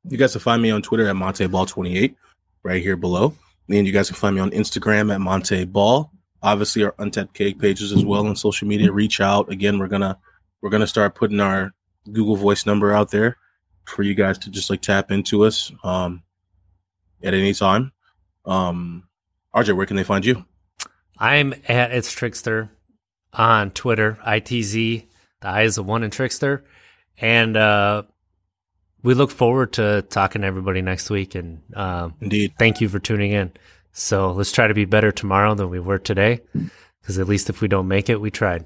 You 0.04 0.18
guys 0.18 0.32
can 0.32 0.40
find 0.40 0.62
me 0.62 0.70
on 0.70 0.82
Twitter 0.82 1.08
at 1.08 1.16
MonteeBall28, 1.16 2.14
right 2.62 2.82
here 2.82 2.96
below. 2.96 3.34
And 3.68 3.86
you 3.86 3.92
guys 3.92 4.08
can 4.08 4.16
find 4.16 4.34
me 4.34 4.40
on 4.40 4.50
Instagram 4.50 5.12
at 5.12 5.20
Montee 5.20 5.70
Ball. 5.70 6.10
Obviously, 6.42 6.84
our 6.84 6.94
Untapped 6.98 7.34
Keg 7.34 7.58
pages 7.58 7.92
as 7.92 8.04
well 8.04 8.26
on 8.26 8.36
social 8.36 8.66
media. 8.66 8.90
Reach 8.92 9.20
out. 9.20 9.50
Again, 9.50 9.78
we're 9.78 9.88
gonna 9.88 10.18
we're 10.62 10.70
gonna 10.70 10.86
start 10.86 11.14
putting 11.14 11.40
our 11.40 11.72
Google 12.10 12.36
Voice 12.36 12.64
number 12.64 12.92
out 12.92 13.10
there 13.10 13.36
for 13.84 14.02
you 14.02 14.14
guys 14.14 14.38
to 14.38 14.50
just 14.50 14.70
like 14.70 14.80
tap 14.80 15.10
into 15.10 15.44
us 15.44 15.72
um, 15.84 16.22
at 17.22 17.34
any 17.34 17.54
time. 17.54 17.92
Um, 18.44 19.04
RJ, 19.54 19.76
where 19.76 19.86
can 19.86 19.96
they 19.96 20.04
find 20.04 20.24
you? 20.24 20.44
I'm 21.18 21.54
at 21.66 21.90
it's 21.92 22.12
trickster 22.12 22.70
on 23.32 23.70
Twitter. 23.72 24.18
ITZ. 24.26 25.04
The 25.40 25.48
I 25.48 25.62
is 25.62 25.78
a 25.78 25.82
one 25.82 26.02
in 26.02 26.10
trickster, 26.10 26.64
and 27.18 27.56
uh, 27.56 28.02
we 29.02 29.14
look 29.14 29.30
forward 29.30 29.74
to 29.74 30.02
talking 30.02 30.42
to 30.42 30.46
everybody 30.46 30.82
next 30.82 31.10
week. 31.10 31.34
And 31.34 31.62
uh, 31.74 32.10
Indeed. 32.20 32.54
thank 32.58 32.80
you 32.80 32.88
for 32.88 32.98
tuning 32.98 33.32
in. 33.32 33.52
So 33.92 34.32
let's 34.32 34.52
try 34.52 34.66
to 34.66 34.74
be 34.74 34.84
better 34.84 35.12
tomorrow 35.12 35.54
than 35.54 35.70
we 35.70 35.80
were 35.80 35.98
today, 35.98 36.40
because 37.00 37.18
at 37.18 37.28
least 37.28 37.50
if 37.50 37.60
we 37.60 37.68
don't 37.68 37.88
make 37.88 38.08
it, 38.08 38.20
we 38.20 38.30
tried. 38.30 38.64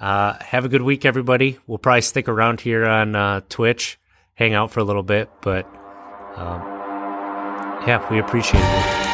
Uh, 0.00 0.34
have 0.40 0.64
a 0.64 0.68
good 0.68 0.82
week, 0.82 1.04
everybody. 1.04 1.58
We'll 1.66 1.78
probably 1.78 2.02
stick 2.02 2.28
around 2.28 2.60
here 2.60 2.84
on 2.84 3.14
uh, 3.14 3.40
Twitch, 3.48 3.98
hang 4.34 4.52
out 4.52 4.70
for 4.70 4.80
a 4.80 4.84
little 4.84 5.04
bit, 5.04 5.30
but 5.40 5.66
um, 6.36 6.73
yeah, 7.86 8.06
we 8.10 8.18
appreciate 8.18 8.60
it. 8.60 9.13